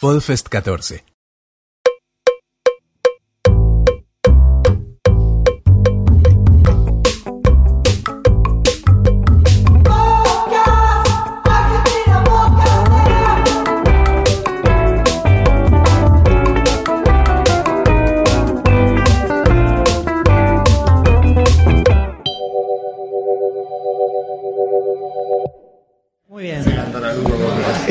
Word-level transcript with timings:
Podfest 0.00 0.48
14. 0.48 1.00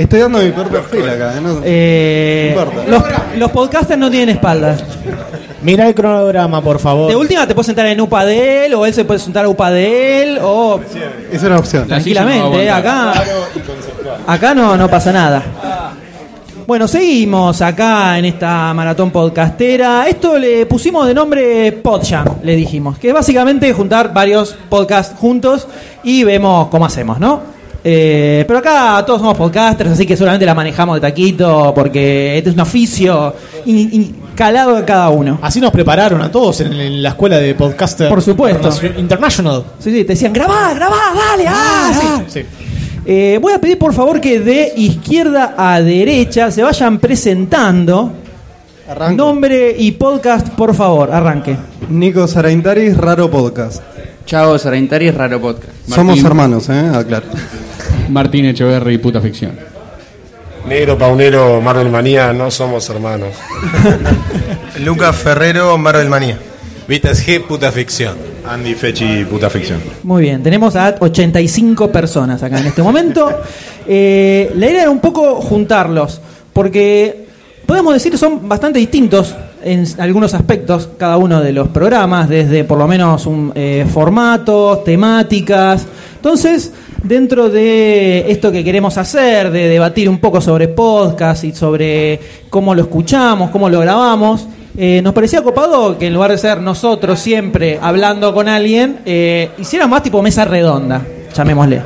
Estoy 0.07 0.21
dando 0.21 0.39
mi 0.39 0.51
peor 0.51 0.67
perfil 0.69 1.09
acá, 1.09 1.33
¿eh? 1.37 1.41
No- 1.41 1.59
Eh, 1.65 2.53
No 2.55 2.61
importa. 2.61 2.89
los, 2.89 3.38
los 3.39 3.52
podcasters 3.52 3.99
no 3.99 4.09
tienen 4.09 4.29
espaldas. 4.29 4.81
Mira 5.61 5.85
el 5.88 5.93
cronograma, 5.95 6.61
por 6.61 6.79
favor. 6.79 7.09
De 7.09 7.15
última 7.17 7.45
te 7.45 7.53
puedes 7.53 7.65
sentar 7.65 7.88
en 7.88 7.99
UPA 7.99 8.23
de 8.25 8.65
él, 8.67 8.73
o 8.75 8.85
él 8.85 8.93
se 8.93 9.03
puede 9.03 9.20
sentar 9.20 9.43
a 9.43 9.49
UPA 9.49 9.70
de 9.71 10.23
él, 10.23 10.39
o 10.41 10.79
Es 11.31 11.43
una 11.43 11.57
opción. 11.57 11.88
Tranquilamente. 11.88 12.63
eh, 12.63 12.70
acá 12.70 13.13
acá 14.25 14.53
no, 14.53 14.77
no 14.77 14.88
pasa 14.89 15.12
nada. 15.12 15.43
Bueno, 16.65 16.87
seguimos 16.87 17.62
acá 17.62 18.17
en 18.17 18.26
esta 18.26 18.73
maratón 18.73 19.09
podcastera. 19.12 20.07
Esto 20.07 20.37
le 20.37 20.65
pusimos 20.65 21.05
de 21.07 21.13
nombre 21.13 21.71
Podjam, 21.73 22.26
le 22.43 22.55
dijimos, 22.55 22.98
que 22.98 23.09
es 23.09 23.13
básicamente 23.13 23.73
juntar 23.73 24.13
varios 24.13 24.55
podcasts 24.70 25.15
juntos 25.20 25.67
y 26.03 26.23
vemos 26.23 26.67
cómo 26.70 26.85
hacemos, 26.85 27.20
¿no? 27.20 27.56
Eh, 27.90 28.44
pero 28.46 28.59
acá 28.59 29.02
todos 29.05 29.22
somos 29.22 29.38
podcasters, 29.38 29.91
así 29.91 30.05
que 30.05 30.18
seguramente 30.18 30.46
la 30.46 30.54
manejamos 30.54 30.96
de 30.98 31.02
taquito, 31.02 31.72
porque 31.73 32.38
este 32.38 32.50
es 32.50 32.55
un 32.55 32.60
oficio 32.62 33.34
in- 33.66 33.90
in- 33.94 34.16
calado 34.36 34.76
de 34.76 34.84
cada 34.84 35.07
uno. 35.10 35.40
Así 35.41 35.62
nos 35.62 35.71
prepararon 35.71 36.21
a 36.21 36.29
todos 36.29 36.60
en, 36.60 36.74
en 36.74 37.02
la 37.02 37.10
escuela 37.10 37.38
de 37.38 37.55
podcaster. 37.55 38.10
Por 38.10 38.21
supuesto. 38.21 38.70
International. 38.98 39.63
Sí, 39.79 39.91
sí, 39.91 40.04
te 40.04 40.13
decían, 40.13 40.34
grabá, 40.34 40.74
grabá, 40.74 40.98
dale, 41.16 41.46
ah, 41.48 42.24
sí. 42.27 42.40
Sí. 42.41 42.46
Eh, 43.05 43.40
voy 43.41 43.54
a 43.54 43.60
pedir 43.62 43.77
por 43.77 43.94
favor 43.94 44.20
que 44.20 44.41
de 44.41 44.74
izquierda 44.76 45.55
a 45.57 45.82
derecha 45.82 46.51
se 46.51 46.63
vayan 46.63 46.99
presentando. 46.99 48.12
Arranco. 48.90 49.16
Nombre 49.16 49.74
y 49.79 49.94
podcast, 49.94 50.49
por 50.49 50.76
favor, 50.76 51.10
arranque. 51.10 51.55
Nico 51.90 52.27
Saraintaris, 52.27 52.98
Raro 52.98 53.32
Podcast. 53.32 53.82
Chao, 54.26 54.60
Saraintari, 54.60 55.10
Raro 55.12 55.40
Podcast. 55.40 55.72
Somos 55.88 56.22
hermanos, 56.22 56.68
¿eh? 56.68 56.91
Aclaro. 56.94 57.27
Martín 58.10 58.46
Echeverry, 58.46 58.98
puta 58.98 59.22
ficción. 59.22 59.52
Negro 60.68 60.98
Paunero, 60.98 61.62
Marvel 61.62 61.90
Manía, 61.90 62.34
no 62.34 62.52
somos 62.52 62.90
hermanos. 62.90 63.30
Lucas 64.84 65.16
Ferrero, 65.16 65.78
Marvel 65.78 66.09
Manía. 66.09 66.38
Vitas 66.88 67.25
G, 67.25 67.41
puta 67.41 67.72
ficción. 67.72 68.16
Andy 68.46 68.74
Fechi, 68.74 69.25
puta 69.25 69.50
ficción. 69.50 69.81
Muy 70.03 70.24
bien, 70.24 70.41
tenemos 70.41 70.75
a 70.75 70.96
85 71.00 71.91
personas 71.91 72.41
acá 72.44 72.59
en 72.59 72.68
este 72.68 72.81
momento. 72.81 73.30
Eh, 73.90 74.52
la 74.58 74.68
idea 74.68 74.81
era 74.81 74.91
un 74.91 75.00
poco 75.00 75.35
juntarlos, 75.40 76.19
porque 76.52 77.25
podemos 77.66 77.94
decir 77.94 78.12
que 78.12 78.18
son 78.18 78.50
bastante 78.50 78.80
distintos 78.80 79.34
en 79.63 79.85
algunos 80.00 80.34
aspectos 80.34 80.90
cada 80.97 81.16
uno 81.16 81.41
de 81.41 81.53
los 81.53 81.69
programas, 81.69 82.28
desde 82.28 82.66
por 82.66 82.78
lo 82.78 82.85
menos 82.85 83.25
un, 83.25 83.53
eh, 83.56 83.85
formatos, 83.90 84.84
temáticas. 84.84 85.85
Entonces, 86.18 86.74
dentro 87.08 87.50
de 87.50 88.30
esto 88.30 88.52
que 88.52 88.63
queremos 88.63 88.97
hacer, 88.97 89.52
de 89.52 89.69
debatir 89.69 90.09
un 90.09 90.19
poco 90.19 90.41
sobre 90.41 90.68
podcast 90.68 91.44
y 91.44 91.53
sobre 91.53 92.19
cómo 92.50 92.75
lo 92.75 92.84
escuchamos, 92.84 93.50
cómo 93.50 93.69
lo 93.69 93.80
grabamos, 93.80 94.47
eh, 94.78 95.02
nos 95.02 95.13
parecía 95.13 95.41
copado 95.41 95.97
que 95.97 96.08
en 96.08 96.13
lugar 96.13 96.31
de 96.31 96.38
ser 96.38 96.62
nosotros 96.62 97.19
siempre 97.19 97.80
hablando 97.81 98.34
con 98.34 98.47
alguien, 98.47 99.00
eh, 99.06 99.50
hiciéramos 99.57 99.91
más 99.91 100.03
tipo 100.03 100.22
mesa 100.22 100.46
redonda, 100.46 101.01
llamémosle. 101.34 101.81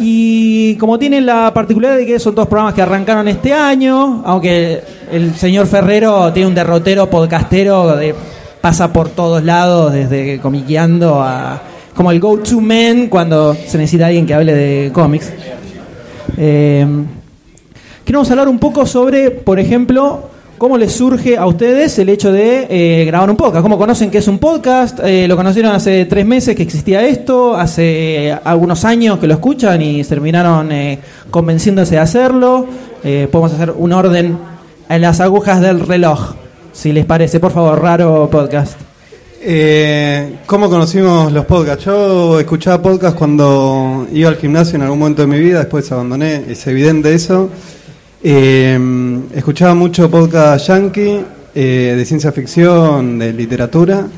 Y 0.00 0.76
como 0.76 0.98
tienen 0.98 1.24
la 1.24 1.52
particularidad 1.54 1.98
de 1.98 2.06
que 2.06 2.18
son 2.18 2.34
todos 2.34 2.48
programas 2.48 2.74
que 2.74 2.82
arrancaron 2.82 3.28
este 3.28 3.52
año, 3.52 4.22
aunque 4.26 4.82
el 5.10 5.34
señor 5.36 5.66
Ferrero 5.66 6.32
tiene 6.32 6.48
un 6.48 6.54
derrotero 6.54 7.08
podcastero 7.08 7.96
de 7.96 8.14
pasa 8.60 8.92
por 8.92 9.08
todos 9.08 9.42
lados, 9.44 9.92
desde 9.92 10.40
comiqueando 10.40 11.22
a 11.22 11.62
como 11.98 12.12
el 12.12 12.20
go-to 12.20 12.60
man 12.60 13.08
cuando 13.08 13.54
se 13.54 13.76
necesita 13.76 14.06
alguien 14.06 14.24
que 14.24 14.32
hable 14.32 14.54
de 14.54 14.92
cómics. 14.92 15.32
Eh, 16.36 16.86
queremos 18.04 18.30
hablar 18.30 18.46
un 18.46 18.60
poco 18.60 18.86
sobre, 18.86 19.32
por 19.32 19.58
ejemplo, 19.58 20.30
cómo 20.58 20.78
les 20.78 20.92
surge 20.92 21.36
a 21.36 21.44
ustedes 21.44 21.98
el 21.98 22.08
hecho 22.08 22.30
de 22.30 22.68
eh, 22.70 23.04
grabar 23.04 23.28
un 23.28 23.36
podcast. 23.36 23.64
¿Cómo 23.64 23.76
conocen 23.76 24.12
que 24.12 24.18
es 24.18 24.28
un 24.28 24.38
podcast? 24.38 25.00
Eh, 25.02 25.26
¿Lo 25.26 25.36
conocieron 25.36 25.72
hace 25.72 26.04
tres 26.04 26.24
meses 26.24 26.54
que 26.54 26.62
existía 26.62 27.04
esto? 27.04 27.56
¿Hace 27.56 28.32
algunos 28.44 28.84
años 28.84 29.18
que 29.18 29.26
lo 29.26 29.34
escuchan 29.34 29.82
y 29.82 30.04
terminaron 30.04 30.70
eh, 30.70 31.00
convenciéndose 31.32 31.96
de 31.96 32.00
hacerlo? 32.00 32.64
Eh, 33.02 33.26
podemos 33.28 33.54
hacer 33.54 33.72
un 33.76 33.92
orden 33.92 34.38
en 34.88 35.02
las 35.02 35.18
agujas 35.18 35.60
del 35.60 35.80
reloj, 35.80 36.36
si 36.72 36.92
les 36.92 37.06
parece. 37.06 37.40
Por 37.40 37.50
favor, 37.50 37.82
raro 37.82 38.28
podcast. 38.30 38.87
Eh, 39.40 40.38
¿Cómo 40.46 40.68
conocimos 40.68 41.30
los 41.32 41.44
podcasts? 41.44 41.84
Yo 41.84 42.40
escuchaba 42.40 42.82
podcasts 42.82 43.16
cuando 43.16 44.08
iba 44.12 44.28
al 44.30 44.36
gimnasio 44.36 44.74
en 44.74 44.82
algún 44.82 44.98
momento 44.98 45.22
de 45.22 45.28
mi 45.28 45.38
vida, 45.38 45.60
después 45.60 45.90
abandoné, 45.92 46.42
es 46.48 46.66
evidente 46.66 47.14
eso. 47.14 47.48
Eh, 48.20 49.20
escuchaba 49.32 49.74
mucho 49.74 50.10
podcast 50.10 50.66
yankee, 50.66 51.20
eh, 51.54 51.94
de 51.96 52.04
ciencia 52.04 52.32
ficción, 52.32 53.20
de 53.20 53.32
literatura. 53.32 54.08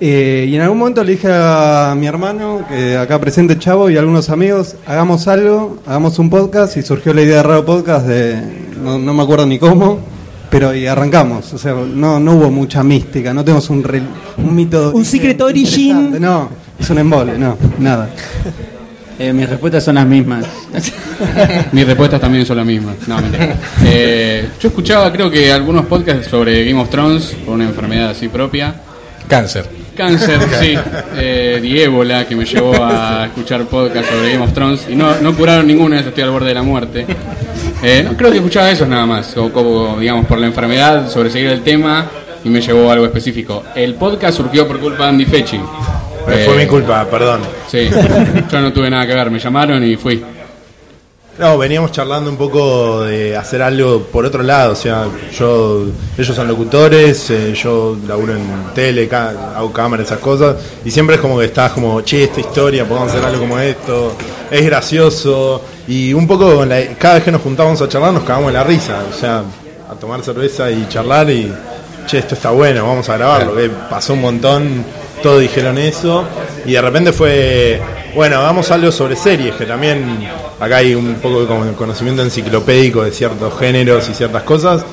Y 0.00 0.54
en 0.54 0.62
algún 0.62 0.78
momento 0.78 1.04
le 1.04 1.12
dije 1.12 1.28
a 1.30 1.94
mi 1.96 2.06
hermano, 2.06 2.64
que 2.68 2.96
acá 2.96 3.20
presente 3.20 3.58
Chavo 3.58 3.88
y 3.90 3.98
algunos 3.98 4.30
amigos, 4.30 4.74
hagamos 4.86 5.28
algo, 5.28 5.78
hagamos 5.86 6.18
un 6.18 6.30
podcast 6.30 6.76
y 6.78 6.82
surgió 6.82 7.12
la 7.12 7.22
idea 7.22 7.36
de 7.36 7.42
Raro 7.42 7.66
Podcast 7.66 8.06
de, 8.06 8.40
no 8.82 8.98
me 8.98 9.22
acuerdo 9.22 9.46
ni 9.46 9.58
cómo, 9.58 10.00
pero 10.50 10.74
y 10.74 10.86
arrancamos. 10.86 11.52
O 11.54 11.58
sea, 11.58 11.72
no, 11.72 12.18
no 12.20 12.32
hubo 12.34 12.50
mucha 12.50 12.82
mística, 12.82 13.32
no 13.32 13.44
tenemos 13.44 13.70
un, 13.70 13.82
rel- 13.84 14.02
un 14.38 14.54
mito. 14.54 14.90
Un 14.92 15.04
secret 15.04 15.40
origin. 15.40 16.20
No, 16.20 16.50
es 16.78 16.90
un 16.90 16.98
embole, 16.98 17.38
no, 17.38 17.56
nada. 17.78 18.10
Eh, 19.18 19.32
mis 19.34 19.48
respuestas 19.48 19.84
son 19.84 19.96
las 19.96 20.06
mismas. 20.06 20.46
Mis 21.72 21.86
respuestas 21.86 22.18
también 22.22 22.46
son 22.46 22.56
las 22.56 22.64
mismas. 22.64 22.94
No. 23.06 23.18
Eh, 23.84 24.48
yo 24.58 24.68
escuchaba, 24.68 25.12
creo 25.12 25.30
que 25.30 25.52
algunos 25.52 25.84
podcasts 25.84 26.26
sobre 26.28 26.64
Game 26.64 26.80
of 26.80 26.88
Thrones 26.88 27.36
por 27.44 27.54
una 27.54 27.64
enfermedad 27.64 28.10
así 28.10 28.28
propia. 28.28 28.74
Cáncer. 29.28 29.66
Cáncer, 29.94 30.40
sí. 30.58 30.74
Eh, 31.18 31.82
ébola, 31.84 32.26
que 32.26 32.34
me 32.34 32.46
llevó 32.46 32.74
a 32.82 33.26
escuchar 33.26 33.66
podcasts 33.66 34.10
sobre 34.10 34.32
Game 34.32 34.42
of 34.42 34.54
Thrones. 34.54 34.86
Y 34.88 34.96
no, 34.96 35.14
no 35.20 35.36
curaron 35.36 35.66
ninguno, 35.66 35.96
estoy 35.96 36.22
al 36.22 36.30
borde 36.30 36.48
de 36.48 36.54
la 36.54 36.62
muerte. 36.62 37.04
Eh, 37.82 38.02
no, 38.04 38.16
creo 38.16 38.30
que 38.30 38.36
escuchaba 38.38 38.70
esos 38.70 38.86
nada 38.88 39.06
más. 39.06 39.36
O 39.36 39.50
como, 39.52 39.98
digamos, 39.98 40.26
por 40.26 40.38
la 40.38 40.46
enfermedad, 40.46 41.08
sobreseguir 41.10 41.50
el 41.50 41.62
tema. 41.62 42.06
Y 42.42 42.48
me 42.48 42.60
llevó 42.62 42.88
a 42.88 42.94
algo 42.94 43.04
específico. 43.04 43.62
El 43.74 43.94
podcast 43.96 44.38
surgió 44.38 44.66
por 44.66 44.78
culpa 44.80 45.04
de 45.04 45.08
Andy 45.10 45.26
Fechi. 45.26 45.60
Pero 46.26 46.38
Eh, 46.38 46.44
fue 46.46 46.56
mi 46.56 46.66
culpa, 46.66 47.04
perdón. 47.04 47.40
Sí, 47.70 47.88
yo 48.50 48.60
no 48.60 48.72
tuve 48.72 48.88
nada 48.90 49.06
que 49.06 49.14
ver, 49.14 49.30
me 49.30 49.38
llamaron 49.38 49.84
y 49.84 49.96
fui. 49.96 50.22
No, 51.38 51.56
veníamos 51.56 51.92
charlando 51.92 52.28
un 52.30 52.36
poco 52.36 53.02
de 53.02 53.34
hacer 53.36 53.62
algo 53.62 54.02
por 54.02 54.26
otro 54.26 54.42
lado, 54.42 54.72
o 54.72 54.76
sea, 54.76 55.06
yo, 55.38 55.86
ellos 56.18 56.36
son 56.36 56.46
locutores, 56.46 57.30
eh, 57.30 57.54
yo 57.54 57.96
laburo 58.06 58.34
en 58.34 58.42
tele, 58.74 59.08
ca- 59.08 59.54
hago 59.56 59.72
cámara, 59.72 60.02
esas 60.02 60.18
cosas, 60.18 60.56
y 60.84 60.90
siempre 60.90 61.14
es 61.16 61.20
como 61.22 61.38
que 61.38 61.46
estás 61.46 61.72
como, 61.72 62.02
che, 62.02 62.24
esta 62.24 62.40
historia, 62.40 62.84
podemos 62.86 63.10
hacer 63.10 63.24
algo 63.24 63.40
como 63.40 63.58
esto, 63.58 64.12
es 64.50 64.66
gracioso, 64.66 65.62
y 65.88 66.12
un 66.12 66.26
poco 66.26 66.64
la- 66.64 66.82
cada 66.98 67.14
vez 67.14 67.24
que 67.24 67.32
nos 67.32 67.42
juntábamos 67.42 67.80
a 67.82 67.88
charlar 67.88 68.12
nos 68.12 68.24
cagamos 68.24 68.48
en 68.48 68.54
la 68.54 68.64
risa, 68.64 69.02
o 69.10 69.18
sea, 69.18 69.42
a 69.90 69.94
tomar 69.94 70.22
cerveza 70.22 70.70
y 70.70 70.86
charlar 70.88 71.28
y, 71.30 71.52
che, 72.06 72.18
esto 72.18 72.34
está 72.34 72.50
bueno, 72.50 72.86
vamos 72.86 73.08
a 73.08 73.16
grabarlo, 73.16 73.54
que 73.56 73.68
pasó 73.88 74.12
un 74.14 74.20
montón, 74.20 74.84
todos 75.22 75.40
dijeron 75.40 75.76
eso, 75.78 76.24
y 76.64 76.72
de 76.72 76.80
repente 76.80 77.12
fue, 77.12 77.80
bueno, 78.14 78.38
hagamos 78.38 78.70
algo 78.70 78.90
sobre 78.92 79.16
series, 79.16 79.54
que 79.56 79.66
también 79.66 80.26
acá 80.58 80.76
hay 80.78 80.94
un 80.94 81.14
poco 81.16 81.40
de 81.64 81.72
conocimiento 81.74 82.22
enciclopédico 82.22 83.02
de 83.02 83.10
ciertos 83.10 83.58
géneros 83.58 84.08
y 84.08 84.14
ciertas 84.14 84.42
cosas. 84.44 84.84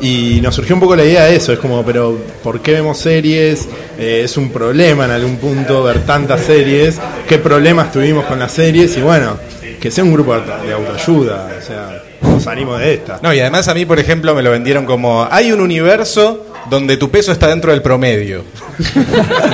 Y 0.00 0.40
nos 0.42 0.56
surgió 0.56 0.74
un 0.74 0.80
poco 0.80 0.96
la 0.96 1.04
idea 1.04 1.24
de 1.26 1.36
eso, 1.36 1.52
es 1.52 1.60
como, 1.60 1.84
pero 1.84 2.18
¿por 2.42 2.58
qué 2.60 2.72
vemos 2.72 2.98
series? 2.98 3.68
Eh, 3.96 4.22
es 4.24 4.36
un 4.36 4.50
problema 4.50 5.04
en 5.04 5.12
algún 5.12 5.36
punto 5.36 5.84
ver 5.84 6.00
tantas 6.04 6.40
series, 6.40 6.98
¿qué 7.28 7.38
problemas 7.38 7.92
tuvimos 7.92 8.24
con 8.24 8.40
las 8.40 8.50
series? 8.50 8.96
Y 8.96 9.00
bueno, 9.00 9.36
que 9.82 9.90
sea 9.90 10.04
un 10.04 10.12
grupo 10.12 10.32
de 10.38 10.72
autoayuda, 10.72 11.48
o 11.58 11.60
sea, 11.60 12.02
nos 12.22 12.46
animo 12.46 12.78
de 12.78 12.94
esta. 12.94 13.18
No, 13.20 13.34
y 13.34 13.40
además 13.40 13.66
a 13.66 13.74
mí, 13.74 13.84
por 13.84 13.98
ejemplo, 13.98 14.32
me 14.32 14.40
lo 14.40 14.52
vendieron 14.52 14.86
como, 14.86 15.26
hay 15.28 15.50
un 15.50 15.60
universo 15.60 16.46
donde 16.70 16.96
tu 16.96 17.10
peso 17.10 17.32
está 17.32 17.48
dentro 17.48 17.72
del 17.72 17.82
promedio. 17.82 18.44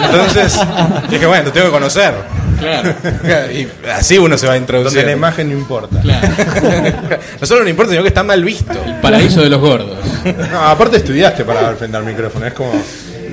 Entonces, 0.04 0.60
dije, 1.08 1.25
bueno, 1.25 1.44
te 1.44 1.52
tengo 1.52 1.69
que 1.69 1.72
conocer. 1.72 2.12
Claro, 2.60 2.94
y 3.54 3.66
así 3.90 4.19
uno 4.19 4.36
se 4.36 4.46
va 4.46 4.52
a 4.52 4.56
introducir. 4.58 4.98
Donde 4.98 5.12
la 5.12 5.16
imagen 5.16 5.48
no 5.48 5.56
importa. 5.56 5.98
claro. 6.02 6.28
no 7.40 7.46
solo 7.46 7.62
no 7.62 7.70
importa, 7.70 7.92
sino 7.92 8.02
que 8.02 8.08
está 8.08 8.22
mal 8.22 8.44
visto. 8.44 8.78
Paraíso 9.00 9.40
de 9.40 9.48
los 9.48 9.60
gordos. 9.62 9.96
No, 10.52 10.60
aparte 10.60 10.98
estudiaste 10.98 11.46
para 11.46 11.75
frente 11.75 11.96
al 11.96 12.04
micrófono. 12.04 12.44
Es 12.44 12.52
como. 12.52 12.72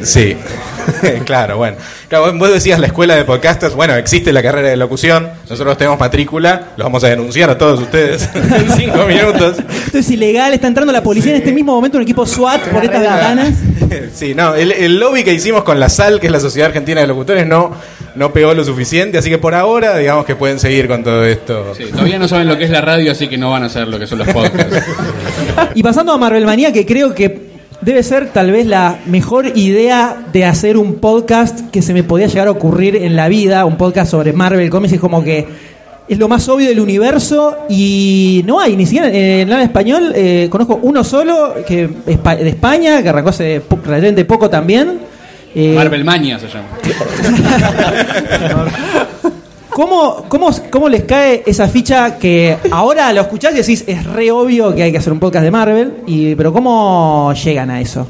Sí, 0.04 0.36
claro, 1.26 1.58
bueno. 1.58 1.78
Claro, 2.08 2.34
vos 2.38 2.54
decías 2.54 2.80
la 2.80 2.88
escuela 2.88 3.16
de 3.16 3.24
podcasters, 3.24 3.74
bueno, 3.74 3.96
existe 3.96 4.32
la 4.32 4.44
carrera 4.44 4.70
de 4.70 4.78
locución, 4.78 5.30
nosotros 5.50 5.78
tenemos 5.78 6.00
matrícula, 6.00 6.70
los 6.78 6.86
vamos 6.86 7.04
a 7.04 7.08
denunciar 7.08 7.50
a 7.50 7.58
todos 7.58 7.80
ustedes 7.80 8.30
en 8.36 8.72
cinco 8.72 9.06
minutos. 9.08 9.58
Esto 9.86 9.98
es 9.98 10.10
ilegal, 10.10 10.54
está 10.54 10.68
entrando 10.68 10.94
la 10.94 11.02
policía 11.02 11.32
en 11.32 11.38
este 11.38 11.52
mismo 11.52 11.74
momento, 11.74 11.98
un 11.98 12.04
equipo 12.04 12.26
SWAT 12.26 12.68
por 12.70 12.84
estas 12.84 13.02
ventanas. 13.02 13.54
Sí, 14.14 14.34
no, 14.36 14.56
el, 14.56 14.72
el 14.72 15.00
lobby 15.00 15.24
que 15.24 15.34
hicimos 15.34 15.64
con 15.64 15.80
la 15.80 15.90
SAL, 15.90 16.20
que 16.20 16.28
es 16.28 16.32
la 16.32 16.40
Sociedad 16.40 16.68
Argentina 16.68 17.02
de 17.02 17.08
Locutores, 17.08 17.46
no, 17.48 17.74
no 18.16 18.32
pegó 18.32 18.54
lo 18.54 18.64
suficiente, 18.64 19.18
así 19.18 19.30
que 19.30 19.38
por 19.38 19.56
ahora, 19.56 19.98
digamos 19.98 20.26
que 20.26 20.36
pueden 20.36 20.60
seguir 20.60 20.88
con 20.88 21.04
todo 21.04 21.26
esto. 21.26 21.74
Sí, 21.76 21.86
todavía 21.92 22.20
no 22.20 22.28
saben 22.28 22.48
lo 22.48 22.58
que 22.58 22.66
es 22.66 22.70
la 22.70 22.82
radio, 22.82 23.12
así 23.12 23.28
que 23.28 23.38
no 23.38 23.52
van 23.52 23.64
a 23.64 23.70
saber 23.70 23.88
lo 23.88 24.00
que 24.00 24.08
son 24.08 24.20
los 24.20 24.28
podcasts. 24.30 24.78
Y 25.74 25.84
pasando 25.84 26.14
a 26.14 26.18
Marvel 26.18 26.46
Manía, 26.46 26.72
que 26.72 26.86
creo 26.86 27.14
que 27.14 27.55
debe 27.86 28.02
ser 28.02 28.34
tal 28.34 28.52
vez 28.52 28.66
la 28.66 28.98
mejor 29.06 29.56
idea 29.56 30.18
de 30.34 30.44
hacer 30.44 30.76
un 30.76 30.96
podcast 30.96 31.70
que 31.70 31.84
se 31.84 31.94
me 31.94 32.04
podía 32.04 32.26
llegar 32.26 32.48
a 32.48 32.52
ocurrir 32.52 32.96
en 32.96 33.16
la 33.16 33.30
vida, 33.30 33.64
un 33.64 33.78
podcast 33.78 34.10
sobre 34.10 34.34
Marvel 34.34 34.72
Comics, 34.72 34.94
es 34.94 35.00
como 35.00 35.24
que 35.24 35.46
es 36.08 36.18
lo 36.18 36.28
más 36.28 36.50
obvio 36.50 36.68
del 36.68 36.80
universo 36.80 37.56
y 37.70 38.44
no 38.48 38.60
hay, 38.60 38.76
ni 38.76 38.88
siquiera 38.88 39.08
en 39.10 39.52
el 39.52 39.62
español, 39.62 40.12
eh, 40.16 40.48
conozco 40.50 40.80
uno 40.82 41.04
solo 41.04 41.54
que 41.68 41.88
de 41.88 42.50
España, 42.50 43.04
que 43.04 43.10
arrancó 43.10 43.30
hace 43.30 43.62
relativamente 43.70 44.26
poco 44.26 44.50
también. 44.50 45.00
Eh, 45.54 45.76
Marvel 45.76 46.04
Mania 46.04 46.40
se 46.40 46.48
llama. 46.48 46.68
¿Cómo, 49.76 50.24
cómo, 50.30 50.50
¿Cómo 50.72 50.88
les 50.88 51.04
cae 51.04 51.44
esa 51.46 51.68
ficha 51.68 52.18
que 52.18 52.58
ahora 52.72 53.12
lo 53.12 53.20
escuchás 53.20 53.52
y 53.52 53.58
decís 53.58 53.84
es 53.86 54.06
re 54.06 54.32
obvio 54.32 54.74
que 54.74 54.84
hay 54.84 54.92
que 54.94 55.00
hacer 55.00 55.12
un 55.12 55.20
podcast 55.20 55.44
de 55.44 55.52
Marvel? 55.52 55.98
Y, 56.08 56.34
pero 56.36 56.54
¿cómo 56.54 57.34
llegan 57.34 57.70
a 57.70 57.82
eso? 57.82 58.08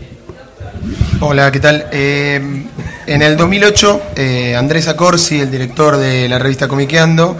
Hola, 1.22 1.52
¿qué 1.52 1.60
tal? 1.60 1.88
Eh, 1.92 2.40
en 3.08 3.22
el 3.24 3.36
2008, 3.36 4.02
eh, 4.16 4.56
Andrés 4.56 4.88
Acorsi, 4.88 5.40
el 5.40 5.50
director 5.50 5.98
de 5.98 6.30
la 6.30 6.38
revista 6.38 6.68
Comiqueando, 6.68 7.36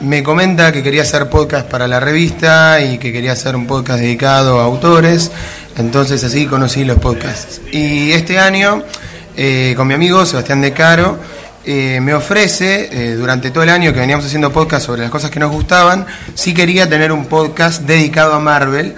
me 0.00 0.24
comenta 0.24 0.72
que 0.72 0.82
quería 0.82 1.02
hacer 1.02 1.30
podcast 1.30 1.68
para 1.68 1.86
la 1.86 2.00
revista 2.00 2.80
y 2.80 2.98
que 2.98 3.12
quería 3.12 3.30
hacer 3.30 3.54
un 3.54 3.68
podcast 3.68 4.00
dedicado 4.00 4.58
a 4.58 4.64
autores. 4.64 5.30
Entonces 5.78 6.24
así 6.24 6.46
conocí 6.46 6.84
los 6.84 6.98
podcasts. 6.98 7.60
Y 7.70 8.10
este 8.10 8.36
año, 8.36 8.82
eh, 9.36 9.74
con 9.76 9.86
mi 9.86 9.94
amigo 9.94 10.26
Sebastián 10.26 10.60
De 10.60 10.72
Caro, 10.72 11.18
eh, 11.66 11.98
me 12.00 12.12
ofrece, 12.14 12.88
eh, 12.92 13.14
durante 13.14 13.50
todo 13.50 13.64
el 13.64 13.70
año 13.70 13.92
que 13.92 14.00
veníamos 14.00 14.26
haciendo 14.26 14.52
podcast 14.52 14.86
sobre 14.86 15.02
las 15.02 15.10
cosas 15.10 15.30
que 15.30 15.40
nos 15.40 15.50
gustaban, 15.50 16.06
si 16.34 16.52
quería 16.52 16.88
tener 16.88 17.10
un 17.10 17.26
podcast 17.26 17.82
dedicado 17.82 18.34
a 18.34 18.40
Marvel. 18.40 18.94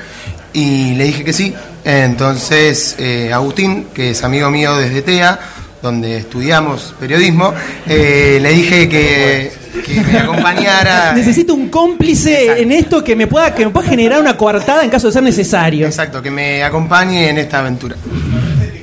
Y 0.52 0.94
le 0.94 1.04
dije 1.04 1.22
que 1.22 1.32
sí. 1.32 1.54
Entonces, 1.84 2.96
eh, 2.98 3.32
Agustín, 3.32 3.88
que 3.94 4.10
es 4.10 4.24
amigo 4.24 4.50
mío 4.50 4.76
desde 4.76 5.02
TEA, 5.02 5.38
donde 5.82 6.16
estudiamos 6.16 6.94
periodismo, 6.98 7.54
le 7.86 8.50
dije 8.50 8.88
que, 8.88 9.52
que 9.86 10.00
me 10.00 10.18
acompañara. 10.18 11.12
Necesito 11.16 11.54
un 11.54 11.68
cómplice 11.68 12.40
Exacto. 12.42 12.62
en 12.62 12.72
esto 12.72 13.04
que 13.04 13.14
me 13.14 13.26
pueda 13.26 13.54
que 13.54 13.66
me 13.66 13.70
pueda 13.70 13.88
generar 13.88 14.20
una 14.20 14.36
coartada 14.36 14.82
en 14.82 14.90
caso 14.90 15.06
de 15.08 15.12
ser 15.12 15.22
necesario. 15.22 15.86
Exacto, 15.86 16.22
que 16.22 16.30
me 16.30 16.64
acompañe 16.64 17.28
en 17.28 17.38
esta 17.38 17.60
aventura. 17.60 17.94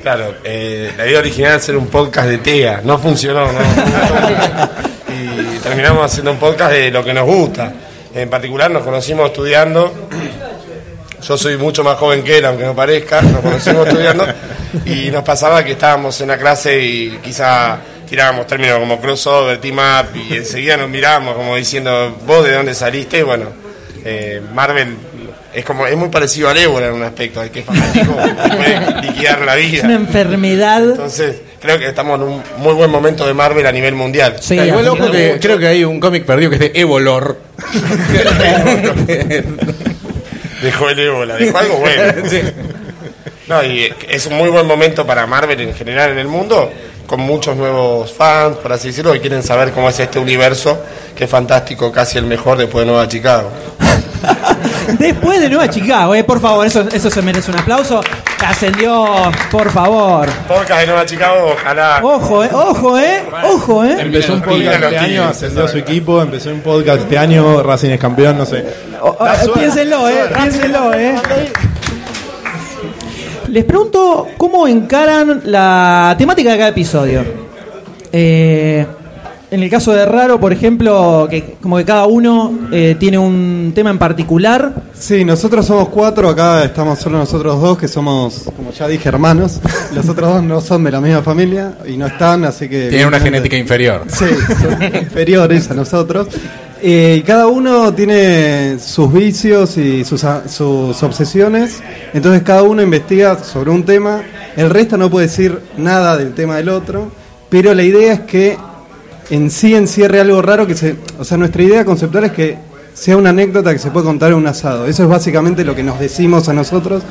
Claro, 0.04 0.34
eh, 0.44 0.92
la 0.98 1.06
idea 1.06 1.18
original 1.18 1.52
era 1.52 1.56
hacer 1.56 1.78
un 1.78 1.86
podcast 1.86 2.28
de 2.28 2.36
TEA, 2.36 2.82
no 2.84 2.98
funcionó, 2.98 3.50
¿no? 3.50 3.58
y 5.08 5.58
terminamos 5.60 6.04
haciendo 6.04 6.32
un 6.32 6.38
podcast 6.38 6.72
de 6.72 6.90
lo 6.90 7.02
que 7.02 7.14
nos 7.14 7.24
gusta. 7.24 7.72
En 8.14 8.28
particular 8.28 8.70
nos 8.70 8.82
conocimos 8.82 9.28
estudiando, 9.28 10.08
yo 11.26 11.38
soy 11.38 11.56
mucho 11.56 11.82
más 11.82 11.96
joven 11.96 12.22
que 12.22 12.36
él, 12.36 12.44
aunque 12.44 12.64
no 12.66 12.76
parezca, 12.76 13.22
nos 13.22 13.40
conocimos 13.40 13.88
estudiando, 13.88 14.26
y 14.84 15.10
nos 15.10 15.24
pasaba 15.24 15.64
que 15.64 15.72
estábamos 15.72 16.20
en 16.20 16.28
la 16.28 16.36
clase 16.36 16.84
y 16.84 17.18
quizá 17.22 17.78
tirábamos 18.06 18.46
términos 18.46 18.80
como 18.80 19.00
crossover, 19.00 19.58
team 19.58 19.78
up, 19.78 20.14
y 20.14 20.36
enseguida 20.36 20.76
nos 20.76 20.90
mirábamos 20.90 21.34
como 21.34 21.56
diciendo, 21.56 22.14
vos 22.26 22.44
de 22.44 22.52
dónde 22.52 22.74
saliste, 22.74 23.20
y 23.20 23.22
bueno, 23.22 23.46
eh, 24.04 24.42
Marvel 24.52 24.98
es 25.54 25.64
como 25.64 25.86
es 25.86 25.96
muy 25.96 26.08
parecido 26.08 26.48
al 26.48 26.56
ébola 26.58 26.88
en 26.88 26.94
un 26.94 27.02
aspecto, 27.02 27.40
hay 27.40 27.50
que 27.50 27.60
es 27.60 27.64
fanático, 27.66 28.12
puede 28.56 29.02
liquidar 29.02 29.40
la 29.42 29.54
vida. 29.54 29.78
Es 29.78 29.84
una 29.84 29.94
enfermedad. 29.94 30.82
Entonces, 30.82 31.36
creo 31.60 31.78
que 31.78 31.86
estamos 31.88 32.16
en 32.20 32.26
un 32.26 32.42
muy 32.58 32.74
buen 32.74 32.90
momento 32.90 33.26
de 33.26 33.34
Marvel 33.34 33.66
a 33.66 33.72
nivel 33.72 33.94
mundial. 33.94 34.36
Sí, 34.40 34.54
Igual 34.54 34.86
así 34.88 34.98
ojo 35.00 35.10
que- 35.10 35.38
creo 35.40 35.58
que 35.58 35.66
hay 35.66 35.84
un 35.84 36.00
cómic 36.00 36.24
perdido 36.24 36.50
que 36.50 36.56
es 36.56 36.60
de 36.72 36.72
Evolor. 36.80 37.38
Dejó 40.62 40.88
el 40.88 40.98
ébola, 40.98 41.36
dejó 41.36 41.58
algo 41.58 41.76
bueno. 41.78 42.12
No, 43.46 43.62
y 43.62 43.92
es 44.08 44.24
un 44.24 44.38
muy 44.38 44.48
buen 44.48 44.66
momento 44.66 45.06
para 45.06 45.26
Marvel 45.26 45.60
en 45.60 45.74
general 45.74 46.12
en 46.12 46.18
el 46.18 46.28
mundo, 46.28 46.72
con 47.06 47.20
muchos 47.20 47.54
nuevos 47.54 48.10
fans, 48.10 48.56
por 48.56 48.72
así 48.72 48.88
decirlo, 48.88 49.12
que 49.12 49.20
quieren 49.20 49.42
saber 49.42 49.70
cómo 49.72 49.90
es 49.90 50.00
este 50.00 50.18
universo, 50.18 50.82
que 51.14 51.24
es 51.24 51.30
fantástico, 51.30 51.92
casi 51.92 52.16
el 52.16 52.24
mejor 52.24 52.56
después 52.56 52.86
de 52.86 52.90
Nueva 52.92 53.06
Chicago. 53.06 53.50
Después 54.98 55.40
de 55.40 55.48
Nueva 55.48 55.68
Chicago, 55.68 56.14
eh, 56.14 56.24
por 56.24 56.40
favor, 56.40 56.66
eso, 56.66 56.86
eso 56.92 57.10
se 57.10 57.22
merece 57.22 57.50
un 57.50 57.58
aplauso. 57.58 58.00
Ascendió, 58.46 59.06
por 59.50 59.70
favor. 59.70 60.28
Podcast 60.46 60.80
de 60.80 60.86
Nueva 60.86 61.06
Chicago, 61.06 61.52
ojalá. 61.54 62.00
Ojo, 62.02 62.44
eh, 62.44 62.50
ojo, 62.52 62.98
eh, 62.98 63.22
ojo, 63.44 63.84
eh. 63.84 63.96
Empezó 64.00 64.34
un 64.34 64.42
podcast 64.42 64.82
este 64.82 64.98
año, 64.98 65.24
ascendió 65.24 65.66
su 65.68 65.78
equipo, 65.78 66.20
empezó 66.20 66.50
un 66.50 66.60
podcast 66.60 67.00
este 67.02 67.16
año, 67.18 67.62
Racing 67.62 67.90
es 67.90 68.00
campeón, 68.00 68.36
no 68.36 68.44
sé. 68.44 68.64
O- 69.00 69.08
o- 69.08 69.52
piénsenlo, 69.54 70.08
eh, 70.08 70.24
piénsenlo, 70.34 70.92
eh. 70.92 71.14
Les 73.48 73.64
pregunto 73.64 74.28
cómo 74.36 74.66
encaran 74.66 75.42
la 75.44 76.14
temática 76.18 76.50
de 76.52 76.56
cada 76.58 76.70
episodio. 76.70 77.24
Eh, 78.12 78.86
en 79.50 79.62
el 79.62 79.70
caso 79.70 79.92
de 79.92 80.04
Raro, 80.04 80.40
por 80.40 80.52
ejemplo, 80.52 81.28
que 81.30 81.56
como 81.60 81.76
que 81.76 81.84
cada 81.84 82.06
uno 82.06 82.58
eh, 82.72 82.96
tiene 82.98 83.18
un 83.18 83.72
tema 83.74 83.90
en 83.90 83.98
particular. 83.98 84.72
Sí, 84.98 85.24
nosotros 85.24 85.66
somos 85.66 85.88
cuatro, 85.90 86.28
acá 86.28 86.64
estamos 86.64 86.98
solo 86.98 87.18
nosotros 87.18 87.60
dos, 87.60 87.78
que 87.78 87.86
somos, 87.86 88.50
como 88.56 88.72
ya 88.72 88.88
dije, 88.88 89.08
hermanos. 89.08 89.60
Los 89.94 90.08
otros 90.08 90.34
dos 90.34 90.42
no 90.42 90.60
son 90.60 90.84
de 90.84 90.90
la 90.90 91.00
misma 91.00 91.22
familia 91.22 91.78
y 91.86 91.96
no 91.96 92.06
están, 92.06 92.44
así 92.44 92.68
que... 92.68 92.88
Tiene 92.88 93.06
una 93.06 93.20
genética 93.20 93.56
inferior. 93.56 94.02
Sí, 94.08 94.26
son 94.60 94.82
inferiores 95.02 95.70
a 95.70 95.74
nosotros. 95.74 96.28
Eh, 96.82 97.18
y 97.20 97.22
cada 97.22 97.46
uno 97.46 97.94
tiene 97.94 98.78
sus 98.78 99.10
vicios 99.12 99.78
y 99.78 100.04
sus, 100.04 100.22
sus 100.48 101.02
obsesiones, 101.02 101.82
entonces 102.12 102.42
cada 102.42 102.62
uno 102.62 102.82
investiga 102.82 103.42
sobre 103.42 103.70
un 103.70 103.84
tema, 103.84 104.22
el 104.54 104.68
resto 104.68 104.98
no 104.98 105.08
puede 105.08 105.28
decir 105.28 105.60
nada 105.78 106.18
del 106.18 106.34
tema 106.34 106.56
del 106.56 106.68
otro, 106.68 107.10
pero 107.48 107.72
la 107.72 107.84
idea 107.84 108.12
es 108.12 108.20
que 108.20 108.58
en 109.30 109.50
sí 109.50 109.74
encierre 109.74 110.20
algo 110.20 110.42
raro 110.42 110.66
que 110.66 110.74
se... 110.74 110.96
O 111.18 111.24
sea, 111.24 111.36
nuestra 111.36 111.62
idea 111.62 111.84
conceptual 111.84 112.24
es 112.24 112.32
que 112.32 112.58
sea 112.92 113.16
una 113.16 113.30
anécdota 113.30 113.72
que 113.72 113.78
se 113.78 113.90
puede 113.90 114.06
contar 114.06 114.30
en 114.32 114.38
un 114.38 114.46
asado. 114.46 114.86
Eso 114.86 115.02
es 115.04 115.08
básicamente 115.08 115.64
lo 115.64 115.74
que 115.74 115.82
nos 115.82 115.98
decimos 115.98 116.48
a 116.48 116.52
nosotros. 116.52 117.02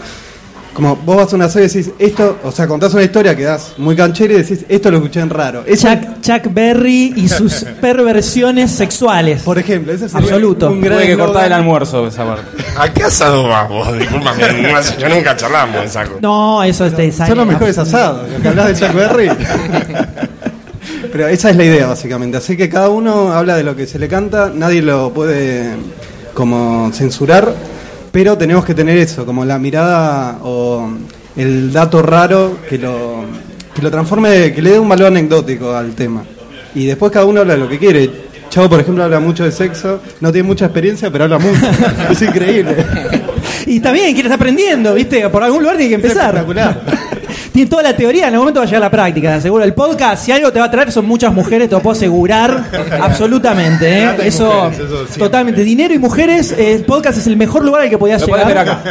Como 0.74 0.96
vos 0.96 1.18
vas 1.18 1.32
a 1.32 1.36
un 1.36 1.44
asado 1.44 1.64
y 1.64 1.68
decís, 1.68 1.92
esto, 2.00 2.40
o 2.44 2.52
sea, 2.52 2.68
contás 2.68 2.92
una 2.96 3.04
historia 3.04 3.36
que 3.36 3.44
das 3.44 3.74
muy 3.78 3.96
canchera 3.96 4.34
y 4.34 4.38
decís, 4.38 4.66
esto 4.68 4.90
lo 4.90 4.98
escuché 4.98 5.20
en 5.20 5.30
raro. 5.30 5.64
Eso 5.68 5.88
Chuck, 5.88 6.22
Chuck 6.22 6.52
Berry 6.52 7.14
y 7.16 7.30
sus 7.30 7.64
perversiones 7.82 8.72
sexuales. 8.72 9.44
Por 9.44 9.60
ejemplo, 9.60 9.94
ese 9.94 10.10
sería 10.10 10.26
Absoluto. 10.26 10.72
un 10.72 10.82
gran 10.82 10.98
Tuve 10.98 11.08
que 11.08 11.16
cortar 11.18 11.46
el 11.46 11.54
almuerzo 11.54 12.08
esa 12.08 12.26
parte. 12.26 12.44
¿A 12.76 12.92
qué 12.92 13.04
asado 13.04 13.48
vas 13.48 13.70
vos? 13.70 13.94
Disculpame, 14.00 14.62
no- 14.64 14.98
yo 14.98 15.10
nunca 15.10 15.36
charlamos 15.36 15.80
de 15.84 15.90
saco. 15.90 16.18
No, 16.22 16.64
eso 16.64 16.88
es 16.88 16.98
de 16.98 17.12
Son 17.12 17.38
los 17.38 17.46
mejores 17.46 17.78
asados, 17.78 18.28
lo 18.32 18.42
que 18.42 18.48
hablas 18.48 18.68
de 18.80 18.88
Chuck 18.88 18.96
Berry. 18.96 19.30
Pero 21.14 21.28
esa 21.28 21.52
es 21.52 21.56
la 21.56 21.64
idea, 21.64 21.86
básicamente. 21.86 22.38
Así 22.38 22.58
que 22.58 22.68
cada 22.68 22.90
uno 22.90 23.32
habla 23.32 23.56
de 23.56 23.64
lo 23.64 23.76
que 23.76 23.86
se 23.86 24.00
le 24.00 24.08
canta, 24.08 24.52
nadie 24.52 24.82
lo 24.82 25.14
puede 25.14 25.76
como 26.34 26.92
censurar, 26.92 27.54
pero 28.12 28.36
tenemos 28.36 28.66
que 28.66 28.74
tener 28.74 28.98
eso, 28.98 29.24
como 29.24 29.46
la 29.46 29.60
mirada 29.60 30.40
o 30.42 30.90
el 31.38 31.72
dato 31.72 32.02
raro 32.02 32.58
que 32.68 32.80
lo, 32.80 33.26
que 33.76 33.84
lo 33.84 33.92
transforme, 33.92 34.52
que 34.54 34.62
le 34.64 34.72
dé 34.72 34.80
un 34.80 34.90
valor 34.90 35.06
anecdótico 35.06 35.76
al 35.76 35.94
tema. 35.94 36.24
Y 36.74 36.88
después 36.88 37.12
cada 37.12 37.28
uno 37.28 37.42
habla 37.42 37.54
de 37.54 37.60
lo 37.60 37.70
que 37.70 37.78
quiere. 37.78 38.10
Chavo, 38.50 38.68
por 38.68 38.80
ejemplo, 38.80 39.04
habla 39.04 39.20
mucho 39.20 39.44
de 39.44 39.52
sexo, 39.52 40.02
no 40.20 40.32
tiene 40.32 40.48
mucha 40.48 40.66
experiencia, 40.66 41.12
pero 41.12 41.26
habla 41.26 41.38
mucho. 41.38 41.62
es 42.10 42.22
increíble. 42.24 42.76
Y 43.68 43.80
también 43.80 44.14
quiere 44.14 44.30
estar 44.30 44.40
aprendiendo, 44.40 44.96
¿viste? 44.96 45.30
Por 45.30 45.44
algún 45.44 45.62
lugar 45.62 45.78
tiene 45.78 45.90
que 45.90 45.96
empezar. 45.96 46.36
espectacular. 46.36 47.13
Tiene 47.54 47.70
toda 47.70 47.84
la 47.84 47.96
teoría, 47.96 48.24
en 48.28 48.34
algún 48.34 48.46
momento 48.46 48.62
va 48.62 48.64
a 48.64 48.66
llegar 48.66 48.82
a 48.82 48.86
la 48.88 48.90
práctica. 48.90 49.40
Seguro 49.40 49.64
el 49.64 49.76
podcast, 49.76 50.26
si 50.26 50.32
algo 50.32 50.52
te 50.52 50.58
va 50.58 50.66
a 50.66 50.72
traer, 50.72 50.92
son 50.92 51.06
muchas 51.06 51.32
mujeres, 51.32 51.70
te 51.70 51.76
lo 51.76 51.82
puedo 51.82 51.96
asegurar. 51.96 52.64
absolutamente, 53.00 54.06
¿eh? 54.06 54.10
Eso, 54.24 54.46
mujeres, 54.46 54.80
eso 54.80 54.98
siempre. 54.98 55.20
totalmente. 55.20 55.64
Dinero 55.64 55.94
y 55.94 56.00
mujeres, 56.00 56.52
el 56.58 56.84
podcast 56.84 57.20
es 57.20 57.28
el 57.28 57.38
mejor 57.38 57.64
lugar 57.64 57.84
al 57.84 57.90
que 57.92 57.98
podías 58.00 58.26
llegar. 58.26 58.58
acá. 58.58 58.82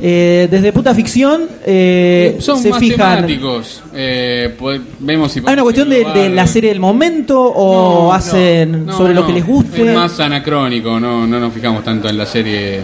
Eh, 0.00 0.46
desde 0.50 0.72
puta 0.72 0.94
ficción 0.94 1.48
eh, 1.64 2.36
Son 2.38 2.60
se 2.62 2.68
más 2.70 2.78
fijan. 2.78 3.16
temáticos. 3.26 3.82
Eh, 3.94 4.54
pues, 4.58 4.80
vemos 4.98 5.32
si 5.32 5.40
¿Hay 5.46 5.54
una 5.54 5.62
cuestión 5.62 5.88
de, 5.88 6.04
de 6.04 6.28
la 6.28 6.46
serie 6.46 6.70
del 6.70 6.80
momento 6.80 7.40
o 7.40 8.04
No, 8.08 8.12
hacen 8.12 8.86
no, 8.86 8.96
sobre 8.96 9.14
lo 9.14 9.26
que 9.26 9.32
les 9.32 9.46
guste? 9.46 9.88
Es 9.88 9.94
más 9.94 10.20
anacrónico, 10.20 11.00
no, 11.00 11.26
no 11.26 11.40
nos 11.40 11.52
fijamos 11.52 11.82
tanto 11.82 12.08
en 12.08 12.18
la 12.18 12.26
serie 12.26 12.82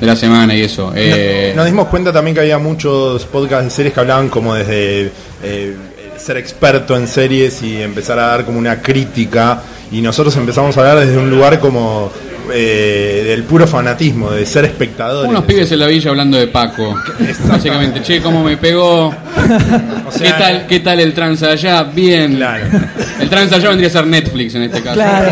de 0.00 0.06
la 0.06 0.16
semana 0.16 0.54
y 0.54 0.60
eso. 0.62 0.92
Eh, 0.94 1.52
Nos 1.56 1.64
dimos 1.66 1.88
cuenta 1.88 2.12
también 2.12 2.34
que 2.34 2.40
había 2.40 2.58
muchos 2.58 3.24
podcasts 3.26 3.64
de 3.64 3.70
series 3.70 3.94
que 3.94 4.00
hablaban 4.00 4.28
como 4.28 4.54
desde 4.54 5.10
eh, 5.42 5.76
ser 6.18 6.36
experto 6.36 6.96
en 6.96 7.06
series 7.08 7.62
y 7.62 7.80
empezar 7.82 8.18
a 8.18 8.26
dar 8.26 8.44
como 8.44 8.58
una 8.58 8.82
crítica. 8.82 9.62
Y 9.92 10.00
nosotros 10.02 10.36
empezamos 10.36 10.76
a 10.76 10.80
hablar 10.80 11.06
desde 11.06 11.18
un 11.18 11.30
lugar 11.30 11.58
como 11.58 12.10
eh, 12.52 13.24
del 13.26 13.42
puro 13.44 13.66
fanatismo, 13.66 14.30
de 14.30 14.44
ser 14.46 14.64
espectadores. 14.64 15.28
unos 15.30 15.44
pibes 15.44 15.70
en 15.72 15.78
la 15.78 15.86
villa 15.86 16.10
hablando 16.10 16.36
de 16.38 16.46
Paco. 16.48 16.94
Básicamente, 17.48 18.02
che, 18.02 18.20
cómo 18.20 18.42
me 18.44 18.56
pegó. 18.56 19.14
O 20.06 20.12
sea, 20.12 20.26
¿Qué 20.36 20.42
tal, 20.42 20.66
¿Qué 20.66 20.80
tal 20.80 21.00
el 21.00 21.14
trans 21.14 21.42
allá? 21.44 21.84
Bien. 21.84 22.34
Claro. 22.36 22.64
El 23.20 23.28
trans 23.28 23.52
allá 23.52 23.68
vendría 23.68 23.88
a 23.88 23.92
ser 23.92 24.06
Netflix 24.06 24.54
en 24.56 24.62
este 24.64 24.82
caso. 24.82 24.94
Claro. 24.96 25.30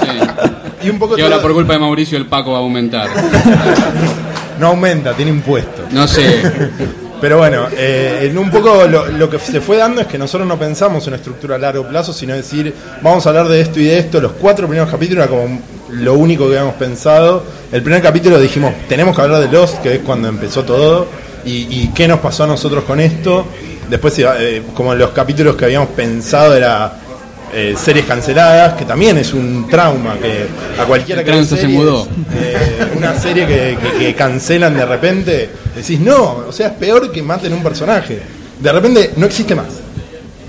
Sí. 0.00 0.86
Y 0.86 0.90
un 0.90 0.98
poco 0.98 1.18
Y 1.18 1.20
ahora 1.20 1.34
todo- 1.36 1.42
por 1.42 1.52
culpa 1.54 1.74
de 1.74 1.78
Mauricio 1.80 2.16
el 2.16 2.24
Paco 2.26 2.52
va 2.52 2.58
a 2.58 2.60
aumentar. 2.62 3.08
no 4.58 4.68
aumenta, 4.68 5.12
tiene 5.14 5.30
impuestos. 5.30 5.92
No 5.92 6.06
sé. 6.08 6.40
Pero 7.20 7.36
bueno, 7.38 7.66
eh, 7.76 8.28
en 8.30 8.38
un 8.38 8.50
poco 8.50 8.86
lo, 8.88 9.06
lo 9.08 9.28
que 9.28 9.38
se 9.38 9.60
fue 9.60 9.76
dando 9.76 10.00
es 10.00 10.06
que 10.06 10.16
nosotros 10.16 10.48
no 10.48 10.58
pensamos 10.58 11.02
en 11.04 11.08
una 11.10 11.16
estructura 11.16 11.56
a 11.56 11.58
largo 11.58 11.86
plazo, 11.86 12.14
sino 12.14 12.34
decir, 12.34 12.74
vamos 13.02 13.26
a 13.26 13.28
hablar 13.28 13.48
de 13.48 13.60
esto 13.60 13.78
y 13.78 13.84
de 13.84 13.98
esto. 13.98 14.20
Los 14.22 14.32
cuatro 14.32 14.66
primeros 14.66 14.90
capítulos 14.90 15.24
era 15.26 15.30
como 15.30 15.60
lo 15.92 16.14
único 16.14 16.44
que 16.48 16.56
habíamos 16.58 16.74
pensado. 16.76 17.44
El 17.72 17.82
primer 17.82 18.02
capítulo 18.02 18.38
dijimos, 18.40 18.72
tenemos 18.88 19.14
que 19.16 19.22
hablar 19.22 19.40
de 19.40 19.48
Lost, 19.48 19.78
que 19.82 19.94
es 19.96 19.98
cuando 20.00 20.28
empezó 20.28 20.64
todo, 20.64 21.06
y, 21.44 21.66
y 21.70 21.90
qué 21.94 22.06
nos 22.08 22.20
pasó 22.20 22.44
a 22.44 22.46
nosotros 22.46 22.84
con 22.84 23.00
esto. 23.00 23.46
Después, 23.88 24.14
eh, 24.18 24.62
como 24.74 24.94
los 24.94 25.10
capítulos 25.10 25.56
que 25.56 25.64
habíamos 25.64 25.88
pensado 25.90 26.54
era 26.56 26.96
eh, 27.52 27.74
series 27.76 28.04
canceladas, 28.06 28.74
que 28.74 28.84
también 28.84 29.18
es 29.18 29.32
un 29.34 29.66
trauma, 29.68 30.14
que 30.20 30.46
a 30.80 30.84
cualquiera 30.84 31.24
que 31.24 31.30
se 31.56 31.62
mudó. 31.78 32.08
eh, 32.34 32.56
una 32.96 33.18
serie 33.18 33.46
que, 33.46 33.76
que- 33.82 33.98
que 33.98 34.14
cancelan 34.14 34.76
de 34.76 34.86
repente, 34.86 35.50
decís, 35.74 35.98
no, 35.98 36.44
o 36.48 36.52
sea, 36.52 36.68
es 36.68 36.72
peor 36.74 37.10
que 37.10 37.22
maten 37.22 37.52
un 37.52 37.62
personaje. 37.62 38.20
De 38.60 38.70
repente 38.72 39.12
no 39.16 39.26
existe 39.26 39.54
más. 39.56 39.66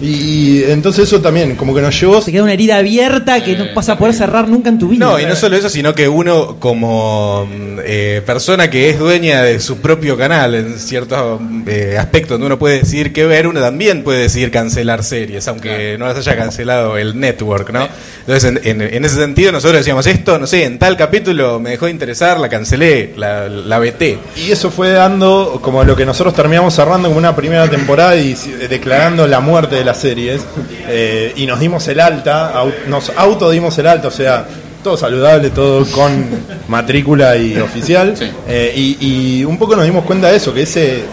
Y, 0.01 0.05
y 0.07 0.63
entonces 0.69 1.07
eso 1.07 1.21
también, 1.21 1.55
como 1.55 1.73
que 1.75 1.81
nos 1.81 1.99
llevó... 1.99 2.21
Se 2.21 2.31
queda 2.31 2.43
una 2.43 2.53
herida 2.53 2.77
abierta 2.77 3.43
que 3.43 3.55
no 3.55 3.65
vas 3.75 3.87
a 3.89 3.97
poder 3.97 4.13
cerrar 4.15 4.47
nunca 4.47 4.69
en 4.69 4.79
tu 4.79 4.87
vida. 4.87 5.05
No, 5.05 5.19
y 5.19 5.25
no 5.25 5.35
solo 5.35 5.55
eso, 5.55 5.69
sino 5.69 5.93
que 5.93 6.07
uno 6.07 6.57
como 6.59 7.45
mm, 7.45 7.79
eh, 7.83 8.21
persona 8.25 8.69
que 8.69 8.89
es 8.89 8.99
dueña 8.99 9.43
de 9.43 9.59
su 9.59 9.77
propio 9.77 10.17
canal 10.17 10.55
en 10.55 10.79
ciertos 10.79 11.39
eh, 11.67 11.95
aspectos 11.99 12.31
donde 12.31 12.47
uno 12.47 12.59
puede 12.59 12.79
decidir 12.79 13.13
qué 13.13 13.25
ver, 13.25 13.47
uno 13.47 13.59
también 13.61 14.03
puede 14.03 14.21
decidir 14.21 14.51
cancelar 14.51 15.03
series, 15.03 15.47
aunque 15.47 15.95
no 15.99 16.05
las 16.07 16.17
haya 16.17 16.35
cancelado 16.35 16.97
el 16.97 17.19
network, 17.19 17.69
¿no? 17.71 17.87
Entonces, 18.21 18.43
en, 18.65 18.81
en- 18.81 18.81
en 18.93 19.05
ese 19.05 19.15
sentido, 19.15 19.51
nosotros 19.51 19.79
decíamos 19.79 20.05
esto, 20.07 20.37
no 20.39 20.47
sé, 20.47 20.63
en 20.65 20.79
tal 20.79 20.97
capítulo 20.97 21.59
me 21.59 21.71
dejó 21.71 21.85
de 21.85 21.91
interesar, 21.91 22.39
la 22.39 22.49
cancelé, 22.49 23.13
la, 23.17 23.47
la 23.49 23.79
veté. 23.79 24.17
Y 24.35 24.51
eso 24.51 24.71
fue 24.71 24.91
dando 24.91 25.59
como 25.61 25.83
lo 25.83 25.95
que 25.95 26.05
nosotros 26.05 26.33
terminamos 26.33 26.73
cerrando 26.73 27.07
como 27.07 27.17
una 27.19 27.35
primera 27.35 27.67
temporada 27.69 28.15
y 28.15 28.35
declarando 28.69 29.27
la 29.27 29.39
muerte 29.39 29.75
de 29.75 29.85
las 29.91 29.99
series. 30.01 30.41
eh, 30.87 31.33
y 31.35 31.45
nos 31.45 31.59
dimos 31.59 31.87
el 31.87 31.99
alta, 31.99 32.53
au- 32.53 32.73
nos 32.87 33.11
autodimos 33.15 33.77
el 33.77 33.87
alta, 33.87 34.07
o 34.07 34.11
sea, 34.11 34.45
todo 34.83 34.97
saludable, 34.97 35.49
todo 35.51 35.85
con 35.91 36.25
matrícula 36.67 37.37
y 37.37 37.57
oficial. 37.59 38.15
Sí. 38.17 38.25
Eh, 38.47 38.73
y, 38.75 38.97
y 39.39 39.45
un 39.45 39.57
poco 39.57 39.75
nos 39.75 39.85
dimos 39.85 40.05
cuenta 40.05 40.29
de 40.29 40.37
eso, 40.37 40.53
que 40.53 40.63
ese 40.63 41.03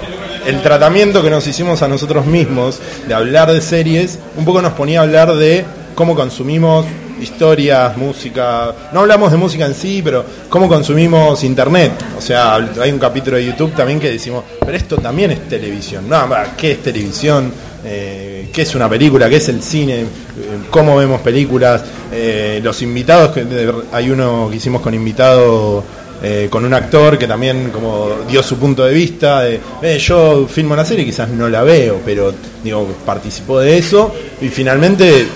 el 0.47 0.62
tratamiento 0.62 1.23
que 1.23 1.28
nos 1.28 1.47
hicimos 1.47 1.82
a 1.82 1.88
nosotros 1.88 2.25
mismos 2.25 2.78
de 3.06 3.12
hablar 3.12 3.52
de 3.52 3.61
series, 3.61 4.18
un 4.37 4.44
poco 4.47 4.62
nos 4.62 4.73
ponía 4.73 5.00
a 5.00 5.02
hablar 5.02 5.35
de 5.37 5.64
cómo 5.99 6.14
consumimos 6.14 6.87
historias, 7.21 7.97
música. 7.97 8.73
No 8.93 9.00
hablamos 9.00 9.33
de 9.33 9.37
música 9.37 9.67
en 9.67 9.75
sí, 9.75 10.00
pero 10.00 10.25
cómo 10.49 10.69
consumimos 10.69 11.43
internet. 11.43 11.90
O 12.17 12.21
sea, 12.21 12.55
hay 12.55 12.93
un 12.93 13.00
capítulo 13.00 13.37
de 13.37 13.47
YouTube 13.47 13.75
también 13.75 13.99
que 13.99 14.09
decimos, 14.09 14.45
pero 14.61 14.76
esto 14.76 14.99
también 14.99 15.33
es 15.33 15.49
televisión. 15.49 16.09
No, 16.09 16.25
¿qué 16.57 16.71
es 16.71 16.83
televisión? 16.85 17.52
Eh, 17.85 18.49
¿Qué 18.52 18.62
es 18.62 18.75
una 18.76 18.88
película? 18.88 19.28
¿Qué 19.28 19.38
es 19.38 19.49
el 19.49 19.61
cine? 19.61 20.02
Eh, 20.02 20.07
¿Cómo 20.71 20.97
vemos 20.97 21.21
películas? 21.21 21.83
Eh, 22.12 22.61
los 22.62 22.81
invitados, 22.81 23.37
hay 23.90 24.09
uno 24.09 24.47
que 24.49 24.57
hicimos 24.59 24.81
con 24.81 24.95
invitado 24.95 25.83
eh, 26.22 26.48
con 26.50 26.64
un 26.64 26.75
actor 26.75 27.16
que 27.18 27.26
también 27.26 27.70
como 27.70 28.10
dio 28.28 28.42
su 28.42 28.56
punto 28.56 28.84
de 28.84 28.92
vista 28.92 29.42
de 29.42 29.60
"Eh, 29.82 29.98
yo 29.98 30.46
filmo 30.48 30.75
una 30.75 30.84
serie 30.84 31.04
quizás 31.04 31.28
no 31.28 31.48
la 31.48 31.62
veo 31.62 32.00
pero 32.04 32.34
digo 32.64 32.87
participó 33.06 33.60
de 33.60 33.78
eso. 33.78 34.12
Y 34.40 34.48
finalmente 34.48 35.26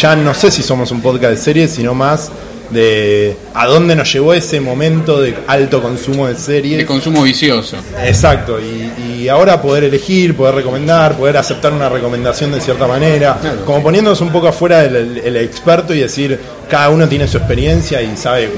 ya 0.00 0.16
no 0.16 0.32
sé 0.34 0.50
si 0.50 0.62
somos 0.62 0.90
un 0.90 1.00
podcast 1.02 1.32
de 1.32 1.36
series 1.38 1.70
sino 1.72 1.94
más 1.94 2.30
de 2.70 3.36
a 3.52 3.66
dónde 3.66 3.94
nos 3.94 4.10
llevó 4.10 4.32
ese 4.32 4.58
momento 4.58 5.20
de 5.20 5.34
alto 5.46 5.82
consumo 5.82 6.26
de 6.26 6.34
series. 6.36 6.78
De 6.78 6.86
consumo 6.86 7.22
vicioso. 7.22 7.76
Exacto, 8.02 8.58
y, 8.58 9.22
y 9.24 9.28
ahora 9.28 9.60
poder 9.60 9.84
elegir, 9.84 10.34
poder 10.34 10.54
recomendar, 10.54 11.14
poder 11.18 11.36
aceptar 11.36 11.70
una 11.74 11.90
recomendación 11.90 12.50
de 12.52 12.62
cierta 12.62 12.86
manera, 12.86 13.36
como 13.66 13.82
poniéndonos 13.82 14.22
un 14.22 14.30
poco 14.30 14.48
afuera 14.48 14.80
del 14.80 14.96
el- 14.96 15.18
el 15.18 15.36
experto 15.36 15.92
y 15.92 16.00
decir, 16.00 16.38
cada 16.70 16.88
uno 16.88 17.06
tiene 17.06 17.28
su 17.28 17.36
experiencia 17.36 18.00
y 18.00 18.16
sabe, 18.16 18.48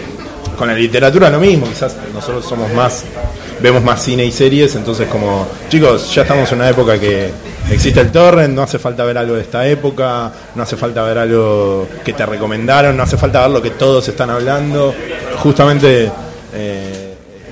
con 0.57 0.69
la 0.69 0.75
literatura 0.75 1.31
lo 1.31 1.39
mismo, 1.39 1.67
quizás 1.67 1.97
nosotros 2.13 2.45
somos 2.45 2.73
más, 2.73 3.05
vemos 3.61 3.83
más 3.83 4.03
cine 4.03 4.25
y 4.25 4.33
series, 4.33 4.75
entonces 4.77 5.09
como, 5.09 5.47
chicos, 5.69 6.15
ya 6.15 6.23
estamos 6.23 6.51
en 6.53 6.59
una 6.59 6.69
época 6.71 6.99
que 6.99 7.31
existe 7.71 8.01
el 8.01 8.11
torrent, 8.11 8.55
no 8.55 8.63
hace 8.63 8.79
falta 8.79 9.05
ver 9.05 9.19
algo 9.19 9.35
de 9.35 9.43
esta 9.43 9.67
época, 9.67 10.33
no 10.55 10.63
hace 10.63 10.77
falta 10.77 11.03
ver 11.03 11.19
algo 11.19 11.89
que 12.05 12.13
te 12.13 12.27
recomendaron, 12.27 12.97
no 12.97 13.03
hace 13.03 13.17
falta 13.17 13.43
ver 13.43 13.51
lo 13.51 13.63
que 13.63 13.71
todos 13.71 14.09
están 14.09 14.31
hablando, 14.31 14.95
justamente... 15.39 16.11
eh, 16.55 17.11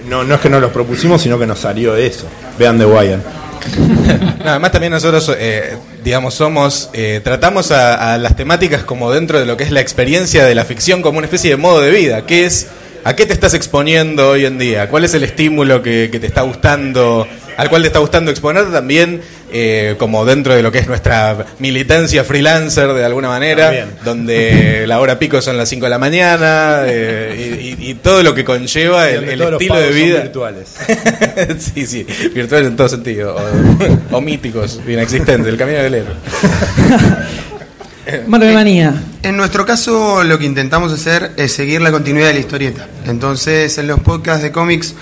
no, 0.08 0.24
no 0.24 0.34
es 0.34 0.40
que 0.40 0.48
nos 0.48 0.60
los 0.60 0.70
propusimos, 0.70 1.22
sino 1.22 1.38
que 1.38 1.46
nos 1.46 1.58
salió 1.58 1.96
eso. 1.96 2.26
Vean 2.58 2.78
The 2.78 2.86
Wire. 2.86 3.18
Además 4.44 4.72
también 4.72 4.92
nosotros, 4.92 5.32
eh, 5.38 5.76
digamos, 6.02 6.34
somos, 6.34 6.90
eh, 6.92 7.20
tratamos 7.22 7.70
a 7.70 8.18
las 8.18 8.34
temáticas 8.34 8.82
como 8.82 9.12
dentro 9.12 9.38
de 9.38 9.46
lo 9.46 9.56
que 9.56 9.64
es 9.64 9.70
la 9.70 9.80
experiencia 9.80 10.44
de 10.44 10.54
la 10.54 10.64
ficción 10.64 11.02
como 11.02 11.18
una 11.18 11.26
especie 11.26 11.50
de 11.50 11.56
modo 11.56 11.80
de 11.80 11.90
vida, 11.90 12.26
que 12.26 12.44
es 12.46 12.66
a 13.04 13.16
qué 13.16 13.26
te 13.26 13.32
estás 13.32 13.54
exponiendo 13.54 14.30
hoy 14.30 14.44
en 14.46 14.58
día, 14.58 14.88
cuál 14.88 15.04
es 15.04 15.14
el 15.14 15.24
estímulo 15.24 15.82
que, 15.82 16.08
que 16.10 16.20
te 16.20 16.26
está 16.26 16.42
gustando, 16.42 17.26
al 17.56 17.68
cual 17.68 17.82
te 17.82 17.88
está 17.88 17.98
gustando 17.98 18.30
exponerte 18.30 18.70
también, 18.72 19.20
eh, 19.54 19.96
como 19.98 20.24
dentro 20.24 20.54
de 20.54 20.62
lo 20.62 20.72
que 20.72 20.78
es 20.78 20.86
nuestra 20.88 21.44
militancia 21.58 22.24
freelancer 22.24 22.92
de 22.94 23.04
alguna 23.04 23.28
manera, 23.28 23.66
También. 23.66 23.88
donde 24.04 24.86
la 24.86 24.98
hora 25.00 25.18
pico 25.18 25.42
son 25.42 25.58
las 25.58 25.68
5 25.68 25.84
de 25.86 25.90
la 25.90 25.98
mañana 25.98 26.84
eh, 26.86 27.58
y, 27.60 27.84
y- 27.86 27.90
y 27.90 27.94
todo 27.96 28.22
lo 28.22 28.34
que 28.34 28.44
conlleva 28.44 29.10
el, 29.10 29.16
Donde 29.16 29.32
el 29.34 29.38
todos 29.38 29.52
los 29.52 29.60
estilo 29.60 29.74
de 29.78 29.82
pagos 29.82 29.98
son 29.98 30.06
vida. 30.08 30.20
virtuales. 30.22 30.68
sí, 31.74 31.86
sí, 31.86 32.06
virtuales 32.34 32.68
en 32.68 32.76
todo 32.76 32.88
sentido, 32.88 33.36
o, 34.10 34.16
o 34.16 34.20
míticos, 34.22 34.80
inexistentes, 34.88 35.46
el 35.46 35.58
camino 35.58 35.78
del 35.80 35.94
héroe. 35.94 36.14
Marvel 38.26 38.54
Manía. 38.54 39.02
En 39.22 39.36
nuestro 39.36 39.64
caso, 39.64 40.24
lo 40.24 40.38
que 40.38 40.44
intentamos 40.44 40.92
hacer 40.92 41.32
es 41.36 41.52
seguir 41.52 41.80
la 41.80 41.92
continuidad 41.92 42.28
de 42.28 42.34
la 42.34 42.40
historieta. 42.40 42.88
Entonces, 43.06 43.76
en 43.78 43.86
los 43.86 44.00
podcasts 44.00 44.42
de 44.42 44.52
cómics, 44.52 44.94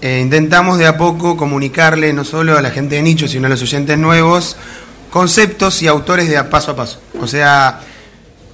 eh, 0.00 0.20
intentamos 0.22 0.78
de 0.78 0.86
a 0.86 0.96
poco 0.96 1.36
comunicarle 1.36 2.12
no 2.12 2.24
solo 2.24 2.56
a 2.56 2.62
la 2.62 2.70
gente 2.70 2.96
de 2.96 3.02
nicho, 3.02 3.28
sino 3.28 3.46
a 3.46 3.50
los 3.50 3.62
oyentes 3.62 3.98
nuevos, 3.98 4.56
conceptos 5.10 5.82
y 5.82 5.88
autores 5.88 6.28
de 6.28 6.36
a 6.36 6.50
paso 6.50 6.72
a 6.72 6.76
paso. 6.76 7.00
O 7.20 7.26
sea, 7.26 7.80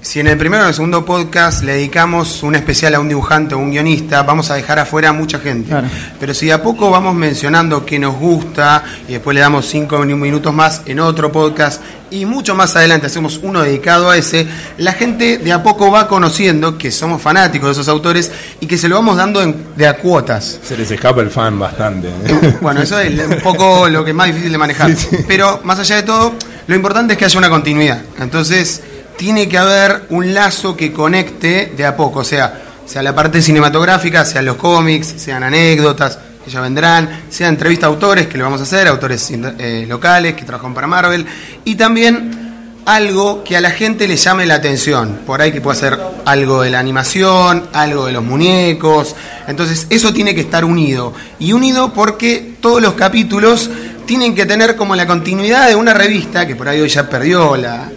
si 0.05 0.21
en 0.21 0.27
el 0.27 0.37
primero 0.37 0.61
o 0.63 0.67
en 0.67 0.69
el 0.69 0.75
segundo 0.75 1.03
podcast 1.03 1.63
le 1.65 1.73
dedicamos 1.77 2.43
un 2.43 2.55
especial 2.55 2.95
a 2.95 3.01
un 3.01 3.09
dibujante 3.09 3.55
o 3.55 3.59
un 3.59 3.71
guionista, 3.71 4.23
vamos 4.23 4.51
a 4.51 4.55
dejar 4.55 4.79
afuera 4.79 5.09
a 5.09 5.13
mucha 5.15 5.39
gente. 5.39 5.71
Claro. 5.71 5.89
Pero 6.21 6.35
si 6.35 6.45
de 6.47 6.53
a 6.53 6.63
poco 6.63 6.91
vamos 6.91 7.15
mencionando 7.15 7.87
qué 7.87 7.99
nos 7.99 8.15
gusta 8.17 8.85
y 9.09 9.13
después 9.13 9.35
le 9.35 9.41
damos 9.41 9.65
cinco 9.67 9.99
minutos 10.01 10.53
más 10.53 10.83
en 10.85 11.01
otro 11.01 11.33
podcast 11.33 11.81
y 12.11 12.27
mucho 12.27 12.55
más 12.55 12.77
adelante 12.77 13.07
hacemos 13.07 13.41
uno 13.43 13.63
dedicado 13.63 14.11
a 14.11 14.19
ese, 14.19 14.47
la 14.77 14.93
gente 14.93 15.39
de 15.39 15.53
a 15.53 15.63
poco 15.63 15.91
va 15.91 16.07
conociendo 16.07 16.77
que 16.77 16.91
somos 16.93 17.23
fanáticos 17.23 17.69
de 17.69 17.73
esos 17.73 17.89
autores 17.89 18.31
y 18.61 18.67
que 18.67 18.77
se 18.77 18.89
lo 18.89 18.97
vamos 18.97 19.17
dando 19.17 19.41
en- 19.43 19.57
de 19.75 19.87
a 19.87 19.97
cuotas. 19.97 20.61
Se 20.63 20.77
les 20.77 20.91
escapa 20.91 21.23
el 21.23 21.31
fan 21.31 21.59
bastante. 21.59 22.09
¿eh? 22.09 22.57
Bueno, 22.61 22.83
eso 22.83 23.01
es 23.01 23.19
un 23.27 23.41
poco 23.43 23.89
lo 23.89 24.05
que 24.05 24.11
es 24.11 24.17
más 24.17 24.27
difícil 24.27 24.53
de 24.53 24.59
manejar. 24.59 24.91
Pero 25.27 25.63
más 25.65 25.79
allá 25.79 25.97
de 25.97 26.03
todo, 26.03 26.35
lo 26.67 26.75
importante 26.77 27.15
es 27.15 27.19
que 27.19 27.25
haya 27.25 27.39
una 27.39 27.49
continuidad. 27.51 28.03
Entonces, 28.21 28.83
tiene 29.16 29.49
que 29.49 29.59
haber 29.59 30.04
un 30.11 30.35
lazo 30.35 30.76
que 30.76 30.92
conecte 30.92 31.73
de 31.76 31.87
a 31.87 31.97
poco. 31.97 32.21
O 32.21 32.25
sea, 32.25 32.62
sea 32.87 33.02
la 33.02 33.14
parte 33.14 33.40
cinematográfica, 33.40 34.25
sean 34.25 34.44
los 34.44 34.56
cómics, 34.56 35.14
sean 35.16 35.42
anécdotas, 35.42 36.18
que 36.44 36.50
ya 36.50 36.61
vendrán, 36.61 37.25
sea 37.30 37.49
entrevista 37.49 37.87
a 37.87 37.88
autores, 37.88 38.26
que 38.26 38.37
lo 38.37 38.44
vamos 38.44 38.61
a 38.61 38.64
hacer, 38.64 38.87
autores 38.87 39.30
eh, 39.30 39.87
locales 39.88 40.35
que 40.35 40.44
trabajan 40.44 40.75
para 40.75 40.87
Marvel. 40.87 41.26
Y 41.64 41.75
también 41.76 42.44
algo 42.85 43.42
que 43.44 43.56
a 43.56 43.61
la 43.61 43.71
gente 43.71 44.06
le 44.06 44.16
llame 44.16 44.47
la 44.47 44.56
atención. 44.56 45.21
Por 45.26 45.40
ahí 45.40 45.52
que 45.52 45.61
puede 45.61 45.78
ser 45.78 45.99
algo 46.26 46.62
de 46.62 46.71
la 46.71 46.78
animación, 46.78 47.68
algo 47.73 48.06
de 48.06 48.12
los 48.12 48.23
muñecos, 48.23 49.16
Entonces 49.47 49.87
eso 49.90 50.12
tiene 50.12 50.35
que 50.35 50.42
estar 50.42 50.64
unido. 50.64 51.14
Y 51.38 51.52
unido 51.52 51.92
porque 51.92 52.56
todos 52.61 52.83
los 52.83 52.94
capítulos 52.94 53.71
tienen 54.06 54.35
que 54.35 54.44
tener 54.44 54.76
como 54.76 54.94
la 54.94 55.06
continuidad 55.06 55.68
de 55.68 55.75
una 55.75 55.94
revista, 55.94 56.47
que 56.47 56.56
por 56.56 56.68
ahí 56.68 56.80
hoy 56.80 56.88
ya 56.88 57.09
perdió 57.09 57.56
la, 57.56 57.88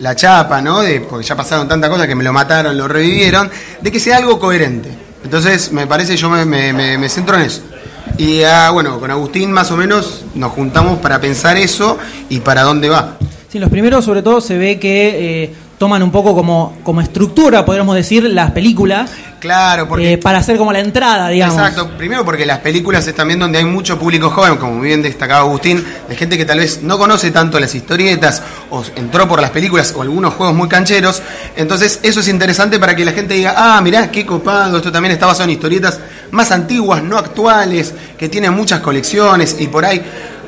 la 0.00 0.14
chapa, 0.14 0.60
¿no? 0.60 0.80
De, 0.80 1.00
porque 1.00 1.24
ya 1.26 1.36
pasaron 1.36 1.68
tantas 1.68 1.90
cosas 1.90 2.06
que 2.06 2.14
me 2.14 2.24
lo 2.24 2.32
mataron, 2.32 2.76
lo 2.76 2.86
revivieron, 2.88 3.50
de 3.80 3.92
que 3.92 4.00
sea 4.00 4.16
algo 4.18 4.38
coherente. 4.38 4.90
Entonces, 5.24 5.72
me 5.72 5.86
parece, 5.86 6.16
yo 6.16 6.30
me, 6.30 6.44
me- 6.44 6.98
me- 6.98 7.08
centro 7.08 7.36
en 7.36 7.42
eso. 7.42 7.62
Y 8.18 8.42
ah, 8.42 8.70
bueno, 8.70 8.98
con 9.00 9.10
Agustín 9.10 9.50
más 9.52 9.70
o 9.70 9.76
menos 9.76 10.24
nos 10.34 10.52
juntamos 10.52 10.98
para 11.00 11.20
pensar 11.20 11.56
eso 11.56 11.98
y 12.28 12.40
para 12.40 12.62
dónde 12.62 12.88
va. 12.88 13.16
Sí, 13.50 13.58
los 13.58 13.70
primeros 13.70 14.04
sobre 14.04 14.22
todo 14.22 14.40
se 14.40 14.56
ve 14.56 14.78
que 14.78 15.44
eh, 15.44 15.54
toman 15.78 16.02
un 16.02 16.10
poco 16.10 16.34
como, 16.34 16.76
como 16.82 17.00
estructura, 17.00 17.64
podríamos 17.64 17.94
decir, 17.94 18.24
las 18.24 18.50
películas, 18.52 19.10
Claro, 19.38 19.86
porque... 19.86 20.14
eh, 20.14 20.18
para 20.18 20.38
hacer 20.38 20.56
como 20.56 20.72
la 20.72 20.80
entrada, 20.80 21.28
digamos. 21.28 21.56
Exacto, 21.58 21.90
primero 21.96 22.24
porque 22.24 22.46
las 22.46 22.60
películas 22.60 23.06
es 23.06 23.14
también 23.14 23.38
donde 23.38 23.58
hay 23.58 23.64
mucho 23.64 23.98
público 23.98 24.30
joven, 24.30 24.56
como 24.56 24.80
bien 24.80 25.02
destacaba 25.02 25.40
Agustín, 25.40 25.84
de 26.08 26.16
gente 26.16 26.38
que 26.38 26.44
tal 26.46 26.58
vez 26.58 26.82
no 26.82 26.98
conoce 26.98 27.30
tanto 27.30 27.60
las 27.60 27.74
historietas 27.74 28.42
o 28.70 28.82
entró 28.96 29.28
por 29.28 29.40
las 29.40 29.50
películas 29.50 29.92
o 29.94 30.02
algunos 30.02 30.34
juegos 30.34 30.54
muy 30.54 30.68
cancheros. 30.68 31.22
Entonces, 31.54 32.00
eso 32.02 32.20
es 32.20 32.28
interesante 32.28 32.78
para 32.78 32.96
que 32.96 33.04
la 33.04 33.12
gente 33.12 33.34
diga, 33.34 33.54
ah, 33.56 33.80
mirá, 33.82 34.10
qué 34.10 34.24
copado, 34.24 34.78
esto 34.78 34.90
también 34.90 35.12
está 35.12 35.26
basado 35.26 35.44
en 35.44 35.50
historietas 35.50 36.00
más 36.30 36.50
antiguas, 36.50 37.02
no 37.02 37.18
actuales, 37.18 37.94
que 38.18 38.28
tienen 38.28 38.54
muchas 38.54 38.80
colecciones 38.80 39.56
y 39.60 39.68
por 39.68 39.84
ahí 39.84 40.02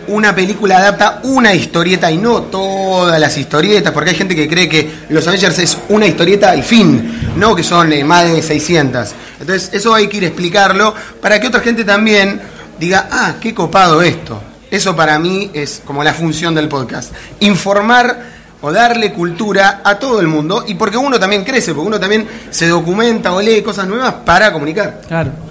una 0.09 0.35
película 0.35 0.79
adapta 0.79 1.21
una 1.25 1.55
historieta 1.55 2.11
y 2.11 2.19
no 2.19 2.43
todas 2.43 3.21
las 3.21 3.37
historietas, 3.37 3.93
porque 3.93 4.11
hay 4.11 4.17
gente 4.17 4.35
que 4.35 4.49
cree 4.49 4.69
que 4.69 4.91
Los 5.11 5.27
Avengers 5.27 5.59
es 5.59 5.79
una 5.89 6.07
historieta 6.07 6.55
y 6.57 6.63
fin, 6.63 7.33
no 7.37 7.55
que 7.55 7.63
son 7.63 7.93
eh, 7.93 8.05
más 8.05 8.25
de 8.25 8.43
600. 8.43 9.15
Entonces, 9.41 9.71
eso 9.73 9.95
hay 9.95 10.09
que 10.09 10.19
ir 10.19 10.25
a 10.25 10.27
explicarlo 10.29 10.95
para 11.21 11.41
que 11.41 11.49
otra 11.49 11.61
gente 11.61 11.85
también 11.85 12.41
diga, 12.79 13.09
ah, 13.11 13.35
qué 13.41 13.55
copado 13.55 14.03
esto. 14.03 14.43
Eso 14.71 14.95
para 14.95 15.19
mí 15.19 15.51
es 15.55 15.81
como 15.85 16.05
la 16.05 16.13
función 16.13 16.55
del 16.55 16.69
podcast. 16.69 17.13
Informar 17.41 18.39
o 18.61 18.73
darle 18.73 19.13
cultura 19.13 19.81
a 19.85 19.99
todo 19.99 20.21
el 20.21 20.27
mundo 20.27 20.65
y 20.67 20.75
porque 20.75 20.97
uno 20.97 21.19
también 21.19 21.45
crece, 21.45 21.75
porque 21.75 21.89
uno 21.89 22.01
también 22.01 22.27
se 22.51 22.69
documenta 22.69 23.33
o 23.33 23.41
lee 23.41 23.63
cosas 23.63 23.87
nuevas 23.87 24.15
para 24.25 24.53
comunicar. 24.53 25.01
Claro. 25.07 25.48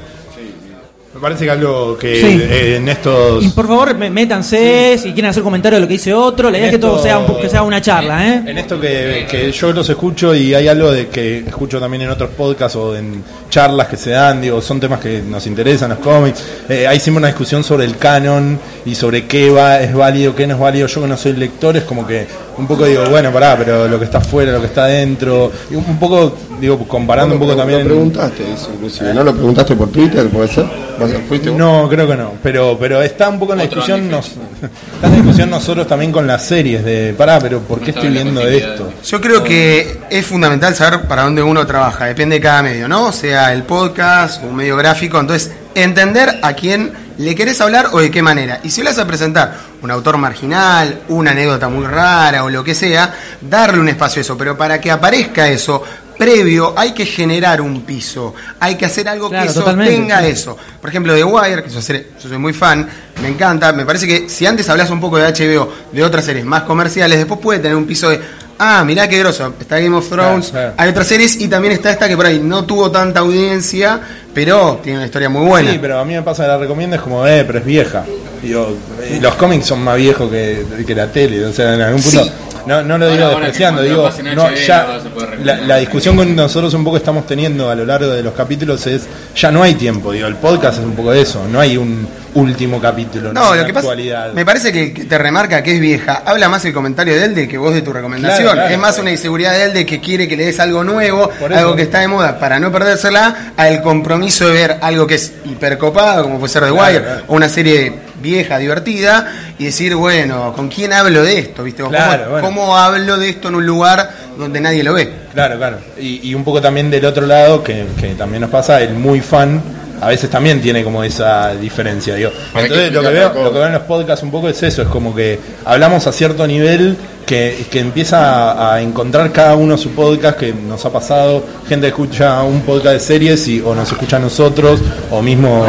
Me 1.17 1.21
parece 1.21 1.45
que 1.45 1.49
algo 1.51 1.97
que 1.97 2.21
Sí. 2.21 2.39
eh, 2.43 2.75
en 2.75 2.87
estos... 2.89 3.43
Y 3.43 3.49
por 3.49 3.65
favor, 3.65 3.95
métanse, 3.97 4.99
si 4.99 5.13
quieren 5.13 5.31
hacer 5.31 5.41
comentarios 5.41 5.77
de 5.77 5.81
lo 5.81 5.87
que 5.87 5.93
dice 5.93 6.13
otro, 6.13 6.51
la 6.51 6.59
idea 6.59 6.67
es 6.67 6.73
que 6.73 6.77
todo 6.77 7.01
sea, 7.01 7.17
un 7.17 7.41
que 7.41 7.49
sea 7.49 7.63
una 7.63 7.81
charla, 7.81 8.27
¿eh? 8.27 8.43
En 8.45 8.55
esto 8.55 8.79
que, 8.79 9.25
que 9.27 9.51
yo 9.51 9.73
los 9.73 9.89
escucho 9.89 10.35
y 10.35 10.53
hay 10.53 10.67
algo 10.67 10.91
de 10.91 11.07
que 11.07 11.39
escucho 11.39 11.79
también 11.79 12.03
en 12.03 12.11
otros 12.11 12.29
podcasts 12.37 12.75
o 12.75 12.95
en 12.95 13.23
charlas 13.49 13.87
que 13.87 13.97
se 13.97 14.11
dan, 14.11 14.41
digo, 14.41 14.61
son 14.61 14.79
temas 14.79 14.99
que 14.99 15.23
nos 15.23 15.47
interesan, 15.47 15.89
los 15.89 15.97
cómics. 15.99 16.43
Eh, 16.69 16.85
ahí 16.85 16.97
hicimos 16.97 17.17
una 17.17 17.29
discusión 17.29 17.63
sobre 17.63 17.85
el 17.85 17.97
canon 17.97 18.59
y 18.85 18.93
sobre 18.93 19.25
qué 19.25 19.49
va, 19.49 19.81
es 19.81 19.95
válido, 19.95 20.35
qué 20.35 20.45
no 20.45 20.53
es 20.53 20.59
válido. 20.59 20.85
Yo 20.85 21.01
que 21.01 21.07
no 21.07 21.17
soy 21.17 21.33
lector 21.33 21.75
es 21.77 21.83
como 21.83 22.05
que 22.05 22.27
un 22.59 22.67
poco 22.67 22.85
digo, 22.85 23.03
bueno, 23.09 23.31
pará, 23.31 23.55
pero 23.57 23.87
lo 23.87 23.97
que 23.97 24.05
está 24.05 24.19
afuera, 24.19 24.51
lo 24.51 24.59
que 24.59 24.67
está 24.67 24.85
adentro, 24.85 25.51
un 25.71 25.97
poco, 25.99 26.35
digo, 26.59 26.87
comparando 26.87 27.35
un 27.35 27.39
poco 27.39 27.51
Lo 27.51 27.57
también... 27.57 27.85
preguntaste 27.85 28.43
eso, 28.53 28.71
inclusive. 28.73 29.13
¿No 29.13 29.23
lo 29.23 29.33
preguntaste 29.33 29.75
por 29.75 29.89
Twitter, 29.89 30.27
puede 30.29 30.47
ser? 30.47 30.65
¿Vas 30.99 31.11
a- 31.11 31.19
¿Fuiste 31.27 31.49
vos? 31.49 31.59
No, 31.59 31.87
creo 31.89 32.07
que 32.07 32.15
no, 32.15 32.33
pero 32.41 32.77
pero 32.79 33.01
está 33.01 33.29
un 33.29 33.37
poco 33.39 33.53
en 33.53 33.59
la 33.59 33.65
Otro 33.65 33.77
discusión 33.81 34.09
nos, 34.09 34.25
está 34.95 35.07
en 35.07 35.09
la 35.11 35.15
discusión 35.17 35.49
nosotros 35.49 35.87
también 35.87 36.11
con 36.11 36.25
las 36.25 36.45
series 36.45 36.83
de, 36.83 37.13
pará, 37.17 37.39
pero 37.39 37.59
¿por 37.59 37.79
qué 37.79 37.91
No 37.91 37.97
estoy 37.99 38.09
viendo 38.09 38.41
esto? 38.41 38.91
Yo 39.05 39.21
creo 39.21 39.43
que 39.43 39.99
es 40.09 40.25
fundamental 40.25 40.73
saber 40.75 41.01
para 41.07 41.23
dónde 41.23 41.41
uno 41.43 41.65
trabaja, 41.67 42.05
depende 42.05 42.35
de 42.37 42.41
cada 42.41 42.63
medio, 42.63 42.87
¿no? 42.87 43.11
Sea 43.11 43.53
el 43.53 43.63
podcast, 43.63 44.43
un 44.43 44.55
medio 44.55 44.75
gráfico, 44.75 45.19
entonces 45.19 45.51
entender 45.75 46.39
a 46.41 46.53
quién 46.53 46.91
le 47.19 47.33
querés 47.35 47.59
hablar 47.61 47.89
o 47.93 47.99
de 47.99 48.09
qué 48.11 48.21
manera. 48.21 48.59
Y 48.63 48.69
si 48.69 48.81
le 48.81 48.89
vas 48.89 48.99
a 48.99 49.05
presentar 49.07 49.53
un 49.81 49.89
autor 49.91 50.17
marginal, 50.17 50.99
una 51.09 51.31
anécdota 51.31 51.67
muy 51.67 51.85
rara 51.85 52.43
o 52.43 52.49
lo 52.49 52.63
que 52.63 52.73
sea, 52.75 53.13
darle 53.41 53.79
un 53.79 53.89
espacio 53.89 54.19
a 54.19 54.21
eso, 54.21 54.37
pero 54.37 54.57
para 54.57 54.79
que 54.81 54.89
aparezca 54.91 55.47
eso, 55.47 55.83
previo 56.17 56.73
hay 56.75 56.91
que 56.93 57.05
generar 57.05 57.61
un 57.61 57.81
piso, 57.81 58.33
hay 58.59 58.75
que 58.75 58.85
hacer 58.85 59.07
algo 59.07 59.29
Claro, 59.29 59.47
que 59.47 59.53
sostenga 59.53 60.21
sí. 60.21 60.27
eso. 60.27 60.57
Por 60.81 60.89
ejemplo, 60.89 61.13
The 61.15 61.23
Wire, 61.23 61.63
que 61.63 61.69
yo, 61.69 61.79
seré- 61.81 62.07
yo 62.21 62.29
soy 62.29 62.37
muy 62.37 62.53
fan, 62.53 62.87
me 63.21 63.27
encanta, 63.29 63.71
me 63.73 63.85
parece 63.85 64.07
que 64.07 64.29
si 64.29 64.45
antes 64.45 64.67
hablas 64.69 64.89
un 64.89 64.99
poco 64.99 65.17
de 65.17 65.25
HBO, 65.27 65.71
de 65.91 66.03
otras 66.03 66.25
series 66.25 66.45
más 66.45 66.63
comerciales, 66.63 67.17
después 67.17 67.39
puede 67.39 67.59
tener 67.59 67.75
un 67.77 67.85
piso 67.85 68.09
de, 68.09 68.19
ah, 68.59 68.83
mirá 68.85 69.07
qué 69.07 69.19
groso, 69.19 69.53
está 69.59 69.79
Game 69.79 69.95
of 69.95 70.09
Thrones, 70.09 70.49
Claro, 70.49 70.67
claro. 70.69 70.73
hay 70.77 70.89
otras 70.89 71.07
series 71.07 71.35
y 71.39 71.47
también 71.47 71.73
está 71.73 71.91
esta 71.91 72.07
que 72.07 72.15
por 72.17 72.25
ahí 72.25 72.39
no 72.43 72.65
tuvo 72.65 72.89
tanta 72.91 73.19
audiencia, 73.21 73.99
pero 74.33 74.79
tiene 74.83 74.99
una 74.99 75.05
historia 75.05 75.29
muy 75.29 75.45
buena. 75.47 75.71
Sí, 75.71 75.77
pero 75.81 75.99
a 75.99 76.05
mí 76.05 76.13
me 76.13 76.21
pasa 76.23 76.43
que 76.43 76.47
la 76.49 76.57
recomiendo 76.57 76.95
es 76.95 77.01
como, 77.01 77.25
eh, 77.27 77.43
pero 77.45 77.59
es 77.59 77.65
vieja. 77.65 78.03
Digo, 78.41 78.77
eh, 79.01 79.17
los 79.19 79.33
cómics 79.35 79.65
son 79.65 79.83
más 79.83 79.97
viejos 79.97 80.29
que, 80.29 80.63
que 80.85 80.93
la 80.93 81.11
tele, 81.11 81.43
o 81.43 81.51
sea, 81.51 81.73
en 81.73 81.81
algún 81.81 82.01
punto. 82.01 82.23
Sí. 82.23 82.31
No, 82.67 82.83
no 82.83 82.97
lo 82.97 83.09
digo 83.09 83.25
Ahora, 83.25 83.39
despreciando, 83.39 83.81
digo, 83.81 84.09
no, 84.35 84.43
HD 84.47 84.55
ya, 84.65 84.99
la, 85.43 85.77
discusión 85.77 86.17
que 86.17 86.25
nosotros 86.25 86.73
un 86.73 86.83
poco 86.83 86.97
estamos 86.97 87.25
teniendo 87.25 87.69
a 87.69 87.75
lo 87.75 87.85
largo 87.85 88.11
de 88.11 88.21
los 88.21 88.33
capítulos 88.33 88.85
es, 88.87 89.07
ya 89.35 89.51
no 89.51 89.63
hay 89.63 89.75
tiempo, 89.75 90.11
digo, 90.11 90.27
el 90.27 90.35
podcast 90.35 90.79
es 90.79 90.85
un 90.85 90.95
poco 90.95 91.11
de 91.11 91.21
eso, 91.21 91.47
no 91.47 91.59
hay 91.59 91.77
un 91.77 92.07
último 92.33 92.79
capítulo, 92.79 93.33
No, 93.33 93.51
hay 93.51 93.59
lo 93.59 93.65
que 93.65 93.73
pasa, 93.73 93.87
actualidad. 93.87 94.33
me 94.33 94.45
parece 94.45 94.71
que, 94.71 95.05
te 95.05 95.17
remarca 95.17 95.63
que 95.63 95.75
es 95.75 95.81
vieja. 95.81 96.21
Habla 96.25 96.49
más 96.49 96.63
el 96.65 96.73
comentario 96.73 97.15
de 97.15 97.25
él 97.25 97.35
de 97.35 97.47
que 97.47 97.57
vos 97.57 97.73
de 97.73 97.81
tu 97.81 97.91
recomendación. 97.91 98.43
Claro, 98.43 98.57
claro. 98.57 98.73
es 98.73 98.79
más 98.79 98.99
una 98.99 99.11
inseguridad 99.11 99.53
de 99.53 99.63
él 99.63 99.73
de 99.73 99.85
que 99.85 99.99
quiere 99.99 100.27
que 100.27 100.37
le 100.37 100.45
des 100.45 100.59
algo 100.59 100.83
nuevo, 100.83 101.29
algo 101.53 101.75
que 101.75 101.83
está 101.83 101.99
de 101.99 102.07
moda, 102.07 102.39
para 102.39 102.59
no 102.59 102.71
perdérsela, 102.71 103.53
al 103.57 103.81
compromiso 103.81 104.47
de 104.47 104.53
ver 104.53 104.77
algo 104.81 105.07
que 105.07 105.15
es 105.15 105.33
hipercopado, 105.45 106.23
como 106.23 106.39
puede 106.39 106.53
ser 106.53 106.63
The 106.63 106.69
Claro, 106.69 106.87
Wire, 106.87 107.01
claro. 107.03 107.23
o 107.27 107.35
una 107.35 107.49
serie 107.49 108.06
vieja, 108.21 108.57
divertida, 108.57 109.31
y 109.59 109.65
decir, 109.65 109.95
bueno, 109.95 110.53
¿con 110.53 110.69
quién 110.69 110.93
hablo 110.93 111.23
de 111.23 111.39
esto? 111.39 111.63
¿Viste? 111.63 111.83
Claro, 111.83 112.23
¿Cómo, 112.23 112.31
bueno. 112.31 112.47
cómo 112.47 112.77
hablo 112.77 113.17
de 113.17 113.29
esto 113.29 113.49
en 113.49 113.55
un 113.55 113.65
lugar 113.65 114.09
donde 114.37 114.59
nadie 114.59 114.83
lo 114.83 114.93
ve? 114.93 115.11
Claro, 115.33 115.57
claro. 115.57 115.77
Y, 115.99 116.29
y 116.29 116.35
un 116.35 116.43
poco 116.43 116.61
también 116.61 116.89
del 116.89 117.05
otro 117.05 117.25
lado, 117.25 117.63
que, 117.63 117.85
que 117.99 118.15
también 118.15 118.41
nos 118.41 118.49
pasa, 118.49 118.81
el 118.81 118.93
muy 118.93 119.21
fan, 119.21 119.61
a 120.01 120.07
veces 120.07 120.29
también 120.29 120.61
tiene 120.61 120.83
como 120.83 121.03
esa 121.03 121.55
diferencia. 121.55 122.15
Digo. 122.15 122.31
Entonces 122.55 122.91
lo 122.91 123.01
que, 123.01 123.09
veo, 123.09 123.33
lo 123.33 123.51
que 123.51 123.57
veo 123.59 123.67
en 123.67 123.73
los 123.73 123.83
podcasts 123.83 124.23
un 124.23 124.31
poco 124.31 124.49
es 124.49 124.61
eso, 124.61 124.81
es 124.81 124.87
como 124.87 125.15
que 125.15 125.39
hablamos 125.65 126.05
a 126.07 126.11
cierto 126.11 126.45
nivel 126.45 126.97
que, 127.27 127.67
empieza 127.73 128.73
a, 128.73 128.81
encontrar 128.81 129.31
cada 129.33 129.55
uno 129.55 129.77
su 129.77 129.91
podcast, 129.91 130.39
que 130.39 130.53
nos 130.53 130.83
ha 130.85 130.91
pasado, 130.91 131.43
gente 131.67 131.87
escucha 131.87 132.41
un 132.41 132.61
podcast 132.61 132.93
de 132.93 132.99
series 133.01 133.47
y, 133.49 133.61
o 133.61 133.75
nos 133.75 133.91
escucha 133.91 134.15
a 134.15 134.19
nosotros, 134.19 134.79
o 135.11 135.21
mismo, 135.21 135.65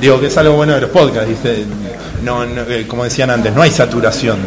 digo 0.00 0.20
que 0.20 0.28
es 0.28 0.36
algo 0.38 0.54
bueno 0.54 0.74
de 0.74 0.80
los 0.82 0.90
podcasts. 0.90 1.30
No, 2.22 2.44
eh, 2.44 2.86
como 2.86 3.02
decían 3.02 3.30
antes, 3.30 3.52
no 3.52 3.62
hay 3.62 3.70
saturación. 3.70 4.38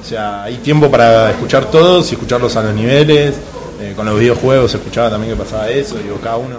O 0.00 0.04
sea, 0.04 0.44
hay 0.44 0.56
tiempo 0.56 0.90
para 0.90 1.30
escuchar 1.32 1.66
todos 1.66 2.10
y 2.10 2.14
escucharlos 2.14 2.56
a 2.56 2.62
los 2.62 2.74
niveles. 2.74 3.34
Eh, 3.78 3.92
con 3.94 4.06
los 4.06 4.18
videojuegos 4.18 4.74
escuchaba 4.74 5.10
también 5.10 5.34
que 5.34 5.42
pasaba 5.42 5.68
eso. 5.68 5.96
Digo, 5.98 6.16
cada 6.22 6.38
uno 6.38 6.56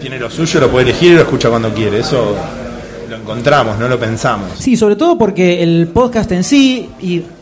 tiene 0.00 0.18
lo 0.18 0.30
suyo, 0.30 0.60
lo 0.60 0.70
puede 0.70 0.90
elegir 0.90 1.12
y 1.12 1.14
lo 1.16 1.22
escucha 1.22 1.50
cuando 1.50 1.74
quiere. 1.74 1.98
Eso 1.98 2.34
lo 3.10 3.16
encontramos, 3.16 3.78
no 3.78 3.86
lo 3.86 3.98
pensamos. 3.98 4.52
Sí, 4.58 4.78
sobre 4.78 4.96
todo 4.96 5.18
porque 5.18 5.62
el 5.62 5.88
podcast 5.88 6.32
en 6.32 6.42
sí, 6.42 6.88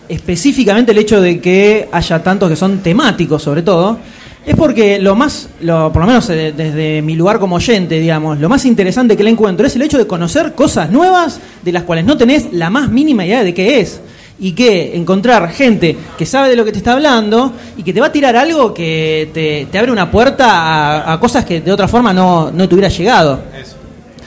específicamente 0.08 0.92
el 0.92 0.98
hecho 0.98 1.20
de 1.20 1.40
que 1.40 1.88
haya 1.90 2.22
tantos 2.22 2.50
que 2.50 2.56
son 2.56 2.78
temáticos, 2.78 3.42
sobre 3.42 3.62
todo, 3.62 3.98
es 4.46 4.54
porque 4.54 4.98
lo 4.98 5.14
más, 5.14 5.48
lo, 5.60 5.90
por 5.92 6.02
lo 6.02 6.06
menos 6.06 6.28
eh, 6.30 6.52
desde 6.54 7.00
mi 7.00 7.16
lugar 7.16 7.38
como 7.38 7.56
oyente, 7.56 7.98
digamos, 7.98 8.38
lo 8.38 8.48
más 8.48 8.64
interesante 8.66 9.16
que 9.16 9.24
le 9.24 9.30
encuentro 9.30 9.66
es 9.66 9.74
el 9.76 9.82
hecho 9.82 9.96
de 9.96 10.06
conocer 10.06 10.54
cosas 10.54 10.90
nuevas 10.90 11.40
de 11.62 11.72
las 11.72 11.84
cuales 11.84 12.04
no 12.04 12.16
tenés 12.16 12.52
la 12.52 12.68
más 12.68 12.90
mínima 12.90 13.24
idea 13.24 13.42
de 13.42 13.54
qué 13.54 13.80
es. 13.80 14.00
Y 14.38 14.52
que 14.52 14.96
encontrar 14.96 15.48
gente 15.50 15.96
que 16.18 16.26
sabe 16.26 16.48
de 16.50 16.56
lo 16.56 16.64
que 16.64 16.72
te 16.72 16.78
está 16.78 16.92
hablando 16.92 17.52
y 17.76 17.84
que 17.84 17.92
te 17.92 18.00
va 18.00 18.08
a 18.08 18.12
tirar 18.12 18.34
algo 18.36 18.74
que 18.74 19.30
te, 19.32 19.68
te 19.70 19.78
abre 19.78 19.92
una 19.92 20.10
puerta 20.10 20.50
a, 20.50 21.12
a 21.12 21.20
cosas 21.20 21.44
que 21.44 21.60
de 21.60 21.70
otra 21.70 21.86
forma 21.86 22.12
no, 22.12 22.50
no 22.50 22.68
te 22.68 22.74
hubiera 22.74 22.88
llegado. 22.88 23.40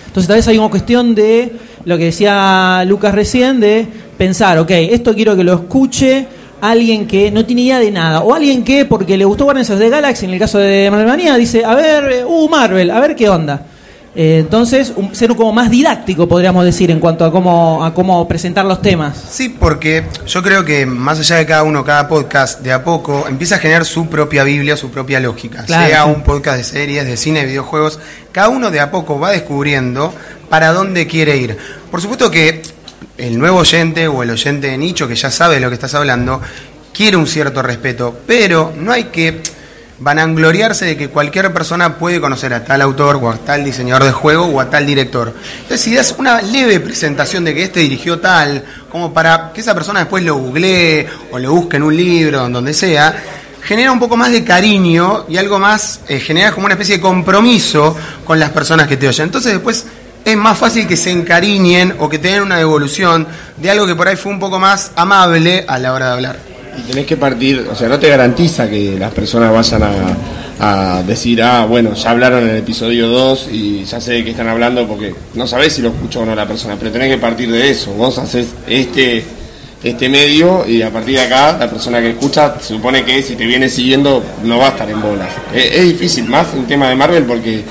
Entonces 0.08 0.28
tal 0.28 0.38
vez 0.38 0.48
hay 0.48 0.58
una 0.58 0.70
cuestión 0.70 1.14
de 1.14 1.52
lo 1.84 1.98
que 1.98 2.06
decía 2.06 2.84
Lucas 2.88 3.14
recién, 3.14 3.60
de 3.60 3.86
pensar, 4.18 4.58
ok, 4.60 4.72
esto 4.72 5.14
quiero 5.14 5.36
que 5.36 5.44
lo 5.44 5.54
escuche 5.54 6.28
alguien 6.60 7.06
que 7.08 7.30
no 7.30 7.46
tiene 7.46 7.62
idea 7.62 7.80
de 7.80 7.92
nada, 7.92 8.22
o 8.22 8.34
alguien 8.34 8.64
que 8.64 8.86
porque 8.86 9.16
le 9.16 9.26
gustó 9.26 9.44
Guardians 9.44 9.70
of 9.70 9.80
the 9.80 9.90
Galaxy, 9.90 10.26
en 10.26 10.34
el 10.34 10.40
caso 10.40 10.58
de 10.58 10.90
Marvel 10.90 11.08
Manía, 11.08 11.36
dice, 11.36 11.64
a 11.64 11.76
ver, 11.76 12.12
eh, 12.12 12.26
uh, 12.26 12.50
Marvel, 12.50 12.90
a 12.90 13.00
ver 13.00 13.16
qué 13.16 13.30
onda. 13.30 13.62
Eh, 14.16 14.40
entonces, 14.40 14.92
un- 14.96 15.14
ser 15.14 15.36
como 15.36 15.54
más 15.54 15.70
didáctico, 15.70 16.28
podríamos 16.28 16.66
decir, 16.66 16.90
en 16.90 17.00
cuanto 17.00 17.24
a 17.24 17.32
cómo, 17.32 17.86
a 17.86 17.94
cómo 17.94 18.28
presentar 18.28 18.66
los 18.66 18.82
temas. 18.82 19.16
Sí, 19.30 19.50
porque 19.50 20.06
yo 20.26 20.42
creo 20.42 20.66
que 20.66 20.88
más 20.88 21.20
allá 21.20 21.36
de 21.36 21.46
cada 21.46 21.62
uno, 21.62 21.86
cada 21.86 22.08
podcast, 22.08 22.62
de 22.62 22.72
a 22.74 22.84
poco 22.84 23.28
empieza 23.30 23.58
a 23.58 23.60
generar 23.60 23.86
su 23.86 24.08
propia 24.08 24.44
Biblia, 24.44 24.76
su 24.76 24.90
propia 24.90 25.20
lógica. 25.20 25.64
Claro, 25.66 25.88
sea 25.88 26.04
sí. 26.06 26.10
un 26.10 26.24
podcast 26.24 26.58
de 26.58 26.64
series, 26.64 27.06
de 27.06 27.16
cine, 27.16 27.42
de 27.42 27.46
videojuegos, 27.46 28.00
cada 28.32 28.50
uno 28.50 28.72
de 28.72 28.80
a 28.80 28.90
poco 28.90 29.20
va 29.20 29.30
descubriendo 29.30 30.12
para 30.50 30.74
dónde 30.74 31.06
quiere 31.06 31.38
ir. 31.38 31.56
Por 31.92 32.02
supuesto 32.02 32.32
que 32.32 32.64
el 33.18 33.38
nuevo 33.38 33.60
oyente 33.60 34.08
o 34.08 34.24
el 34.24 34.30
oyente 34.30 34.68
de 34.68 34.78
nicho 34.78 35.08
que 35.08 35.16
ya 35.16 35.32
sabe 35.32 35.56
de 35.56 35.62
lo 35.62 35.70
que 35.70 35.76
estás 35.76 35.94
hablando, 35.96 36.42
quiere 36.94 37.18
un 37.18 37.28
cierto 37.28 37.62
respeto, 37.62 38.18
pero 38.26 38.74
no 38.76 38.92
hay 38.92 39.06
que 39.06 39.42
vanagloriarse 40.00 40.86
de 40.86 40.98
que 40.98 41.10
cualquier 41.10 41.52
persona 41.52 41.98
puede 41.98 42.22
conocer 42.22 42.54
a 42.54 42.64
tal 42.64 42.82
autor 42.82 43.18
o 43.22 43.32
a 43.32 43.38
tal 43.38 43.64
diseñador 43.64 44.04
de 44.04 44.12
juego 44.12 44.46
o 44.46 44.60
a 44.60 44.70
tal 44.70 44.86
director. 44.86 45.34
Entonces, 45.62 45.82
si 45.82 45.96
das 45.96 46.16
una 46.18 46.42
leve 46.42 46.80
presentación 46.80 47.44
de 47.44 47.54
que 47.54 47.64
este 47.64 47.80
dirigió 47.80 48.20
tal, 48.20 48.64
como 48.92 49.14
para 49.14 49.52
que 49.54 49.62
esa 49.62 49.74
persona 49.74 50.02
después 50.02 50.24
lo 50.24 50.36
googlee 50.36 51.08
o 51.32 51.40
lo 51.40 51.52
busque 51.52 51.78
en 51.78 51.84
un 51.84 51.96
libro, 51.96 52.46
en 52.46 52.54
donde 52.54 52.74
sea, 52.74 53.16
genera 53.64 53.92
un 53.92 54.00
poco 54.00 54.16
más 54.16 54.32
de 54.32 54.44
cariño 54.44 55.26
y 55.28 55.38
algo 55.38 55.60
más, 55.60 56.02
eh, 56.08 56.20
genera 56.20 56.52
como 56.52 56.66
una 56.66 56.76
especie 56.76 56.98
de 56.98 57.02
compromiso 57.02 57.98
con 58.24 58.40
las 58.40 58.52
personas 58.52 58.88
que 58.88 58.98
te 58.98 59.08
oyen. 59.08 59.26
Entonces 59.26 59.54
después 59.54 59.86
es 60.32 60.38
más 60.38 60.58
fácil 60.58 60.86
que 60.88 60.98
se 60.98 61.10
encariñen 61.10 61.96
o 62.00 62.10
que 62.10 62.20
tengan 62.20 62.44
una 62.44 62.58
devolución 62.58 63.26
de 63.56 63.72
algo 63.72 63.88
que 63.88 63.96
por 63.96 64.10
ahí 64.10 64.18
fue 64.18 64.34
un 64.34 64.40
poco 64.40 64.60
más 64.60 64.92
amable 64.98 65.64
a 65.66 65.80
la 65.80 65.94
hora 65.94 66.08
de 66.08 66.12
hablar. 66.12 66.40
Y 66.78 66.82
tenés 66.82 67.06
que 67.06 67.16
partir, 67.16 67.66
o 67.72 67.74
sea, 67.74 67.88
no 67.88 67.98
te 67.98 68.10
garantiza 68.10 68.70
que 68.70 68.98
las 69.00 69.14
personas 69.14 69.54
vayan 69.54 69.84
a, 70.60 71.02
decir, 71.04 71.42
ah, 71.42 71.66
bueno, 71.66 71.94
ya 71.94 72.10
hablaron 72.10 72.44
en 72.44 72.50
el 72.50 72.58
episodio 72.58 73.08
2 73.08 73.50
y 73.52 73.86
ya 73.86 74.02
sé 74.02 74.14
de 74.14 74.24
qué 74.26 74.32
están 74.32 74.50
hablando 74.50 74.86
porque 74.86 75.16
no 75.36 75.48
sabés 75.48 75.74
si 75.74 75.82
lo 75.82 75.90
escuchó 75.90 76.22
o 76.22 76.26
no 76.26 76.36
la 76.36 76.48
persona, 76.48 76.76
pero 76.78 76.92
tenés 76.92 77.10
que 77.10 77.18
partir 77.20 77.50
de 77.50 77.70
eso. 77.70 77.92
Vos 77.94 78.18
haces 78.18 78.48
este 78.68 79.24
este 79.84 80.10
medio 80.10 80.68
y 80.68 80.82
a 80.82 80.90
partir 80.90 81.16
de 81.16 81.22
acá 81.22 81.56
la 81.58 81.70
persona 81.70 82.02
que 82.02 82.10
escucha 82.10 82.56
se 82.60 82.74
supone 82.74 83.06
que 83.06 83.22
si 83.22 83.36
te 83.36 83.46
viene 83.46 83.70
siguiendo 83.70 84.24
no 84.44 84.58
va 84.58 84.66
a 84.66 84.70
estar 84.70 84.90
en 84.90 85.00
bolas. 85.00 85.30
Es, 85.54 85.72
es 85.72 85.84
difícil, 85.84 86.26
más 86.26 86.48
un 86.56 86.66
tema 86.66 86.90
de 86.90 86.96
Marvel 86.96 87.24
porque 87.24 87.64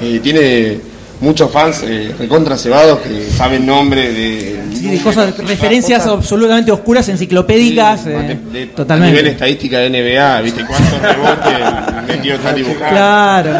eh, 0.00 0.20
tiene 0.22 0.93
muchos 1.24 1.50
fans 1.50 1.82
eh, 1.84 2.14
recontra 2.18 2.56
cebados 2.56 2.98
que 3.00 3.28
saben 3.30 3.66
nombre 3.66 4.12
de, 4.12 4.60
Sí, 4.74 4.88
de 4.90 4.98
cosas, 5.00 5.36
referencias 5.38 6.02
cosas- 6.02 6.18
absolutamente 6.18 6.70
oscuras, 6.70 7.08
enciclopédicas. 7.08 8.02
Sí, 8.02 8.10
eh, 8.10 8.12
de- 8.12 8.18
de- 8.18 8.28
A 8.28 8.34
nivel 8.34 8.68
totalmente. 8.74 9.30
estadística 9.30 9.78
de 9.78 9.86
NBA, 9.90 10.40
¿viste 10.42 10.64
cuántos 10.66 11.00
rebotes 11.00 12.06
metió 12.06 12.38
tal 12.38 12.54
dibujado? 12.54 12.90
Claro. 12.90 13.50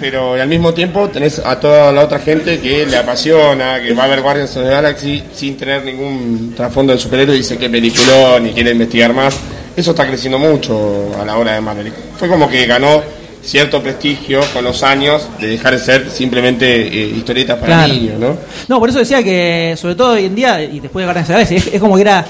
Pero 0.00 0.34
al 0.34 0.48
mismo 0.48 0.72
tiempo 0.72 1.08
tenés 1.10 1.38
a 1.38 1.60
toda 1.60 1.92
la 1.92 2.02
otra 2.04 2.18
gente 2.20 2.58
que 2.60 2.86
le 2.86 2.96
apasiona, 2.96 3.80
que 3.80 3.92
va 3.92 4.04
a 4.04 4.08
ver 4.08 4.22
Guardians 4.22 4.56
of 4.56 4.64
the 4.64 4.70
Galaxy 4.70 5.22
sin 5.34 5.56
tener 5.56 5.84
ningún 5.84 6.54
trasfondo 6.56 6.92
de 6.92 6.98
superhéroe 6.98 7.34
y 7.34 7.38
dice 7.38 7.58
que 7.58 7.68
peliculón 7.68 8.46
y 8.46 8.52
quiere 8.52 8.70
investigar 8.70 9.12
más. 9.12 9.36
Eso 9.76 9.90
está 9.90 10.06
creciendo 10.06 10.38
mucho 10.38 11.10
a 11.20 11.24
la 11.24 11.36
hora 11.36 11.52
de 11.52 11.60
Marvel. 11.60 11.92
Fue 12.16 12.28
como 12.28 12.48
que 12.48 12.66
ganó 12.66 13.02
cierto 13.42 13.82
prestigio 13.82 14.40
con 14.52 14.64
los 14.64 14.82
años 14.82 15.26
de 15.40 15.48
dejar 15.48 15.72
de 15.78 15.84
ser 15.84 16.10
simplemente 16.10 16.66
eh, 16.86 17.12
historietas 17.16 17.56
para 17.58 17.66
Claro. 17.84 17.92
niños, 17.94 18.18
¿no? 18.18 18.36
No, 18.68 18.78
por 18.78 18.88
eso 18.90 18.98
decía 18.98 19.22
que, 19.22 19.74
sobre 19.80 19.94
todo 19.94 20.12
hoy 20.12 20.26
en 20.26 20.34
día, 20.34 20.62
y 20.62 20.80
después 20.80 21.02
de 21.02 21.06
Guardianes 21.06 21.28
de 21.28 21.32
la 21.34 21.38
Galaxia, 21.40 21.56
es, 21.56 21.74
es 21.74 21.80
como 21.80 21.96
que 21.96 22.02
era 22.02 22.24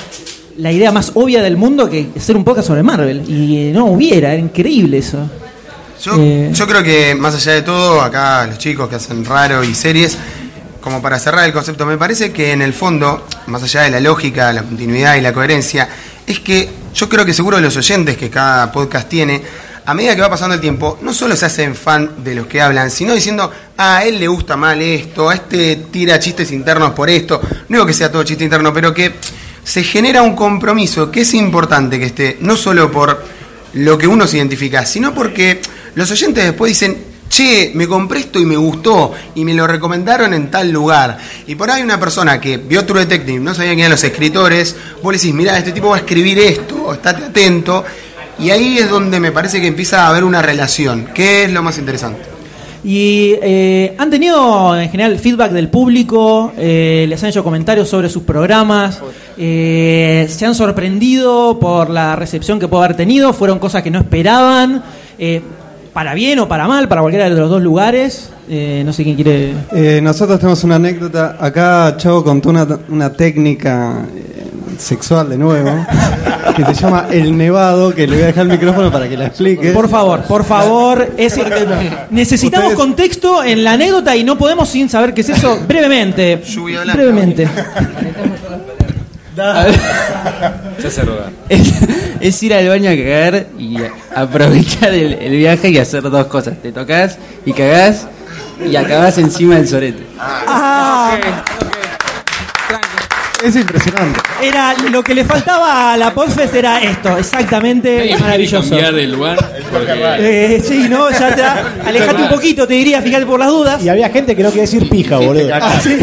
la 0.59 0.71
idea 0.73 0.93
más 0.93 1.13
obvia 1.15 1.43
del 1.43 1.57
mundo 1.57 1.89
que 1.89 2.09
hacer 2.17 2.37
un 2.37 2.45
podcast 2.45 2.69
sobre 2.69 2.83
Marvel. 2.83 3.23
Y 3.29 3.73
no 3.73 3.87
hubiera, 3.87 4.33
era 4.33 4.41
increíble 4.41 4.99
eso. 4.99 5.19
Yo, 6.05 6.13
Eh. 6.19 6.51
yo 6.53 6.67
creo 6.67 6.83
que 6.83 7.15
más 7.15 7.35
allá 7.35 7.53
de 7.53 7.63
todo, 7.63 8.01
acá 8.01 8.47
los 8.47 8.59
chicos 8.59 8.89
que 8.89 8.97
hacen 8.97 9.25
raro 9.25 9.63
y 9.65 9.75
series, 9.75 10.17
como 10.81 11.03
para 11.03 11.19
cerrar 11.19 11.45
el 11.45 11.53
concepto, 11.53 11.85
me 11.85 11.99
parece 11.99 12.33
que 12.33 12.53
en 12.53 12.63
el 12.63 12.73
fondo, 12.73 13.27
más 13.49 13.63
allá 13.63 13.83
de 13.83 13.91
la 13.91 14.01
lógica, 14.01 14.53
la 14.53 14.63
continuidad 14.63 15.17
y 15.17 15.21
la 15.21 15.33
coherencia, 15.33 15.89
es 16.27 16.41
que 16.41 16.69
yo 16.95 17.09
creo 17.09 17.25
que 17.27 17.35
seguro 17.35 17.61
los 17.61 17.77
oyentes 17.77 18.17
que 18.17 18.31
cada 18.31 18.73
podcast 18.73 19.09
tiene, 19.09 19.43
a 19.85 19.95
medida 19.95 20.15
que 20.15 20.23
va 20.23 20.31
pasando 20.31 20.55
el 20.55 20.61
tiempo, 20.61 20.99
no 21.03 21.13
solo 21.13 21.37
se 21.37 21.47
hacen 21.47 21.75
fan 21.75 22.23
de 22.23 22.35
los 22.35 22.47
que 22.47 22.61
hablan, 22.61 22.91
sino 22.91 23.15
diciendo, 23.15 23.51
ah, 23.77 23.99
a 23.99 24.05
él 24.05 24.19
le 24.19 24.29
gusta 24.29 24.57
mal 24.57 24.81
esto, 24.81 25.31
a 25.31 25.35
este 25.35 25.77
tira 25.91 26.19
chistes 26.19 26.53
internos 26.53 26.93
por 26.93 27.11
esto, 27.11 27.41
no 27.69 27.77
digo 27.77 27.87
que 27.87 27.93
sea 27.93 28.11
todo 28.11 28.23
chiste 28.25 28.45
interno, 28.45 28.73
pero 28.73 28.93
que 28.93 29.15
se 29.65 29.83
genera 29.83 30.23
un 30.23 30.35
compromiso 30.35 31.11
que 31.11 31.23
es 31.23 31.35
importante 31.35 31.99
que 31.99 32.07
esté, 32.07 32.39
no 32.41 32.57
solo 32.57 32.91
por 32.91 33.23
lo 33.75 33.99
que 33.99 34.07
uno 34.07 34.27
se 34.27 34.39
identifica, 34.39 34.85
sino 34.85 35.15
porque 35.15 35.61
los 35.95 36.11
oyentes 36.11 36.45
después 36.45 36.71
dicen, 36.71 37.11
che, 37.29 37.71
me 37.75 37.87
compré 37.87 38.21
esto 38.21 38.41
y 38.41 38.45
me 38.45 38.57
gustó, 38.57 39.13
y 39.35 39.45
me 39.45 39.55
lo 39.55 39.67
recomendaron 39.67 40.35
en 40.35 40.51
tal 40.51 40.71
lugar. 40.71 41.17
Y 41.47 41.55
por 41.55 41.71
ahí 41.71 41.83
una 41.83 41.99
persona 41.99 42.41
que 42.41 42.57
vio 42.57 42.85
True 42.85 43.07
Detective, 43.07 43.39
no 43.39 43.55
sabía 43.55 43.71
quién 43.71 43.81
eran 43.81 43.93
los 43.93 44.05
escritores, 44.05 44.77
vos 45.03 45.13
le 45.13 45.19
decís, 45.19 45.35
mirá, 45.35 45.57
este 45.57 45.73
tipo 45.73 45.91
va 45.91 45.97
a 45.97 46.01
escribir 46.01 46.39
esto, 46.41 46.93
estate 46.93 47.25
atento, 47.25 47.85
y 48.41 48.51
ahí 48.51 48.79
es 48.79 48.89
donde 48.89 49.21
me 49.21 49.33
parece 49.33 49.61
que 49.61 49.67
empieza 49.67 50.05
a 50.05 50.09
haber 50.09 50.25
una 50.25 50.43
relación, 50.43 51.07
que 51.15 51.45
es 51.45 51.53
lo 51.53 51.63
más 51.63 51.79
interesante. 51.79 52.21
Y 52.83 53.35
eh, 53.43 53.95
han 53.99 54.11
tenido 54.11 54.79
en 54.79 54.91
general 54.91 55.19
feedback 55.19 55.53
del 55.53 55.69
público, 55.69 56.53
eh, 56.57 57.05
les 57.09 57.23
han 57.23 57.29
hecho 57.29 57.45
comentarios 57.45 57.89
sobre 57.89 58.09
sus 58.09 58.23
programas, 58.23 59.03
eh, 59.37 60.27
se 60.31 60.47
han 60.47 60.55
sorprendido 60.55 61.59
por 61.59 61.91
la 61.91 62.17
recepción 62.17 62.59
que 62.59 62.69
puede 62.69 62.85
haber 62.85 62.97
tenido, 62.97 63.35
fueron 63.35 63.59
cosas 63.59 63.83
que 63.83 63.91
no 63.91 63.99
esperaban, 63.99 64.83
para 66.01 66.15
bien 66.15 66.39
o 66.39 66.49
para 66.49 66.67
mal, 66.67 66.89
para 66.89 67.03
cualquiera 67.03 67.29
de 67.29 67.37
los 67.37 67.51
dos 67.51 67.61
lugares. 67.61 68.31
Eh, 68.49 68.81
no 68.87 68.91
sé 68.95 69.05
quién 69.05 69.17
quiere. 69.17 69.53
Eh, 69.71 70.01
nosotros 70.03 70.39
tenemos 70.41 70.65
una 70.65 70.77
anécdota. 70.77 71.37
Acá 71.39 71.95
Chavo 71.99 72.25
contó 72.25 72.49
una, 72.49 72.67
una 72.89 73.13
técnica 73.13 74.07
eh, 74.17 74.47
sexual 74.79 75.29
de 75.29 75.37
nuevo 75.37 75.69
que 76.57 76.65
se 76.65 76.73
llama 76.73 77.05
el 77.11 77.37
nevado, 77.37 77.95
que 77.95 78.07
le 78.07 78.15
voy 78.15 78.23
a 78.23 78.27
dejar 78.29 78.47
el 78.47 78.53
micrófono 78.53 78.91
para 78.91 79.11
que 79.11 79.17
la 79.19 79.27
explique. 79.27 79.73
Por 79.73 79.91
favor, 79.91 80.23
por 80.23 80.43
favor, 80.43 81.07
es- 81.19 81.39
necesitamos 82.11 82.69
Ustedes- 82.73 82.79
contexto 82.79 83.45
en 83.45 83.63
la 83.63 83.73
anécdota 83.75 84.17
y 84.17 84.25
no 84.25 84.39
podemos 84.39 84.71
sin 84.71 84.89
saber 84.89 85.13
qué 85.13 85.21
es 85.21 85.29
eso 85.29 85.59
brevemente. 85.69 86.41
Lluvia. 86.47 86.81
Brevemente. 86.95 87.47
Se 89.35 90.87
hace 90.89 91.03
rogar. 91.03 91.31
Es, 91.49 91.73
es 92.21 92.43
ir 92.43 92.55
al 92.55 92.69
baño 92.69 92.91
a 92.91 92.97
cagar 92.97 93.47
y 93.59 93.77
aprovechar 94.15 94.93
el, 94.93 95.15
el 95.15 95.37
viaje 95.37 95.71
y 95.71 95.79
hacer 95.79 96.03
dos 96.03 96.27
cosas. 96.27 96.61
Te 96.61 96.73
tocas 96.73 97.19
y 97.45 97.53
cagás 97.53 98.07
y 98.69 98.77
acabás 98.77 99.19
encima 99.19 99.57
del 99.57 99.69
sorete. 99.69 100.05
Ah, 100.19 101.19
Es 103.43 103.57
impresionante. 103.57 104.21
era 104.43 104.75
lo 104.91 105.03
que 105.03 105.15
le 105.15 105.25
faltaba 105.25 105.95
a 105.95 105.97
la 105.97 106.13
Podfest 106.13 106.55
era 106.55 106.79
esto, 106.83 107.17
exactamente 107.17 107.89
¿Alguien 107.91 108.09
quiere 108.09 108.23
maravilloso. 108.23 108.69
cambiar 108.71 108.93
de 108.95 109.07
lugar? 109.07 109.39
Porque 109.73 109.93
Eh, 110.19 110.63
sí, 110.63 110.87
no, 110.91 111.11
ya 111.11 111.35
te 111.35 111.43
alejate 111.89 112.23
un 112.25 112.29
poquito, 112.29 112.67
te 112.67 112.75
diría, 112.75 113.01
fíjate 113.01 113.25
por 113.25 113.41
las 113.41 113.49
dudas. 113.49 113.83
Y 113.83 113.89
había 113.89 114.11
gente 114.11 114.37
que 114.37 114.43
no 114.43 114.51
quería 114.51 114.63
decir 114.65 114.87
pija, 114.91 115.17
boludo. 115.17 115.49
Ah, 115.55 115.81
sí. 115.83 115.97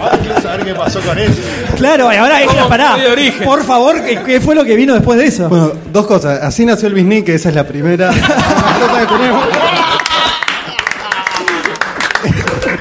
Ahora 0.00 0.18
quiero 0.18 0.40
saber 0.40 0.64
qué 0.64 0.74
pasó 0.74 1.00
con 1.00 1.18
eso. 1.18 1.34
Claro, 1.76 2.12
y 2.12 2.16
ahora 2.16 2.38
¿Cómo 2.46 2.68
pará. 2.68 2.92
fue 2.92 3.00
de 3.02 3.08
origen? 3.10 3.44
Por 3.44 3.64
favor, 3.64 4.04
¿qué, 4.04 4.20
qué 4.24 4.40
fue 4.40 4.54
lo 4.54 4.64
que 4.64 4.76
vino 4.76 4.94
después 4.94 5.18
de 5.18 5.26
eso? 5.26 5.48
Bueno, 5.48 5.72
dos 5.92 6.06
cosas. 6.06 6.40
Así 6.42 6.64
nació 6.64 6.86
el 6.88 6.94
Bisní, 6.94 7.22
que 7.22 7.34
esa 7.34 7.48
es 7.48 7.56
la 7.56 7.64
primera. 7.64 8.10
que 8.12 9.06
tenemos. 9.06 9.44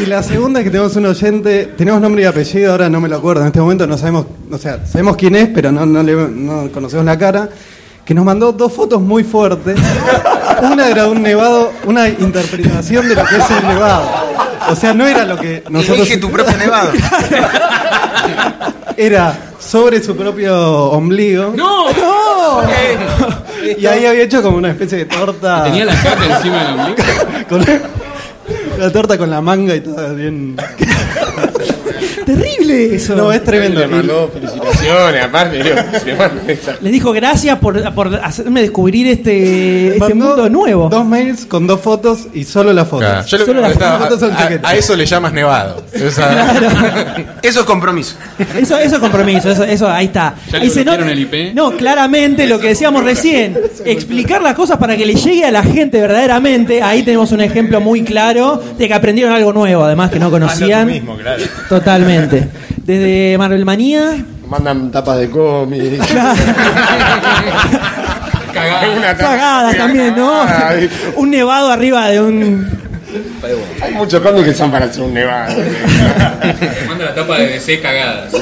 y 0.00 0.06
la 0.06 0.22
segunda 0.22 0.60
es 0.60 0.64
que 0.64 0.70
tenemos 0.70 0.94
un 0.96 1.06
oyente, 1.06 1.72
tenemos 1.76 2.00
nombre 2.00 2.22
y 2.22 2.24
apellido, 2.24 2.72
ahora 2.72 2.88
no 2.88 3.00
me 3.00 3.08
lo 3.08 3.16
acuerdo, 3.16 3.42
en 3.42 3.48
este 3.48 3.60
momento 3.60 3.86
no 3.86 3.98
sabemos, 3.98 4.26
o 4.50 4.58
sea, 4.58 4.86
sabemos 4.86 5.16
quién 5.16 5.34
es, 5.34 5.48
pero 5.48 5.72
no, 5.72 5.84
no, 5.86 6.02
le, 6.02 6.14
no 6.14 6.70
conocemos 6.70 7.04
la 7.04 7.18
cara, 7.18 7.48
que 8.04 8.14
nos 8.14 8.24
mandó 8.24 8.52
dos 8.52 8.72
fotos 8.72 9.00
muy 9.00 9.24
fuertes. 9.24 9.78
Una 10.62 10.88
era 10.88 11.06
un 11.06 11.22
nevado, 11.22 11.72
una 11.84 12.08
interpretación 12.08 13.08
de 13.08 13.14
lo 13.14 13.24
que 13.24 13.36
es 13.36 13.50
el 13.50 13.66
nevado. 13.66 14.02
O 14.70 14.74
sea, 14.74 14.92
no 14.92 15.06
era 15.06 15.24
lo 15.24 15.36
que 15.38 15.62
nosotros... 15.68 15.98
Elige 15.98 16.16
tu 16.16 16.30
propio 16.30 16.56
nevado. 16.58 16.90
Era 18.96 19.38
sobre 19.60 20.02
su 20.02 20.16
propio 20.16 20.90
ombligo. 20.90 21.52
¡No! 21.54 21.90
¡No! 21.92 22.62
Y 23.78 23.86
ahí 23.86 24.06
había 24.06 24.22
hecho 24.22 24.42
como 24.42 24.56
una 24.56 24.70
especie 24.70 24.98
de 24.98 25.04
torta. 25.04 25.64
Tenía 25.64 25.84
la 25.84 25.94
caca 25.94 26.36
encima 26.36 26.64
del 26.64 26.80
ombligo. 26.80 26.96
con 27.48 27.62
la 28.78 28.92
torta 28.92 29.18
con 29.18 29.30
la 29.30 29.40
manga 29.40 29.74
y 29.74 29.80
todo 29.80 30.14
bien. 30.14 30.56
Terrible 32.24 32.94
eso. 32.94 33.14
No, 33.16 33.32
es 33.32 33.42
tremendo. 33.44 33.80
Le 33.80 33.86
mandó 33.88 34.30
felicitaciones, 34.32 35.24
aparte. 35.24 35.62
Les 36.80 36.92
dijo 36.92 37.12
gracias 37.12 37.58
por, 37.58 37.94
por 37.94 38.14
hacerme 38.16 38.60
descubrir 38.62 39.06
este, 39.08 39.96
este 39.96 40.14
mundo 40.14 40.48
nuevo. 40.48 40.88
Dos 40.88 41.04
mails 41.06 41.46
con 41.46 41.66
dos 41.66 41.80
fotos 41.80 42.26
y 42.34 42.44
solo 42.44 42.72
la 42.72 42.84
foto. 42.84 43.00
Claro, 43.00 43.26
yo 43.26 43.38
le 43.38 43.44
Solo 43.46 43.60
la 43.60 43.68
preguntaba, 43.68 43.98
foto 44.06 44.18
son 44.18 44.32
a- 44.32 44.36
chaquetas. 44.38 44.64
a, 44.64 44.74
a 44.74 44.76
eso 44.76 44.96
le 44.96 45.06
llamas 45.06 45.32
nevado. 45.32 45.82
Esa- 45.92 46.28
Eso 47.42 47.60
es 47.60 47.66
compromiso. 47.66 48.16
Eso, 48.58 48.78
eso 48.78 48.96
es 48.96 49.00
compromiso, 49.00 49.50
eso, 49.50 49.64
eso 49.64 49.88
ahí 49.88 50.06
está. 50.06 50.34
¿Ya 50.50 50.58
le 50.58 50.84
nota- 50.84 51.10
el 51.10 51.18
IP? 51.18 51.54
No, 51.54 51.72
claramente 51.76 52.46
lo 52.46 52.58
que 52.58 52.68
decíamos 52.68 53.04
recién, 53.04 53.56
explicar 53.84 54.42
las 54.42 54.54
cosas 54.54 54.76
para 54.78 54.96
que 54.96 55.06
le 55.06 55.14
llegue 55.14 55.44
a 55.44 55.50
la 55.50 55.62
gente 55.62 56.00
verdaderamente. 56.00 56.82
Ahí 56.82 57.02
tenemos 57.02 57.32
un 57.32 57.40
ejemplo 57.40 57.80
muy 57.80 58.02
claro 58.02 58.62
de 58.78 58.88
que 58.88 58.94
aprendieron 58.94 59.32
algo 59.32 59.52
nuevo, 59.52 59.84
además 59.84 60.10
que 60.10 60.18
no 60.18 60.30
conocían. 60.30 60.86
mismo, 60.86 61.16
claro. 61.16 61.42
Totalmente. 61.88 62.48
Desde 62.84 63.38
Marvel 63.38 63.64
Manía. 63.64 64.22
Mandan 64.46 64.90
tapas 64.90 65.18
de 65.20 65.30
cómic. 65.30 65.98
Cagada. 68.52 68.88
Una 68.96 69.16
tapa- 69.16 69.30
Cagadas 69.30 69.76
también, 69.76 70.14
¿no? 70.14 70.44
Cagada. 70.44 70.80
Un 71.16 71.30
nevado 71.30 71.70
arriba 71.70 72.08
de 72.08 72.20
un. 72.20 72.78
Hay 73.82 73.94
muchos 73.94 74.20
cómics 74.20 74.48
que 74.48 74.54
son 74.54 74.70
para 74.70 74.84
hacer 74.86 75.02
un 75.02 75.14
nevado. 75.14 75.54
Manda 76.86 77.06
la 77.06 77.14
tapa 77.14 77.38
de 77.38 77.48
DC 77.48 77.80
cagadas. 77.80 78.34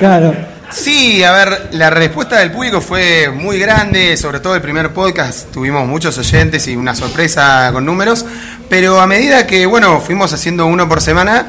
Claro. 0.00 0.34
Sí, 0.70 1.22
a 1.22 1.32
ver, 1.32 1.68
la 1.72 1.88
respuesta 1.90 2.38
del 2.40 2.50
público 2.50 2.80
fue 2.80 3.30
muy 3.30 3.58
grande, 3.60 4.16
sobre 4.16 4.40
todo 4.40 4.54
el 4.56 4.60
primer 4.60 4.92
podcast, 4.92 5.50
tuvimos 5.50 5.86
muchos 5.86 6.18
oyentes 6.18 6.66
y 6.68 6.76
una 6.76 6.94
sorpresa 6.94 7.70
con 7.72 7.86
números, 7.86 8.26
pero 8.68 9.00
a 9.00 9.06
medida 9.06 9.46
que, 9.46 9.64
bueno, 9.66 9.98
fuimos 10.00 10.30
haciendo 10.34 10.66
uno 10.66 10.86
por 10.88 11.00
semana, 11.00 11.46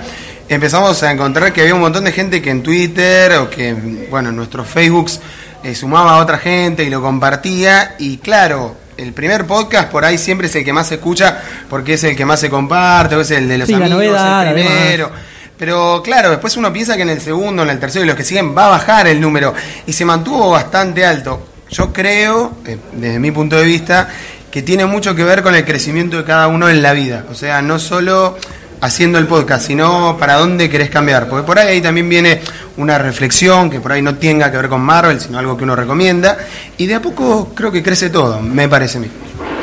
empezamos 0.50 1.02
a 1.04 1.12
encontrar 1.12 1.54
que 1.54 1.62
había 1.62 1.76
un 1.76 1.82
montón 1.82 2.04
de 2.04 2.12
gente 2.12 2.42
que 2.42 2.50
en 2.50 2.64
Twitter 2.64 3.34
o 3.34 3.50
que, 3.50 3.74
bueno, 4.10 4.30
en 4.30 4.36
nuestros 4.36 4.68
Facebooks 4.68 5.20
eh, 5.64 5.76
sumaba 5.76 6.16
a 6.16 6.18
otra 6.18 6.38
gente 6.38 6.84
y 6.84 6.90
lo 6.90 7.02
compartía, 7.02 7.96
y 8.00 8.18
claro, 8.18 8.76
el 8.98 9.14
primer 9.14 9.46
podcast 9.46 9.90
por 9.90 10.04
ahí 10.04 10.18
siempre 10.18 10.48
es 10.48 10.56
el 10.56 10.66
que 10.66 10.74
más 10.74 10.88
se 10.88 10.96
escucha 10.96 11.40
porque 11.70 11.94
es 11.94 12.04
el 12.04 12.16
que 12.16 12.26
más 12.26 12.40
se 12.40 12.50
comparte, 12.50 13.16
o 13.16 13.22
es 13.22 13.32
el 13.32 13.48
de 13.48 13.58
los 13.58 13.68
Sí, 13.68 13.74
la 13.74 13.86
amigos, 13.86 13.94
novedad, 13.96 14.48
el 14.48 14.54
primero. 14.54 15.12
Pero 15.58 16.02
claro, 16.02 16.30
después 16.30 16.56
uno 16.56 16.72
piensa 16.72 16.96
que 16.96 17.02
en 17.02 17.10
el 17.10 17.20
segundo, 17.20 17.64
en 17.64 17.70
el 17.70 17.80
tercero 17.80 18.06
y 18.06 18.08
los 18.08 18.16
que 18.16 18.24
siguen 18.24 18.58
va 18.58 18.68
a 18.68 18.70
bajar 18.70 19.08
el 19.08 19.20
número. 19.20 19.54
Y 19.86 19.92
se 19.92 20.06
mantuvo 20.06 20.52
bastante 20.52 21.06
alto. 21.06 21.48
Yo 21.70 21.92
creo, 21.92 22.54
eh, 22.66 22.78
desde 22.94 23.20
mi 23.20 23.32
punto 23.32 23.58
de 23.58 23.66
vista, 23.66 24.08
que 24.50 24.62
tiene 24.62 24.86
mucho 24.86 25.14
que 25.16 25.24
ver 25.26 25.44
con 25.44 25.54
el 25.54 25.66
crecimiento 25.66 26.16
de 26.18 26.24
cada 26.24 26.48
uno 26.48 26.70
en 26.70 26.82
la 26.82 26.94
vida. 26.94 27.26
O 27.30 27.36
sea, 27.36 27.62
no 27.62 27.78
solo 27.78 28.38
haciendo 28.82 29.18
el 29.18 29.28
podcast, 29.28 29.68
sino 29.68 30.18
para 30.18 30.36
dónde 30.36 30.70
querés 30.70 30.90
cambiar. 30.90 31.28
Porque 31.28 31.46
por 31.46 31.60
ahí, 31.60 31.82
también 31.82 32.10
viene 32.10 32.42
una 32.78 32.98
reflexión 32.98 33.70
que 33.70 33.80
por 33.80 33.92
ahí 33.92 34.02
no 34.02 34.16
tenga 34.16 34.52
que 34.52 34.58
ver 34.58 34.70
con 34.70 34.82
Marvel, 34.82 35.20
sino 35.20 35.38
algo 35.40 35.58
que 35.58 35.64
uno 35.64 35.76
recomienda. 35.76 36.38
Y 36.78 36.86
de 36.86 36.96
a 36.96 37.02
poco 37.02 37.54
creo 37.54 37.72
que 37.72 37.84
crece 37.84 38.10
todo, 38.10 38.40
me 38.42 38.68
parece 38.68 38.98
a 38.98 39.02
mí. 39.02 39.08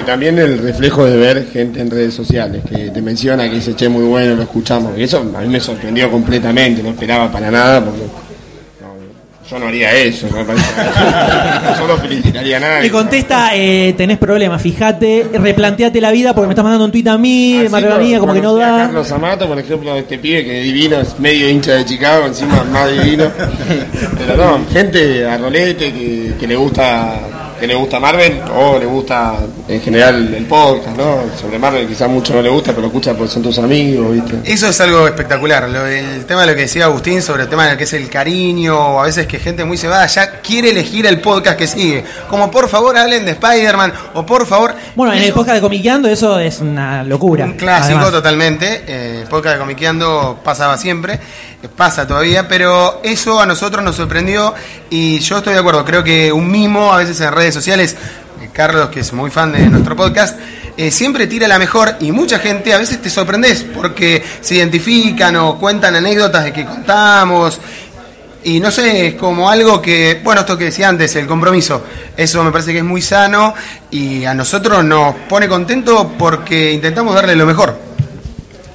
Y 0.01 0.05
también 0.05 0.39
el 0.39 0.59
reflejo 0.59 1.05
de 1.05 1.17
ver 1.17 1.49
gente 1.53 1.81
en 1.81 1.91
redes 1.91 2.15
sociales 2.15 2.63
que 2.69 2.91
te 2.91 3.03
menciona 3.03 3.49
que 3.49 3.57
dice, 3.57 3.75
che, 3.75 3.89
muy 3.89 4.05
bueno, 4.05 4.35
lo 4.35 4.43
escuchamos. 4.43 4.99
Y 4.99 5.03
eso 5.05 5.19
a 5.19 5.41
mí 5.41 5.49
me 5.49 5.61
sorprendió 5.61 6.11
completamente, 6.11 6.83
no 6.83 6.91
esperaba 6.91 7.31
para 7.31 7.51
nada 7.51 7.85
porque 7.85 8.03
yo 9.51 9.59
no 9.59 9.69
haría 9.69 9.93
eso. 9.93 10.29
No 10.29 10.39
me 10.39 10.45
parece. 10.45 10.67
yo 11.79 11.87
no 11.87 11.97
felicitaría 11.99 12.57
a 12.57 12.61
nadie. 12.61 12.83
Le 12.83 12.91
contesta, 12.91 13.51
eh, 13.55 13.95
tenés 13.97 14.19
problemas, 14.19 14.61
fíjate, 14.61 15.27
replanteate 15.33 16.01
la 16.01 16.11
vida 16.11 16.35
porque 16.35 16.49
me 16.49 16.53
estás 16.53 16.65
mandando 16.65 16.85
un 16.85 16.93
tuit 16.93 17.07
a 17.07 17.17
mí, 17.17 17.65
Marvel 17.71 17.99
mía, 18.01 18.19
como 18.19 18.33
que 18.33 18.41
no 18.41 18.55
da. 18.55 18.79
Carlos 18.87 19.13
Amato, 19.13 19.47
por 19.47 19.59
ejemplo, 19.59 19.95
este 19.97 20.19
pibe 20.19 20.45
que 20.45 20.59
es 20.61 20.65
divino, 20.65 21.01
es 21.01 21.19
medio 21.19 21.49
hincha 21.49 21.75
de 21.75 21.85
Chicago, 21.85 22.27
encima 22.27 22.65
más 22.65 22.91
divino. 22.91 23.31
Pero 24.19 24.37
no, 24.37 24.67
gente 24.73 25.25
a 25.25 25.39
rolete 25.39 25.93
que, 25.93 26.35
que 26.39 26.47
le 26.47 26.57
gusta 26.57 27.21
que 27.59 27.67
le 27.67 27.75
gusta 27.75 27.99
Marvel 27.99 28.41
o 28.55 28.79
le 28.79 28.87
gusta 28.87 29.35
en 29.69 29.81
general 29.81 30.35
el 30.35 30.45
podcast, 30.47 30.97
¿no? 30.97 31.23
Sobre 31.41 31.59
Marvel 31.59 31.87
quizás 31.87 32.09
mucho 32.09 32.35
no 32.35 32.43
le 32.43 32.49
gusta, 32.49 32.71
pero 32.73 32.83
lo 32.83 32.87
escucha 32.89 33.15
porque 33.15 33.33
son 33.33 33.43
tus 33.43 33.59
amigos, 33.59 34.13
¿viste? 34.13 34.53
Eso 34.53 34.69
es 34.69 34.81
algo 34.81 35.07
espectacular. 35.07 35.69
Lo, 35.69 35.87
el 35.87 36.25
tema 36.27 36.43
de 36.43 36.49
lo 36.49 36.55
que 36.55 36.63
decía 36.63 36.85
Agustín 36.85 37.23
sobre 37.23 37.45
el 37.45 37.49
tema 37.49 37.67
de 37.67 37.73
lo 37.73 37.79
que 37.79 37.85
es 37.85 37.93
el 37.93 38.09
cariño, 38.11 38.77
o 38.77 39.01
a 39.01 39.05
veces 39.05 39.27
que 39.27 39.39
gente 39.39 39.65
muy 39.65 39.77
cebada 39.77 40.07
ya 40.07 40.41
quiere 40.41 40.71
elegir 40.71 41.07
el 41.07 41.21
podcast 41.21 41.59
que 41.59 41.67
sigue. 41.67 42.05
Como 42.29 42.51
por 42.51 42.69
favor 42.69 42.97
hablen 42.97 43.25
de 43.25 43.33
Spider-Man, 43.33 43.93
o 44.15 44.27
por 44.27 44.47
favor. 44.47 44.75
Bueno, 44.95 45.13
en 45.13 45.23
el 45.23 45.33
podcast 45.33 45.57
de 45.57 45.61
Comiqueando 45.61 46.09
eso 46.09 46.39
es 46.39 46.61
una 46.61 47.03
locura. 47.05 47.45
Un 47.45 47.55
clásico 47.55 47.99
Además. 47.99 48.13
totalmente. 48.13 48.85
Eh, 48.87 49.21
el 49.23 49.29
podcast 49.29 49.55
de 49.55 49.61
Comiqueando 49.61 50.41
pasaba 50.45 50.77
siempre, 50.77 51.15
eh, 51.15 51.69
pasa 51.75 52.07
todavía, 52.07 52.47
pero 52.49 53.01
eso 53.03 53.41
a 53.41 53.47
nosotros 53.47 53.83
nos 53.83 53.97
sorprendió 53.97 54.55
y 54.91 55.19
yo 55.21 55.39
estoy 55.39 55.55
de 55.55 55.61
acuerdo. 55.61 55.85
Creo 55.85 56.05
que 56.05 56.33
un 56.33 56.51
mimo 56.51 56.93
a 56.93 56.99
veces 56.99 57.21
en 57.21 57.33
redes 57.33 57.46
sociales, 57.55 57.97
eh, 58.43 58.49
Carlos, 58.53 58.89
que 58.89 59.01
es 59.01 59.13
muy 59.13 59.31
fan 59.31 59.53
de 59.53 59.67
nuestro 59.69 59.97
podcast, 59.97 60.39
eh, 60.77 60.91
siempre 60.91 61.27
tira 61.27 61.49
la 61.49 61.59
mejor 61.59 61.97
y 62.01 62.13
mucha 62.13 62.39
gente 62.39 62.75
a 62.75 62.79
veces 62.79 63.01
te 63.01 63.09
sorprendes 63.09 63.65
porque 63.75 64.23
se 64.41 64.57
identifican 64.57 65.37
o 65.37 65.59
cuentan 65.59 65.97
anécdotas 65.97 66.45
de 66.45 66.53
que 66.53 66.65
contamos. 66.65 67.59
Y 68.45 68.61
no 68.61 68.71
sé, 68.71 69.09
es 69.09 69.15
como 69.15 69.51
algo 69.51 69.83
que, 69.83 70.21
bueno, 70.23 70.43
esto 70.43 70.57
que 70.57 70.67
decía 70.67 70.89
antes, 70.89 71.17
el 71.17 71.27
compromiso, 71.27 71.83
eso 72.17 72.45
me 72.45 72.53
parece 72.53 72.73
que 72.73 72.79
es 72.79 72.85
muy 72.85 73.03
sano 73.03 73.55
y 73.91 74.25
a 74.25 74.35
nosotros 74.35 74.85
nos 74.85 75.17
pone 75.29 75.49
contento 75.49 76.13
porque 76.17 76.73
intentamos 76.73 77.15
darle 77.15 77.35
lo 77.35 77.45
mejor. 77.45 77.77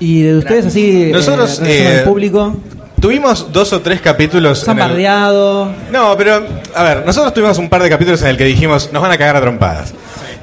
Y 0.02 0.24
de 0.24 0.38
ustedes 0.40 0.66
así, 0.66 1.04
eh, 1.04 1.12
Nosotros, 1.14 1.60
reacción 1.60 1.88
eh, 1.88 2.00
al 2.00 2.04
público, 2.04 2.58
Tuvimos 3.02 3.52
dos 3.52 3.74
o 3.74 3.82
tres 3.82 4.00
capítulos. 4.00 4.60
se 4.60 4.70
han 4.70 4.78
en 4.78 4.84
el- 4.84 4.90
bardeado. 4.92 5.74
No, 5.92 6.16
pero, 6.16 6.46
a 6.76 6.84
ver, 6.84 7.04
nosotros 7.06 7.34
tuvimos 7.34 7.58
un 7.58 7.68
par 7.68 7.82
de 7.82 7.90
capítulos 7.90 8.22
en 8.22 8.30
el 8.30 8.38
que 8.38 8.46
dijimos, 8.46 8.92
nos 8.94 9.02
van 9.02 9.12
a 9.12 9.18
cagar 9.18 9.36
a 9.38 9.42
trompadas. 9.42 9.94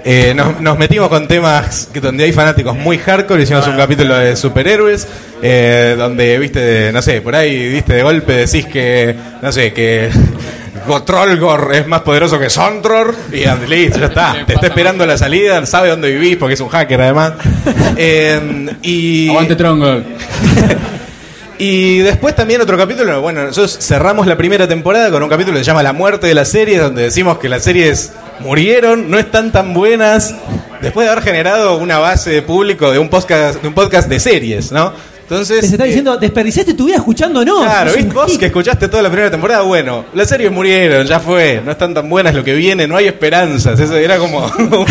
Eh, 0.05 0.33
nos, 0.35 0.61
nos 0.61 0.79
metimos 0.79 1.09
con 1.09 1.29
temas 1.29 1.89
que 1.93 2.01
donde 2.01 2.25
hay 2.25 2.33
fanáticos 2.33 2.77
muy 2.77 2.99
hardcore, 2.99 3.43
hicimos 3.43 3.67
un 3.69 3.77
capítulo 3.77 4.17
de 4.17 4.35
superhéroes, 4.37 5.07
eh, 5.43 5.95
donde, 5.97 6.39
viste, 6.39 6.91
no 6.93 7.01
sé, 7.01 7.21
por 7.21 7.37
ahí, 7.37 7.69
viste, 7.69 7.95
de 7.95 8.03
golpe 8.03 8.33
decís 8.33 8.67
que, 8.67 9.15
no 9.41 9.53
sé, 9.53 9.73
que 9.73 10.11
Trollgor 11.05 11.71
es 11.75 11.87
más 11.87 12.01
poderoso 12.01 12.39
que 12.39 12.49
Sontror, 12.49 13.15
y 13.33 13.45
listo, 13.69 13.99
ya 14.01 14.07
está, 14.07 14.37
te 14.47 14.55
está 14.55 14.69
esperando 14.69 15.05
la 15.05 15.19
salida, 15.19 15.65
sabe 15.67 15.91
dónde 15.91 16.11
vivís, 16.11 16.37
porque 16.37 16.55
es 16.55 16.61
un 16.61 16.69
hacker 16.69 17.01
además. 17.01 17.33
Eh, 18.01 18.77
y... 18.83 19.29
Aguante 19.29 19.57
Trongol. 19.57 20.05
Y 21.59 21.99
después 21.99 22.37
también 22.37 22.61
otro 22.61 22.79
capítulo, 22.79 23.21
bueno, 23.21 23.43
nosotros 23.43 23.79
cerramos 23.81 24.29
la 24.29 24.37
primera 24.37 24.69
temporada 24.69 25.11
con 25.11 25.25
un 25.25 25.29
capítulo 25.29 25.59
que 25.59 25.65
se 25.65 25.67
llama 25.69 25.83
La 25.83 25.93
muerte 25.93 26.29
de 26.29 26.35
las 26.35 26.49
series, 26.49 26.81
donde 26.81 27.03
decimos 27.03 27.39
que 27.39 27.49
las 27.49 27.65
series 27.65 28.13
murieron, 28.39 29.11
no 29.11 29.19
están 29.19 29.51
tan 29.51 29.75
buenas, 29.75 30.37
después 30.81 31.07
de 31.07 31.11
haber 31.11 31.25
generado 31.25 31.77
una 31.79 31.99
base 31.99 32.31
de 32.31 32.43
público 32.43 32.93
de 32.93 33.01
un 33.01 33.09
podcast 33.09 33.61
de, 33.61 33.67
un 33.67 33.75
podcast 33.75 34.09
de 34.09 34.21
series, 34.21 34.71
¿no? 34.71 34.93
Entonces... 35.23 35.63
Les 35.63 35.73
está 35.73 35.85
eh, 35.85 35.89
diciendo, 35.89 36.17
desperdiciaste 36.17 36.75
tu 36.75 36.85
vida 36.85 36.97
escuchándonos. 36.99 37.65
Claro, 37.65 37.93
¿viste 37.93 38.15
vos 38.15 38.39
que 38.39 38.47
escuchaste 38.47 38.87
toda 38.87 39.03
la 39.03 39.11
primera 39.11 39.31
temporada? 39.31 39.63
Bueno, 39.63 40.05
las 40.15 40.29
series 40.29 40.53
murieron, 40.53 41.09
ya 41.09 41.19
fue, 41.19 41.61
no 41.65 41.73
están 41.73 41.93
tan 41.93 42.09
buenas 42.09 42.37
lo 42.37 42.45
que 42.45 42.55
viene, 42.55 42.87
no 42.87 42.97
hay 42.97 43.09
esperanzas. 43.09 43.81
Eso 43.81 43.97
era 43.97 44.17
como 44.19 44.47
un, 44.59 44.87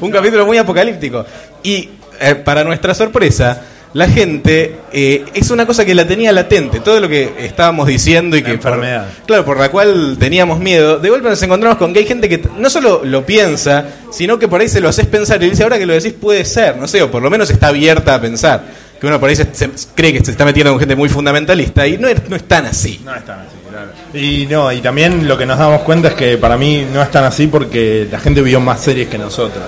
un 0.00 0.10
capítulo 0.10 0.46
muy 0.46 0.56
apocalíptico. 0.56 1.26
Y 1.62 1.90
eh, 2.18 2.34
para 2.34 2.64
nuestra 2.64 2.94
sorpresa, 2.94 3.60
la 3.96 4.06
gente 4.08 4.76
eh, 4.92 5.24
es 5.32 5.50
una 5.50 5.64
cosa 5.66 5.84
que 5.86 5.94
la 5.94 6.06
tenía 6.06 6.30
latente, 6.30 6.80
todo 6.80 7.00
lo 7.00 7.08
que 7.08 7.32
estábamos 7.38 7.86
diciendo 7.88 8.36
y 8.36 8.40
que 8.42 8.48
por- 8.58 8.72
enfermedad. 8.72 9.06
claro, 9.26 9.44
por 9.46 9.58
la 9.58 9.70
cual 9.70 10.16
teníamos 10.20 10.58
miedo. 10.60 10.98
De 10.98 11.08
golpe 11.08 11.30
nos 11.30 11.42
encontramos 11.42 11.78
con 11.78 11.94
que 11.94 12.00
hay 12.00 12.06
gente 12.06 12.28
que 12.28 12.42
no 12.58 12.68
solo 12.68 13.00
lo 13.04 13.24
piensa, 13.24 13.86
sino 14.12 14.38
que 14.38 14.48
por 14.48 14.60
ahí 14.60 14.68
se 14.68 14.82
lo 14.82 14.90
haces 14.90 15.06
pensar 15.06 15.42
y 15.42 15.48
dice, 15.48 15.62
ahora 15.62 15.78
que 15.78 15.86
lo 15.86 15.94
decís 15.94 16.12
puede 16.12 16.44
ser, 16.44 16.76
no 16.76 16.86
sé, 16.86 17.00
o 17.02 17.10
por 17.10 17.22
lo 17.22 17.30
menos 17.30 17.48
está 17.48 17.68
abierta 17.68 18.14
a 18.14 18.20
pensar. 18.20 18.86
Que 19.00 19.06
uno 19.06 19.18
por 19.20 19.28
ahí 19.30 19.36
se, 19.36 19.46
se- 19.54 19.70
cree 19.94 20.12
que 20.12 20.24
se 20.24 20.30
está 20.30 20.44
metiendo 20.44 20.72
con 20.72 20.78
gente 20.80 20.94
muy 20.96 21.08
fundamentalista 21.08 21.86
y 21.86 21.96
no 21.98 22.08
es, 22.08 22.16
no 22.28 22.36
es 22.36 22.42
tan 22.44 22.66
así. 22.66 23.00
No 23.04 23.14
es 23.14 23.24
tan 23.24 23.40
así, 23.40 23.56
claro. 23.68 23.88
Y 24.14 24.46
no, 24.46 24.72
y 24.72 24.80
también 24.80 25.26
lo 25.28 25.36
que 25.38 25.44
nos 25.46 25.58
damos 25.58 25.82
cuenta 25.82 26.08
es 26.08 26.14
que 26.14 26.36
para 26.38 26.56
mí 26.56 26.86
no 26.92 27.02
es 27.02 27.10
tan 27.10 27.24
así 27.24 27.46
porque 27.46 28.06
la 28.10 28.18
gente 28.18 28.40
vio 28.42 28.58
más 28.60 28.80
series 28.80 29.08
que 29.08 29.18
nosotros. 29.18 29.62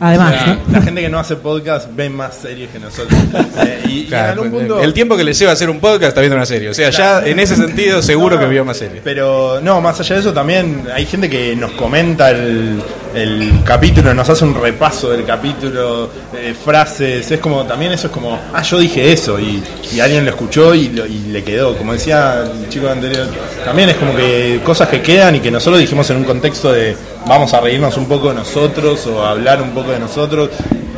Además, 0.00 0.34
O 0.34 0.44
sea, 0.44 0.54
¿no? 0.66 0.72
La 0.72 0.82
gente 0.82 1.00
que 1.00 1.08
no 1.08 1.18
hace 1.18 1.36
podcast 1.36 1.88
ve 1.94 2.08
más 2.10 2.36
series 2.36 2.70
que 2.70 2.78
nosotros. 2.78 3.18
Eh, 3.64 3.82
y, 3.86 3.90
y 3.90 4.00
en 4.02 4.06
Claro, 4.08 4.32
algún 4.42 4.50
pues, 4.50 4.66
punto... 4.66 4.82
El 4.82 4.92
tiempo 4.92 5.16
que 5.16 5.24
le 5.24 5.32
lleva 5.34 5.50
a 5.50 5.54
hacer 5.54 5.68
un 5.70 5.78
podcast 5.80 6.08
está 6.08 6.20
viendo 6.20 6.36
una 6.36 6.46
serie. 6.46 6.70
O 6.70 6.74
sea, 6.74 6.90
ya 6.90 7.24
en 7.24 7.38
ese 7.38 7.54
sentido 7.56 8.02
seguro 8.02 8.38
que 8.38 8.46
vio 8.46 8.64
más 8.64 8.76
series. 8.78 9.00
Pero 9.04 9.60
no, 9.62 9.80
más 9.80 9.98
allá 10.00 10.14
de 10.16 10.20
eso 10.20 10.32
también 10.32 10.84
hay 10.94 11.06
gente 11.06 11.28
que 11.30 11.54
nos 11.54 11.72
comenta 11.72 12.30
el, 12.30 12.82
el 13.14 13.52
capítulo, 13.64 14.14
nos 14.14 14.28
hace 14.28 14.44
un 14.44 14.54
repaso 14.60 15.10
del 15.10 15.24
capítulo, 15.24 16.10
eh, 16.34 16.54
frases, 16.64 17.30
es 17.30 17.40
como, 17.40 17.64
también 17.64 17.92
eso 17.92 18.06
es 18.08 18.12
como, 18.12 18.38
ah, 18.52 18.62
yo 18.62 18.78
dije 18.78 19.12
eso 19.12 19.38
y, 19.38 19.62
y 19.94 20.00
alguien 20.00 20.24
lo 20.24 20.30
escuchó 20.30 20.74
y, 20.74 20.88
lo- 20.88 21.06
y 21.06 21.18
le 21.30 21.44
quedó, 21.44 21.76
como 21.76 21.92
decía 21.92 22.44
el 22.62 22.68
chico 22.68 22.88
anterior, 22.88 23.26
también 23.64 23.90
es 23.90 23.96
como 23.96 24.16
que 24.16 24.60
cosas 24.64 24.88
que 24.88 25.02
quedan 25.02 25.36
y 25.36 25.40
que 25.40 25.50
nosotros 25.50 25.80
dijimos 25.80 26.08
en 26.10 26.16
un 26.18 26.24
contexto 26.24 26.72
de 26.72 26.96
vamos 27.26 27.52
a 27.54 27.60
reírnos 27.60 27.96
un 27.96 28.06
poco 28.06 28.28
de 28.28 28.34
nosotros 28.34 29.06
o 29.06 29.22
a 29.22 29.30
hablar 29.30 29.62
un 29.62 29.70
poco 29.70 29.90
de 29.90 29.98
nosotros. 29.98 30.50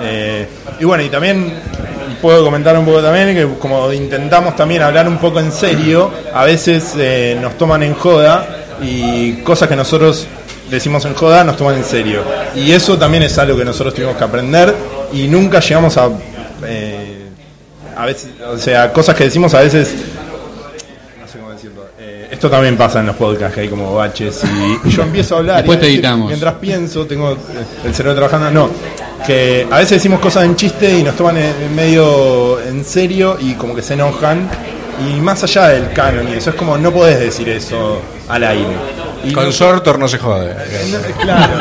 eh, 0.02 0.48
y 0.80 0.84
bueno, 0.84 1.02
y 1.04 1.08
también 1.08 1.52
puedo 2.20 2.44
comentar 2.44 2.76
un 2.76 2.84
poco 2.84 3.02
también 3.02 3.34
que 3.34 3.58
como 3.58 3.92
intentamos 3.92 4.56
también 4.56 4.82
hablar 4.82 5.06
un 5.08 5.18
poco 5.18 5.40
en 5.40 5.52
serio, 5.52 6.10
a 6.32 6.44
veces 6.44 6.94
eh, 6.96 7.38
nos 7.40 7.56
toman 7.58 7.82
en 7.82 7.94
joda 7.94 8.46
y 8.82 9.34
cosas 9.42 9.68
que 9.68 9.76
nosotros 9.76 10.26
decimos 10.70 11.04
en 11.04 11.14
joda 11.14 11.44
nos 11.44 11.56
toman 11.56 11.76
en 11.76 11.84
serio. 11.84 12.22
Y 12.56 12.72
eso 12.72 12.98
también 12.98 13.22
es 13.24 13.36
algo 13.38 13.56
que 13.56 13.64
nosotros 13.64 13.94
tuvimos 13.94 14.16
que 14.16 14.24
aprender 14.24 14.74
y 15.12 15.28
nunca 15.28 15.60
llegamos 15.60 15.96
a... 15.96 16.08
eh, 16.66 17.20
a 17.96 18.06
veces, 18.06 18.30
o 18.50 18.58
sea, 18.58 18.92
cosas 18.92 19.14
que 19.14 19.24
decimos 19.24 19.54
a 19.54 19.60
veces... 19.60 19.94
No 21.20 21.28
sé 21.28 21.38
cómo 21.38 21.52
decirlo. 21.52 21.86
eh, 21.98 22.28
esto 22.44 22.56
también 22.56 22.76
pasa 22.76 23.00
en 23.00 23.06
los 23.06 23.16
podcasts, 23.16 23.54
que 23.54 23.62
hay 23.62 23.68
como 23.68 23.94
baches 23.94 24.42
y, 24.44 24.88
yo 24.90 25.02
empiezo 25.02 25.36
a 25.36 25.38
hablar. 25.38 25.56
Después 25.56 25.78
y 25.78 25.80
te 25.80 25.86
editamos. 25.86 26.28
Mientras 26.28 26.54
pienso, 26.56 27.06
tengo 27.06 27.38
el 27.82 27.94
cerebro 27.94 28.16
trabajando. 28.16 28.50
No, 28.50 28.70
que 29.26 29.66
a 29.70 29.78
veces 29.78 29.92
decimos 29.92 30.20
cosas 30.20 30.44
en 30.44 30.54
chiste 30.54 30.98
y 30.98 31.02
nos 31.02 31.16
toman 31.16 31.38
en, 31.38 31.54
en 31.62 31.74
medio 31.74 32.60
en 32.60 32.84
serio 32.84 33.38
y 33.40 33.54
como 33.54 33.74
que 33.74 33.80
se 33.80 33.94
enojan. 33.94 34.46
Y 35.08 35.20
más 35.22 35.42
allá 35.42 35.68
del 35.68 35.90
canon 35.94 36.28
y 36.28 36.34
eso, 36.34 36.50
es 36.50 36.56
como 36.56 36.76
no 36.76 36.92
podés 36.92 37.18
decir 37.18 37.48
eso 37.48 38.02
al 38.28 38.44
aire. 38.44 38.76
Y 39.24 39.32
Con 39.32 39.44
no- 39.46 39.52
Sortor 39.52 39.98
no 39.98 40.06
se 40.08 40.18
jode. 40.18 40.54
Claro. 41.20 41.54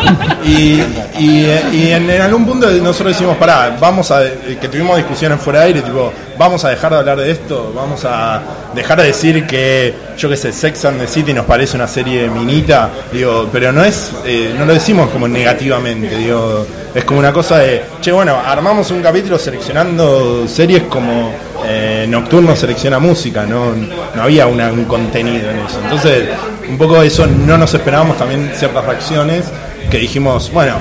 Y, 0.46 0.82
y, 1.20 1.48
y 1.72 1.92
en, 1.92 2.10
en 2.10 2.22
algún 2.22 2.46
punto 2.46 2.70
nosotros 2.70 3.14
decimos, 3.14 3.38
pará, 3.38 3.78
vamos 3.80 4.12
a. 4.12 4.22
que 4.60 4.68
tuvimos 4.68 4.98
discusiones 4.98 5.40
fuera 5.40 5.60
de 5.62 5.66
aire, 5.68 5.82
tipo, 5.82 6.12
vamos 6.38 6.64
a 6.66 6.70
dejar 6.70 6.92
de 6.92 6.98
hablar 7.00 7.18
de 7.20 7.32
esto, 7.32 7.72
vamos 7.76 8.04
a 8.06 8.42
dejar 8.76 9.00
de 9.02 9.08
decir 9.08 9.46
que, 9.48 9.94
yo 10.18 10.30
qué 10.30 10.36
sé, 10.38 10.52
Sex 10.52 10.86
and 10.86 11.00
the 11.00 11.08
City 11.08 11.34
nos 11.34 11.46
parece 11.46 11.76
una 11.78 11.88
serie 11.88 12.30
minita, 12.30 12.90
digo, 13.12 13.48
pero 13.52 13.72
no 13.72 13.84
es. 13.84 14.12
eh, 14.26 14.54
no 14.58 14.66
lo 14.66 14.74
decimos 14.74 15.10
como 15.10 15.28
negativamente, 15.28 16.18
digo, 16.18 16.66
es 16.94 17.04
como 17.06 17.20
una 17.20 17.32
cosa 17.32 17.60
de, 17.60 17.84
che, 18.02 18.12
bueno, 18.12 18.38
armamos 18.46 18.92
un 18.92 19.02
capítulo 19.02 19.38
seleccionando 19.40 20.48
series 20.48 20.84
como. 20.84 21.32
eh, 21.66 22.06
Nocturno 22.10 22.56
selecciona 22.56 23.00
música, 23.00 23.46
no, 23.46 23.72
no 24.16 24.22
había 24.22 24.46
una- 24.48 24.72
un 24.72 24.84
contenido 24.86 25.50
en 25.50 25.60
eso. 25.60 25.80
Entonces, 25.82 26.28
un 26.70 26.78
poco 26.78 27.02
eso 27.02 27.26
no 27.28 27.58
nos 27.58 27.74
esperábamos 27.74 28.18
también 28.18 28.52
ciertas 28.56 28.84
reacciones 28.86 29.46
que 29.90 29.98
dijimos, 29.98 30.52
bueno, 30.52 30.76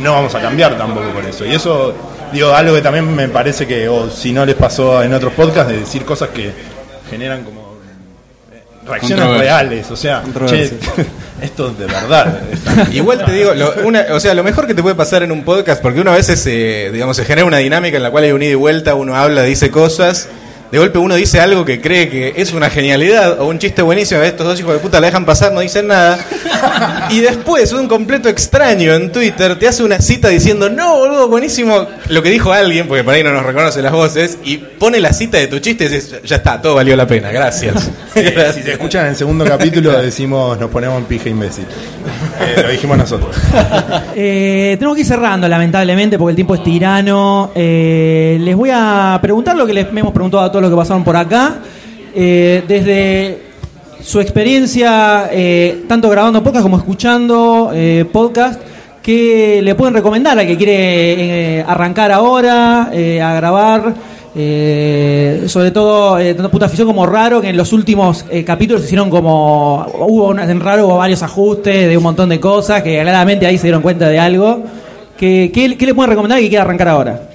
no 0.00 0.12
vamos 0.14 0.34
a 0.34 0.40
cambiar 0.40 0.76
tampoco 0.78 1.08
por 1.10 1.24
eso. 1.24 1.44
Y 1.44 1.54
eso, 1.54 1.94
digo, 2.32 2.54
algo 2.54 2.74
que 2.74 2.82
también 2.82 3.14
me 3.14 3.28
parece 3.28 3.66
que, 3.66 3.88
o 3.88 4.08
si 4.10 4.32
no 4.32 4.44
les 4.46 4.54
pasó 4.56 5.02
en 5.02 5.12
otros 5.12 5.32
podcasts, 5.34 5.72
de 5.72 5.80
decir 5.80 6.04
cosas 6.04 6.30
que 6.30 6.50
generan 7.10 7.42
como 7.44 7.74
eh, 8.52 8.62
reacciones 8.86 9.26
reales. 9.38 9.90
O 9.90 9.96
sea, 9.96 10.22
che, 10.46 10.72
esto 11.42 11.70
de 11.70 11.86
verdad. 11.86 12.40
Igual 12.92 13.24
te 13.24 13.32
digo, 13.32 13.54
lo, 13.54 13.74
una- 13.84 14.06
o 14.12 14.20
sea, 14.20 14.34
lo 14.34 14.42
mejor 14.44 14.66
que 14.66 14.74
te 14.74 14.82
puede 14.82 14.94
pasar 14.94 15.22
en 15.22 15.32
un 15.32 15.44
podcast, 15.44 15.82
porque 15.82 16.00
uno 16.00 16.12
a 16.12 16.16
veces, 16.16 16.44
eh, 16.46 16.90
digamos, 16.92 17.16
se 17.16 17.24
genera 17.24 17.44
una 17.46 17.58
dinámica 17.58 17.96
en 17.96 18.02
la 18.02 18.10
cual 18.10 18.24
hay 18.24 18.32
un 18.32 18.42
ida 18.42 18.52
y 18.52 18.54
vuelta, 18.56 18.94
uno 18.94 19.14
habla, 19.16 19.42
dice 19.42 19.70
cosas, 19.70 20.28
de 20.70 20.78
golpe 20.78 20.98
uno 20.98 21.14
dice 21.14 21.40
algo 21.40 21.64
que 21.64 21.80
cree 21.80 22.08
que 22.08 22.34
es 22.36 22.52
una 22.52 22.68
genialidad 22.68 23.40
o 23.40 23.46
un 23.46 23.58
chiste 23.58 23.82
buenísimo, 23.82 24.20
estos 24.22 24.46
dos 24.46 24.60
hijos 24.60 24.74
de 24.74 24.78
puta 24.80 25.00
la 25.00 25.06
dejan 25.06 25.24
pasar, 25.24 25.52
no 25.52 25.60
dicen 25.60 25.86
nada, 25.86 26.18
y 27.10 27.20
después 27.20 27.72
un 27.72 27.88
completo 27.88 28.28
extraño 28.28 28.94
en 28.94 29.10
Twitter 29.10 29.58
te 29.58 29.68
hace 29.68 29.82
una 29.82 30.00
cita 30.00 30.28
diciendo, 30.28 30.68
no, 30.68 30.98
boludo, 30.98 31.28
buenísimo, 31.28 31.86
lo 32.08 32.22
que 32.22 32.30
dijo 32.30 32.52
alguien, 32.52 32.86
porque 32.86 33.04
por 33.04 33.14
ahí 33.14 33.24
no 33.24 33.32
nos 33.32 33.44
reconoce 33.44 33.80
las 33.80 33.92
voces, 33.92 34.38
y 34.44 34.58
pone 34.58 35.00
la 35.00 35.12
cita 35.12 35.38
de 35.38 35.46
tu 35.46 35.58
chiste 35.58 35.86
y 35.86 35.88
dices, 35.88 36.22
ya 36.22 36.36
está, 36.36 36.60
todo 36.60 36.74
valió 36.74 36.96
la 36.96 37.06
pena, 37.06 37.30
gracias. 37.30 37.90
Eh, 38.18 38.52
si 38.52 38.62
se 38.62 38.72
escuchan 38.72 39.04
en 39.04 39.10
el 39.10 39.16
segundo 39.16 39.44
capítulo, 39.44 39.92
decimos, 40.02 40.58
nos 40.58 40.70
ponemos 40.70 40.98
en 40.98 41.04
pija 41.04 41.28
imbécil. 41.28 41.66
Eh, 42.40 42.62
lo 42.62 42.70
dijimos 42.70 42.96
nosotros. 42.96 43.36
Eh, 44.20 44.74
tenemos 44.78 44.96
que 44.96 45.02
ir 45.02 45.06
cerrando, 45.06 45.46
lamentablemente, 45.46 46.18
porque 46.18 46.30
el 46.30 46.36
tiempo 46.36 46.54
es 46.54 46.62
tirano. 46.64 47.52
Eh, 47.54 48.36
les 48.40 48.56
voy 48.56 48.70
a 48.72 49.16
preguntar 49.22 49.56
lo 49.56 49.64
que 49.64 49.72
les 49.72 49.86
hemos 49.86 50.12
preguntado 50.12 50.42
a 50.42 50.48
todos 50.50 50.62
los 50.62 50.70
que 50.70 50.76
pasaron 50.76 51.04
por 51.04 51.16
acá. 51.16 51.58
Eh, 52.14 52.64
desde 52.66 53.42
su 54.02 54.20
experiencia, 54.20 55.28
eh, 55.30 55.84
tanto 55.86 56.08
grabando 56.10 56.42
podcast 56.42 56.64
como 56.64 56.78
escuchando 56.78 57.72
podcast, 58.10 58.60
¿qué 59.02 59.60
le 59.62 59.74
pueden 59.76 59.94
recomendar 59.94 60.36
al 60.38 60.46
que 60.46 60.56
quiere 60.56 61.64
arrancar 61.66 62.10
ahora, 62.10 62.90
a 62.90 63.34
grabar? 63.34 63.94
Eh, 64.40 65.46
sobre 65.48 65.72
todo, 65.72 66.16
eh, 66.20 66.32
tanto 66.32 66.48
puta 66.48 66.66
afición 66.66 66.86
como 66.86 67.04
raro, 67.06 67.40
que 67.40 67.48
en 67.48 67.56
los 67.56 67.72
últimos 67.72 68.24
eh, 68.30 68.44
capítulos 68.44 68.84
hicieron 68.84 69.10
como. 69.10 69.84
Hubo 69.98 70.28
una- 70.28 70.48
en 70.48 70.60
raro 70.60 70.86
hubo 70.86 70.96
varios 70.96 71.24
ajustes 71.24 71.88
de 71.88 71.96
un 71.96 72.04
montón 72.04 72.28
de 72.28 72.38
cosas 72.38 72.84
que 72.84 73.00
claramente 73.00 73.46
ahí 73.46 73.58
se 73.58 73.64
dieron 73.64 73.82
cuenta 73.82 74.08
de 74.08 74.18
algo. 74.20 74.62
¿Qué, 75.16 75.50
qué, 75.52 75.76
qué 75.76 75.86
le 75.86 75.94
pueden 75.94 76.10
recomendar 76.10 76.38
que 76.38 76.48
quiera 76.48 76.62
arrancar 76.62 76.86
ahora? 76.88 77.27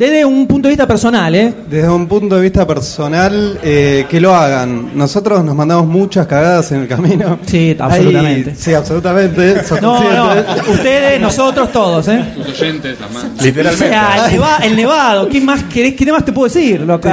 Desde 0.00 0.24
un 0.24 0.46
punto 0.46 0.66
de 0.66 0.70
vista 0.72 0.86
personal, 0.86 1.34
¿eh? 1.34 1.52
Desde 1.68 1.90
un 1.90 2.06
punto 2.08 2.36
de 2.36 2.40
vista 2.40 2.66
personal, 2.66 3.60
eh, 3.62 4.06
que 4.08 4.18
lo 4.18 4.34
hagan. 4.34 4.92
Nosotros 4.96 5.44
nos 5.44 5.54
mandamos 5.54 5.86
muchas 5.86 6.26
cagadas 6.26 6.72
en 6.72 6.80
el 6.80 6.88
camino. 6.88 7.38
Sí, 7.44 7.76
absolutamente. 7.78 8.50
Ahí- 8.50 8.56
sí, 8.58 8.72
absolutamente. 8.72 9.56
No, 9.82 10.00
no, 10.02 10.30
ustedes, 10.72 11.20
nosotros, 11.20 11.70
todos, 11.70 12.08
¿eh? 12.08 12.24
Sus 12.34 12.48
oyentes, 12.62 12.98
las 12.98 13.12
más. 13.12 13.24
O 13.24 13.76
sea, 13.76 14.26
el, 14.26 14.32
neva- 14.32 14.58
el 14.62 14.74
nevado, 14.76 15.28
¿qué 15.28 15.38
más 15.42 15.64
querés? 15.64 15.92
¿Qué 15.94 16.10
más 16.10 16.24
te 16.24 16.32
puedo 16.32 16.46
decir? 16.52 16.80
Lo 16.80 16.96
de 16.96 17.10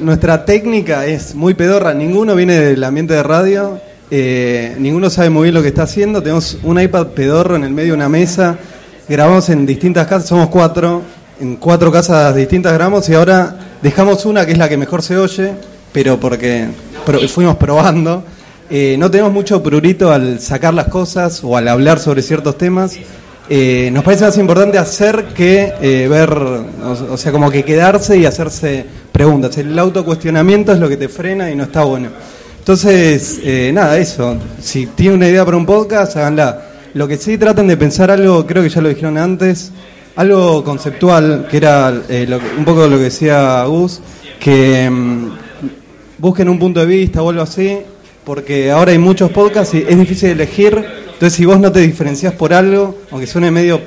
nuestra 0.00 0.42
técnica 0.46 1.04
es 1.04 1.34
muy 1.34 1.52
pedorra, 1.52 1.92
ninguno 1.92 2.34
viene 2.34 2.54
del 2.58 2.82
ambiente 2.82 3.12
de 3.12 3.22
radio, 3.22 3.78
eh, 4.10 4.74
ninguno 4.78 5.10
sabe 5.10 5.28
muy 5.28 5.42
bien 5.44 5.54
lo 5.54 5.60
que 5.60 5.68
está 5.68 5.82
haciendo, 5.82 6.22
tenemos 6.22 6.56
un 6.62 6.80
iPad 6.80 7.08
pedorro 7.08 7.56
en 7.56 7.64
el 7.64 7.70
medio 7.74 7.88
de 7.92 7.96
una 7.98 8.08
mesa, 8.08 8.56
grabamos 9.06 9.50
en 9.50 9.66
distintas 9.66 10.06
casas, 10.06 10.28
somos 10.28 10.48
cuatro, 10.48 11.02
en 11.40 11.56
cuatro 11.56 11.90
casas 11.90 12.34
distintas 12.34 12.72
grabamos 12.74 13.08
y 13.08 13.14
ahora 13.14 13.56
dejamos 13.82 14.24
una 14.26 14.44
que 14.46 14.52
es 14.52 14.58
la 14.58 14.68
que 14.68 14.76
mejor 14.76 15.02
se 15.02 15.16
oye, 15.16 15.52
pero 15.92 16.18
porque 16.20 16.68
pro- 17.06 17.20
fuimos 17.28 17.56
probando. 17.56 18.22
Eh, 18.68 18.96
no 18.98 19.10
tenemos 19.10 19.32
mucho 19.32 19.62
prurito 19.62 20.12
al 20.12 20.38
sacar 20.40 20.74
las 20.74 20.86
cosas 20.86 21.40
o 21.42 21.56
al 21.56 21.66
hablar 21.68 21.98
sobre 21.98 22.22
ciertos 22.22 22.56
temas. 22.56 22.96
Eh, 23.48 23.90
nos 23.92 24.04
parece 24.04 24.24
más 24.26 24.38
importante 24.38 24.78
hacer 24.78 25.24
que 25.34 25.72
eh, 25.82 26.06
ver, 26.08 26.32
o, 26.32 26.66
o 27.12 27.16
sea, 27.16 27.32
como 27.32 27.50
que 27.50 27.64
quedarse 27.64 28.16
y 28.16 28.26
hacerse 28.26 28.84
preguntas. 29.10 29.58
El 29.58 29.76
autocuestionamiento 29.76 30.72
es 30.72 30.78
lo 30.78 30.88
que 30.88 30.96
te 30.96 31.08
frena 31.08 31.50
y 31.50 31.56
no 31.56 31.64
está 31.64 31.82
bueno. 31.82 32.10
Entonces, 32.60 33.40
eh, 33.42 33.72
nada, 33.74 33.98
eso. 33.98 34.36
Si 34.62 34.86
tienen 34.86 35.16
una 35.16 35.28
idea 35.28 35.44
para 35.44 35.56
un 35.56 35.66
podcast, 35.66 36.16
háganla. 36.16 36.66
Lo 36.94 37.08
que 37.08 37.16
sí 37.16 37.38
traten 37.38 37.66
de 37.66 37.76
pensar 37.76 38.10
algo, 38.10 38.46
creo 38.46 38.62
que 38.62 38.68
ya 38.68 38.80
lo 38.80 38.88
dijeron 38.88 39.18
antes, 39.18 39.72
algo 40.20 40.62
conceptual, 40.62 41.48
que 41.50 41.56
era 41.56 42.02
eh, 42.06 42.26
lo 42.28 42.38
un 42.58 42.64
poco 42.66 42.86
lo 42.86 42.98
que 42.98 43.04
decía 43.04 43.64
Gus, 43.64 44.02
que 44.38 44.88
mm, 44.90 45.28
busquen 46.18 46.50
un 46.50 46.58
punto 46.58 46.80
de 46.80 46.84
vista 46.84 47.22
o 47.22 47.30
algo 47.30 47.40
así, 47.40 47.78
porque 48.22 48.70
ahora 48.70 48.92
hay 48.92 48.98
muchos 48.98 49.30
podcasts 49.30 49.72
y 49.72 49.78
es 49.78 49.98
difícil 49.98 50.28
elegir. 50.28 50.74
Entonces, 50.74 51.32
si 51.32 51.46
vos 51.46 51.58
no 51.58 51.72
te 51.72 51.80
diferenciás 51.80 52.34
por 52.34 52.52
algo, 52.52 52.98
aunque 53.10 53.26
suene 53.26 53.50
medio 53.50 53.80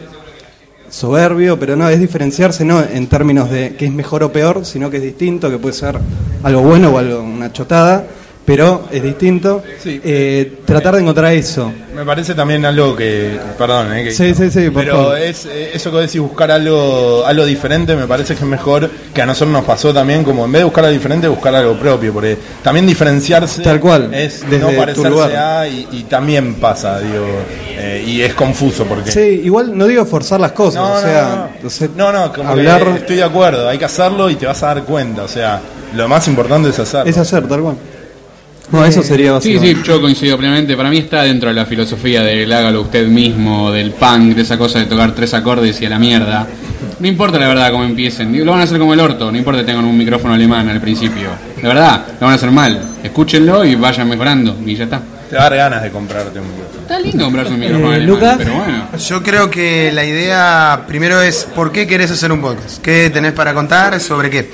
soberbio, 0.90 1.60
pero 1.60 1.76
no, 1.76 1.88
es 1.88 2.00
diferenciarse 2.00 2.66
no 2.66 2.82
en 2.82 3.06
términos 3.06 3.52
de 3.52 3.76
que 3.76 3.86
es 3.86 3.94
mejor 3.94 4.24
o 4.24 4.32
peor, 4.32 4.66
sino 4.66 4.90
que 4.90 4.98
es 4.98 5.04
distinto, 5.04 5.52
que 5.52 5.60
puede 5.60 5.76
ser 5.76 6.00
algo 6.42 6.62
bueno 6.62 6.90
o 6.90 6.98
algo 6.98 7.22
una 7.22 7.54
chotada, 7.54 8.08
pero 8.46 8.88
es 8.92 9.02
distinto. 9.02 9.64
Eh, 9.86 10.58
tratar 10.66 10.96
de 10.96 11.02
encontrar 11.02 11.32
eso. 11.34 11.72
Me 11.96 12.04
parece 12.04 12.34
también 12.34 12.66
algo 12.66 12.96
que. 12.96 13.38
Perdón, 13.58 13.94
eh, 13.96 14.04
que- 14.06 14.12
Sí, 14.12 14.34
sí, 14.34 14.50
sí, 14.52 14.70
por 14.70 14.84
Pero 14.84 14.96
favor. 14.98 15.18
es 15.20 15.46
eh, 15.46 15.72
eso 15.74 15.92
que 15.92 15.98
decís, 15.98 16.20
buscar 16.20 16.50
algo, 16.52 17.24
algo 17.26 17.46
diferente, 17.46 17.96
me 17.96 18.08
parece 18.08 18.34
que 18.36 18.42
es 18.44 18.50
mejor 18.50 18.90
que 19.14 19.22
a 19.22 19.26
nosotros 19.26 19.54
nos 19.54 19.64
pasó 19.64 19.94
también, 19.94 20.24
como 20.24 20.44
en 20.46 20.52
vez 20.52 20.62
de 20.62 20.66
buscar 20.66 20.84
algo 20.86 20.94
diferente, 20.94 21.28
buscar 21.28 21.54
algo 21.56 21.76
propio. 21.76 22.12
Porque 22.12 22.38
también 22.64 22.86
diferenciarse. 22.88 23.62
Tal 23.62 23.80
cual, 23.80 24.14
Es 24.14 24.42
desde 24.42 24.60
no 24.60 24.70
tu 24.72 24.76
parecerse 24.78 25.10
lugar. 25.10 25.36
a. 25.36 25.68
Y, 25.68 25.88
y 25.92 26.04
también 26.04 26.56
pasa, 26.56 27.00
digo. 27.00 27.26
eh, 27.78 28.04
y 28.06 28.22
es 28.22 28.34
confuso 28.34 28.86
porque. 28.86 29.12
Sí, 29.12 29.42
igual 29.44 29.78
no 29.78 29.86
digo 29.88 30.04
forzar 30.06 30.40
las 30.40 30.52
cosas, 30.54 30.82
No, 30.82 30.92
o 30.92 30.96
no, 30.96 31.02
sea, 31.02 31.50
no. 31.62 31.68
o 31.68 31.70
sea, 31.70 31.88
No, 31.96 32.12
no, 32.12 32.34
como 32.34 32.50
hablar 32.50 32.84
que 32.84 32.98
estoy 33.00 33.16
de 33.18 33.24
acuerdo, 33.24 33.70
hay 33.70 33.78
que 33.78 33.86
hacerlo 33.86 34.30
y 34.30 34.36
te 34.36 34.46
vas 34.48 34.62
a 34.64 34.68
dar 34.74 34.84
cuenta. 34.84 35.24
O 35.24 35.28
sea, 35.28 35.62
lo 35.96 36.08
más 36.10 36.28
importante 36.28 36.70
es 36.70 36.80
hacerlo. 36.80 37.10
es 37.10 37.18
hacer, 37.18 37.48
tal 37.48 37.62
cual. 37.62 37.76
No, 38.72 38.84
eso 38.86 39.04
sería 39.04 39.40
Sí, 39.42 39.60
sí, 39.60 39.76
yo 39.84 40.02
coincido 40.02 40.38
plenamente. 40.38 40.76
Para 40.76 40.90
mí 40.90 40.98
está 40.98 41.24
dentro 41.24 41.50
de 41.50 41.56
la 41.56 41.66
filosofía 41.66 42.22
del 42.24 42.52
hágalo 42.52 42.82
usted 42.82 43.06
mismo, 43.08 43.72
del 43.72 43.92
punk, 43.92 44.36
de 44.36 44.42
esa 44.42 44.58
cosa 44.58 44.80
de 44.80 44.86
tocar 44.86 45.14
tres 45.14 45.34
acordes 45.34 45.80
y 45.82 45.86
a 45.86 45.90
la 45.90 46.00
mierda. 46.00 46.48
No 47.00 47.08
importa 47.08 47.38
la 47.38 47.48
verdad 47.48 47.72
cómo 47.72 47.84
empiecen, 47.84 48.44
lo 48.46 48.52
van 48.52 48.62
a 48.62 48.64
hacer 48.64 48.80
como 48.80 48.94
el 48.94 49.00
orto, 49.00 49.32
no 49.32 49.38
importa 49.38 49.60
que 49.62 49.66
tengan 49.66 49.84
un 49.86 49.98
micrófono 49.98 50.34
alemán 50.34 50.70
al 50.70 50.80
principio. 50.80 51.30
De 51.62 51.68
verdad, 51.68 52.06
lo 52.20 52.26
van 52.26 52.32
a 52.32 52.36
hacer 52.36 52.52
mal. 52.52 52.80
Escúchenlo 53.04 53.66
y 53.66 53.76
vayan 53.76 54.08
mejorando 54.08 54.58
y 54.66 54.76
ya 54.76 54.86
está. 54.86 55.02
Te 55.30 55.36
va 55.36 55.42
a 55.48 55.50
dar 55.50 55.58
ganas 55.58 55.84
de 55.84 55.90
comprarte 55.90 56.40
un 56.40 56.48
micrófono. 56.48 56.82
Está 56.82 57.00
lindo 57.00 57.24
comprarse 57.26 57.54
un 57.54 57.60
micrófono 57.60 57.92
Eh, 57.92 57.96
alemán, 57.96 58.08
Lucas. 58.16 58.36
pero 58.38 58.54
bueno. 58.54 58.88
Yo 58.98 59.24
creo 59.24 59.50
que 59.50 59.92
la 59.92 60.06
idea 60.06 60.84
primero 60.88 61.22
es 61.22 61.46
por 61.56 61.72
qué 61.72 61.88
querés 61.88 62.12
hacer 62.12 62.32
un 62.32 62.40
podcast, 62.42 62.82
qué 62.82 63.10
tenés 63.10 63.34
para 63.34 63.54
contar, 63.54 64.00
sobre 64.00 64.30
qué. 64.30 64.50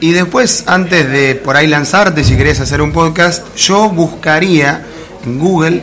Y 0.00 0.12
después, 0.12 0.64
antes 0.66 1.10
de 1.10 1.34
por 1.34 1.56
ahí 1.56 1.66
lanzarte, 1.66 2.22
si 2.22 2.36
querés 2.36 2.60
hacer 2.60 2.80
un 2.80 2.92
podcast, 2.92 3.56
yo 3.56 3.88
buscaría 3.88 4.84
en 5.24 5.38
Google 5.38 5.82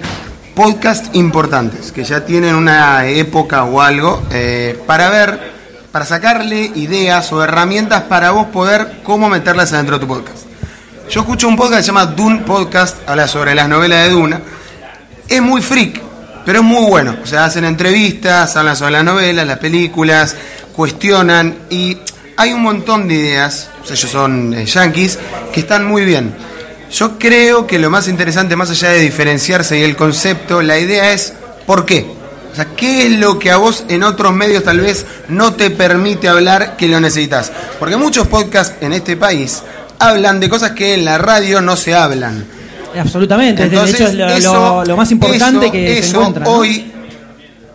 podcasts 0.53 1.09
importantes, 1.13 1.91
que 1.91 2.05
ya 2.05 2.25
tienen 2.25 2.55
una 2.55 3.05
época 3.07 3.65
o 3.65 3.81
algo, 3.81 4.23
eh, 4.31 4.81
para 4.87 5.09
ver, 5.09 5.37
para 5.91 6.05
sacarle 6.05 6.71
ideas 6.75 7.31
o 7.33 7.43
herramientas 7.43 8.03
para 8.03 8.31
vos 8.31 8.47
poder 8.47 9.01
cómo 9.03 9.27
meterlas 9.27 9.73
adentro 9.73 9.97
de 9.97 10.05
tu 10.05 10.07
podcast. 10.07 10.45
Yo 11.09 11.21
escucho 11.21 11.49
un 11.49 11.57
podcast 11.57 11.79
que 11.79 11.83
se 11.83 11.87
llama 11.87 12.05
Dune 12.05 12.39
Podcast, 12.39 12.97
habla 13.07 13.27
sobre 13.27 13.53
las 13.53 13.67
novelas 13.67 14.05
de 14.05 14.09
Duna. 14.11 14.41
Es 15.27 15.41
muy 15.41 15.61
freak, 15.61 16.01
pero 16.45 16.59
es 16.59 16.65
muy 16.65 16.85
bueno. 16.89 17.17
O 17.21 17.25
sea, 17.25 17.45
hacen 17.45 17.65
entrevistas, 17.65 18.55
hablan 18.55 18.77
sobre 18.77 18.93
las 18.93 19.03
novelas, 19.03 19.45
las 19.45 19.59
películas, 19.59 20.35
cuestionan 20.73 21.55
y 21.69 21.97
hay 22.37 22.53
un 22.53 22.61
montón 22.63 23.07
de 23.07 23.15
ideas, 23.15 23.69
o 23.83 23.85
sea, 23.85 23.95
ellos 23.95 24.11
son 24.11 24.53
eh, 24.53 24.65
yankees, 24.65 25.17
que 25.53 25.59
están 25.61 25.85
muy 25.85 26.05
bien. 26.05 26.33
Yo 26.91 27.17
creo 27.17 27.65
que 27.67 27.79
lo 27.79 27.89
más 27.89 28.07
interesante, 28.07 28.55
más 28.55 28.69
allá 28.69 28.89
de 28.89 28.99
diferenciarse 28.99 29.79
y 29.79 29.83
el 29.83 29.95
concepto, 29.95 30.61
la 30.61 30.77
idea 30.77 31.11
es 31.11 31.33
¿por 31.65 31.85
qué? 31.85 32.05
O 32.51 32.55
sea, 32.55 32.67
¿qué 32.77 33.07
es 33.07 33.11
lo 33.19 33.37
que 33.37 33.51
a 33.51 33.57
vos 33.57 33.83
en 33.89 34.03
otros 34.03 34.33
medios 34.33 34.63
tal 34.63 34.79
vez 34.79 35.05
no 35.27 35.53
te 35.55 35.71
permite 35.71 36.29
hablar 36.29 36.77
que 36.77 36.87
lo 36.87 36.99
necesitas? 37.01 37.51
Porque 37.79 37.97
muchos 37.97 38.27
podcasts 38.27 38.75
en 38.81 38.93
este 38.93 39.17
país 39.17 39.61
hablan 39.99 40.39
de 40.39 40.47
cosas 40.49 40.71
que 40.71 40.93
en 40.93 41.03
la 41.03 41.17
radio 41.17 41.59
no 41.61 41.75
se 41.75 41.93
hablan. 41.95 42.45
Absolutamente, 42.97 43.63
de 43.63 43.67
Entonces, 43.69 43.99
hecho 43.99 44.07
es 44.09 44.13
lo, 44.15 44.27
eso- 44.29 44.53
lo- 44.53 44.85
lo 44.85 44.95
más 44.97 45.11
importante 45.11 45.65
eso- 45.65 45.71
que 45.73 45.87
se 45.87 45.99
eso 45.99 46.17
encuentra. 46.19 46.45
¿no? 46.45 46.51
hoy 46.51 46.91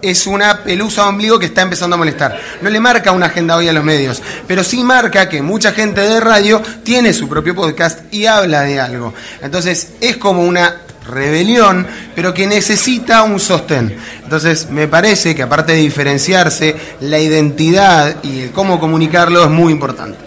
es 0.03 0.27
una 0.27 0.63
pelusa 0.63 1.03
de 1.03 1.09
ombligo 1.09 1.39
que 1.39 1.47
está 1.47 1.63
empezando 1.63 1.95
a 1.95 1.99
molestar. 1.99 2.39
No 2.63 2.71
le 2.71 2.81
marca 2.81 3.13
una 3.13 3.27
agenda 3.27 3.57
hoy 3.57 3.69
a 3.69 3.73
los 3.73 3.85
medios, 3.85 4.23
pero 4.47 4.65
sí 4.65 4.83
marca 4.83 5.29
que 5.29 5.43
mucha 5.43 5.73
gente 5.73 6.01
de 6.01 6.21
radio 6.21 6.63
tiene 6.83 7.13
su 7.13 7.29
propio 7.29 7.55
podcast 7.55 8.01
y 8.13 8.27
habla 8.27 8.63
de 8.63 8.81
algo. 8.81 9.13
Entonces 9.43 9.95
es 10.01 10.17
como 10.17 10.43
una 10.45 10.77
rebelión, 11.09 11.87
pero 12.15 12.33
que 12.33 12.47
necesita 12.47 13.23
un 13.25 13.41
sostén. 13.41 13.97
Entonces 14.23 14.69
me 14.71 14.87
parece 14.87 15.35
que 15.35 15.43
aparte 15.43 15.73
de 15.73 15.79
diferenciarse, 15.79 16.77
la 17.01 17.19
identidad 17.19 18.17
y 18.23 18.43
el 18.43 18.51
cómo 18.53 18.79
comunicarlo 18.79 19.43
es 19.45 19.51
muy 19.51 19.73
importante. 19.73 20.19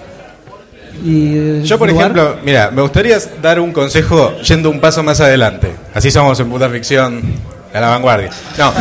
Y, 1.03 1.35
eh, 1.35 1.61
Yo, 1.63 1.77
por 1.79 1.89
lugar- 1.89 2.11
ejemplo, 2.11 2.37
mira, 2.43 2.69
me 2.71 2.81
gustaría 2.81 3.17
dar 3.41 3.59
un 3.59 3.73
consejo 3.73 4.37
yendo 4.41 4.69
un 4.69 4.79
paso 4.79 5.03
más 5.03 5.19
adelante. 5.19 5.71
Así 5.93 6.11
somos 6.11 6.39
en 6.39 6.49
puta 6.49 6.69
ficción 6.69 7.21
a 7.73 7.81
la 7.81 7.89
vanguardia. 7.89 8.29
No, 8.57 8.73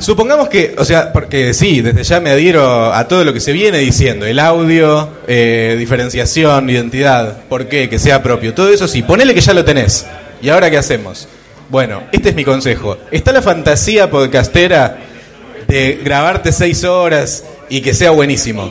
supongamos 0.00 0.48
que, 0.48 0.74
o 0.76 0.84
sea, 0.84 1.12
porque 1.12 1.54
sí, 1.54 1.80
desde 1.80 2.04
ya 2.04 2.20
me 2.20 2.30
adhiero 2.30 2.92
a 2.92 3.08
todo 3.08 3.24
lo 3.24 3.32
que 3.32 3.40
se 3.40 3.52
viene 3.52 3.78
diciendo: 3.78 4.26
el 4.26 4.38
audio, 4.38 5.08
eh, 5.26 5.76
diferenciación, 5.78 6.68
identidad, 6.68 7.38
por 7.48 7.66
qué, 7.68 7.88
que 7.88 7.98
sea 7.98 8.22
propio, 8.22 8.54
todo 8.54 8.68
eso 8.70 8.86
sí, 8.86 9.02
ponele 9.02 9.34
que 9.34 9.40
ya 9.40 9.54
lo 9.54 9.64
tenés. 9.64 10.06
¿Y 10.42 10.50
ahora 10.50 10.70
qué 10.70 10.76
hacemos? 10.76 11.26
Bueno, 11.70 12.02
este 12.12 12.28
es 12.28 12.34
mi 12.34 12.44
consejo. 12.44 12.98
Está 13.10 13.32
la 13.32 13.40
fantasía 13.40 14.10
podcastera 14.10 14.98
de 15.66 16.00
grabarte 16.04 16.52
seis 16.52 16.84
horas 16.84 17.44
y 17.70 17.80
que 17.80 17.94
sea 17.94 18.10
buenísimo. 18.10 18.70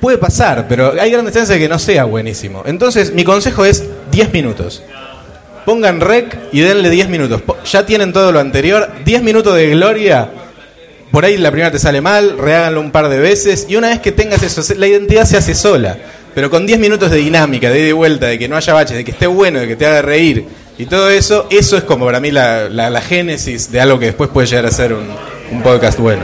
Puede 0.00 0.18
pasar, 0.18 0.66
pero 0.68 0.94
hay 1.00 1.10
grandes 1.10 1.34
chances 1.34 1.50
de 1.50 1.58
que 1.58 1.68
no 1.68 1.78
sea 1.78 2.04
buenísimo. 2.04 2.62
Entonces, 2.66 3.12
mi 3.12 3.24
consejo 3.24 3.64
es 3.64 3.84
10 4.10 4.32
minutos. 4.32 4.82
Pongan 5.64 6.00
rec 6.00 6.36
y 6.52 6.60
denle 6.60 6.90
10 6.90 7.08
minutos. 7.08 7.42
Ya 7.70 7.86
tienen 7.86 8.12
todo 8.12 8.32
lo 8.32 8.40
anterior. 8.40 8.88
10 9.04 9.22
minutos 9.22 9.54
de 9.56 9.70
gloria. 9.70 10.28
Por 11.10 11.24
ahí 11.24 11.36
la 11.38 11.50
primera 11.50 11.70
te 11.70 11.78
sale 11.78 12.00
mal, 12.00 12.36
reháganlo 12.38 12.80
un 12.80 12.90
par 12.90 13.08
de 13.08 13.18
veces. 13.18 13.66
Y 13.68 13.76
una 13.76 13.88
vez 13.88 14.00
que 14.00 14.12
tengas 14.12 14.42
eso, 14.42 14.62
la 14.76 14.86
identidad 14.86 15.24
se 15.24 15.36
hace 15.36 15.54
sola. 15.54 15.96
Pero 16.34 16.50
con 16.50 16.66
10 16.66 16.78
minutos 16.80 17.10
de 17.10 17.18
dinámica, 17.18 17.70
de 17.70 17.78
ida 17.80 17.88
y 17.88 17.92
vuelta, 17.92 18.26
de 18.26 18.38
que 18.38 18.48
no 18.48 18.56
haya 18.56 18.72
baches, 18.74 18.96
de 18.96 19.04
que 19.04 19.12
esté 19.12 19.26
bueno, 19.28 19.60
de 19.60 19.68
que 19.68 19.76
te 19.76 19.86
haga 19.86 20.02
reír 20.02 20.44
y 20.76 20.86
todo 20.86 21.08
eso, 21.08 21.46
eso 21.50 21.76
es 21.76 21.84
como 21.84 22.04
para 22.06 22.18
mí 22.18 22.32
la, 22.32 22.68
la- 22.68 22.90
la 22.90 23.00
génesis 23.00 23.70
de 23.70 23.80
algo 23.80 23.96
que 24.00 24.06
después 24.06 24.28
puede 24.30 24.48
llegar 24.48 24.66
a 24.66 24.72
ser 24.72 24.92
un, 24.92 25.06
un 25.52 25.62
podcast 25.62 25.96
bueno. 26.00 26.22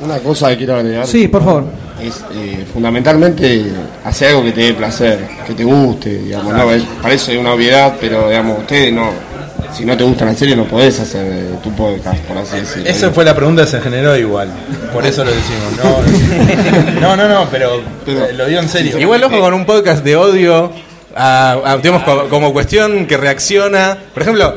Una 0.00 0.18
cosa 0.20 0.48
que 0.48 0.56
quiero 0.56 0.76
agregar. 0.76 1.06
Sí, 1.06 1.28
por 1.28 1.44
favor. 1.44 1.64
Es 2.02 2.24
eh, 2.34 2.64
fundamentalmente 2.72 3.64
hacer 4.04 4.28
algo 4.28 4.44
que 4.44 4.52
te 4.52 4.60
dé 4.62 4.74
placer, 4.74 5.18
que 5.46 5.54
te 5.54 5.64
guste, 5.64 6.10
digamos, 6.18 6.52
no, 6.54 6.70
es, 6.72 6.82
parece 7.02 7.36
una 7.38 7.52
obviedad, 7.52 7.94
pero 8.00 8.28
digamos, 8.28 8.58
ustedes 8.60 8.92
no, 8.92 9.10
si 9.76 9.84
no 9.84 9.96
te 9.96 10.04
gusta 10.04 10.24
la 10.24 10.34
serie 10.34 10.56
no 10.56 10.64
podés 10.64 10.98
hacer 11.00 11.24
eh, 11.26 11.44
tu 11.62 11.70
podcast, 11.72 12.18
por 12.24 12.38
así 12.38 12.56
decirlo. 12.56 12.88
Esa 12.88 13.10
fue 13.10 13.24
la 13.24 13.34
pregunta 13.34 13.62
que 13.64 13.70
se 13.70 13.80
generó 13.80 14.16
igual. 14.16 14.48
Por 14.92 15.04
eso 15.06 15.24
lo 15.24 15.30
decimos. 15.30 15.72
No, 16.96 17.00
no, 17.00 17.16
no, 17.16 17.28
no, 17.28 17.48
pero, 17.50 17.80
lo 18.36 18.46
digo 18.46 18.60
en 18.60 18.68
serio. 18.68 18.98
Igual 18.98 19.22
ojo 19.24 19.38
con 19.40 19.54
un 19.54 19.66
podcast 19.66 20.02
de 20.04 20.16
odio, 20.16 20.72
a- 21.14 21.58
a- 21.64 21.76
digamos, 21.78 22.02
co- 22.04 22.28
como, 22.28 22.52
cuestión 22.52 23.06
que 23.06 23.16
reacciona. 23.16 23.96
Por 24.14 24.22
ejemplo, 24.22 24.54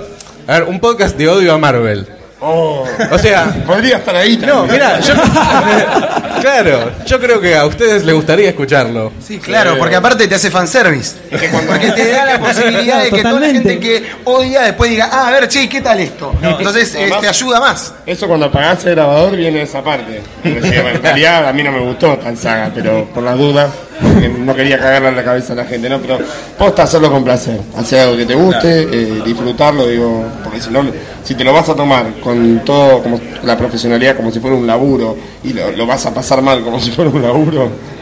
a 0.47 0.51
ver, 0.59 0.63
un 0.63 0.79
podcast 0.79 1.17
de 1.17 1.27
odio 1.27 1.53
a 1.53 1.57
Marvel. 1.57 2.07
Oh, 2.45 2.85
O 3.11 3.17
sea, 3.17 3.45
podría 3.65 3.97
estar 3.97 4.13
ahí. 4.15 4.35
no, 4.37 4.65
mira, 4.65 4.99
yo. 4.99 5.13
claro, 6.41 6.91
yo 7.05 7.19
creo 7.19 7.39
que 7.39 7.55
a 7.55 7.65
ustedes 7.65 8.03
les 8.03 8.13
gustaría 8.13 8.49
escucharlo. 8.49 9.13
Sí, 9.25 9.37
claro, 9.39 9.77
porque 9.77 9.95
aparte 9.95 10.27
te 10.27 10.35
hace 10.35 10.51
fanservice. 10.51 11.15
Porque 11.67 11.91
te 11.91 12.11
da 12.11 12.25
la 12.25 12.39
posibilidad 12.39 13.01
de 13.03 13.09
que 13.11 13.21
toda 13.23 13.39
la 13.39 13.47
gente 13.47 13.79
que 13.79 14.03
odia 14.25 14.61
después 14.63 14.89
diga, 14.89 15.09
ah, 15.11 15.27
a 15.27 15.31
ver, 15.31 15.47
che, 15.47 15.69
¿qué 15.69 15.81
tal 15.81 15.99
esto? 15.99 16.33
Entonces 16.41 16.93
eh, 16.95 16.99
además- 17.03 17.21
te 17.21 17.27
ayuda 17.29 17.59
más. 17.59 17.93
Eso 18.05 18.27
cuando 18.27 18.47
apagás 18.47 18.83
el 18.85 18.95
grabador 18.95 19.35
viene 19.35 19.61
esa 19.61 19.81
parte. 19.81 20.21
En 20.43 21.01
realidad 21.01 21.47
a 21.47 21.53
mí 21.53 21.63
no 21.63 21.71
me 21.71 21.79
gustó 21.79 22.17
tan 22.17 22.35
saga, 22.35 22.71
pero 22.73 23.05
por 23.13 23.23
las 23.23 23.37
dudas, 23.37 23.69
porque 24.03 24.29
no 24.29 24.55
quería 24.55 24.77
cagarle 24.77 25.09
en 25.09 25.15
la 25.15 25.23
cabeza 25.23 25.53
a 25.53 25.55
la 25.57 25.65
gente, 25.65 25.89
¿no? 25.89 25.99
Pero 25.99 26.19
posta 26.57 26.83
hacerlo 26.83 27.11
con 27.11 27.23
placer, 27.23 27.59
hacer 27.77 28.01
algo 28.01 28.17
que 28.17 28.25
te 28.25 28.35
guste, 28.35 28.83
eh, 28.83 29.21
disfrutarlo, 29.25 29.87
digo, 29.87 30.25
porque 30.43 30.59
si 30.59 30.69
no, 30.69 30.83
si 31.23 31.35
te 31.35 31.43
lo 31.43 31.53
vas 31.53 31.69
a 31.69 31.75
tomar 31.75 32.19
con 32.21 32.61
todo, 32.65 33.01
como 33.01 33.19
la 33.43 33.57
profesionalidad 33.57 34.15
como 34.15 34.31
si 34.31 34.39
fuera 34.39 34.55
un 34.55 34.67
laburo, 34.67 35.15
y 35.43 35.53
lo, 35.53 35.71
lo 35.71 35.85
vas 35.85 36.05
a 36.05 36.13
pasar 36.13 36.41
mal 36.41 36.63
como 36.63 36.79
si 36.79 36.91
fuera 36.91 37.09
un 37.09 37.21
laburo. 37.21 37.92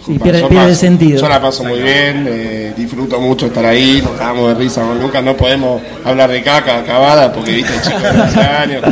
Disculpa, 0.00 0.24
pierde- 0.24 0.40
yo 0.40 0.48
pierde 0.48 0.68
paso. 0.68 0.80
sentido. 0.80 1.20
Yo 1.20 1.28
la 1.28 1.40
paso 1.40 1.64
muy 1.64 1.80
bien, 1.80 2.26
eh, 2.28 2.72
disfruto 2.76 3.20
mucho 3.20 3.46
estar 3.46 3.64
ahí, 3.64 4.00
nos 4.02 4.12
cagamos 4.18 4.48
de 4.48 4.54
risa 4.54 4.82
con 4.82 4.98
Lucas, 5.00 5.22
no 5.22 5.36
podemos 5.36 5.80
hablar 6.04 6.30
de 6.30 6.42
caca 6.42 6.78
acabada 6.78 7.32
porque 7.32 7.52
viste 7.56 7.74
el 7.74 7.82
chico 7.82 7.98
de 8.00 8.10
15 8.10 8.40
años, 8.40 8.82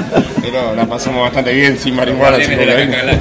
pero 0.42 0.74
la 0.76 0.86
pasamos 0.86 1.22
bastante 1.22 1.52
bien 1.52 1.78
sin 1.78 1.96
marihuana. 1.96 2.36
sin 2.36 2.56
cocaína. 2.56 3.18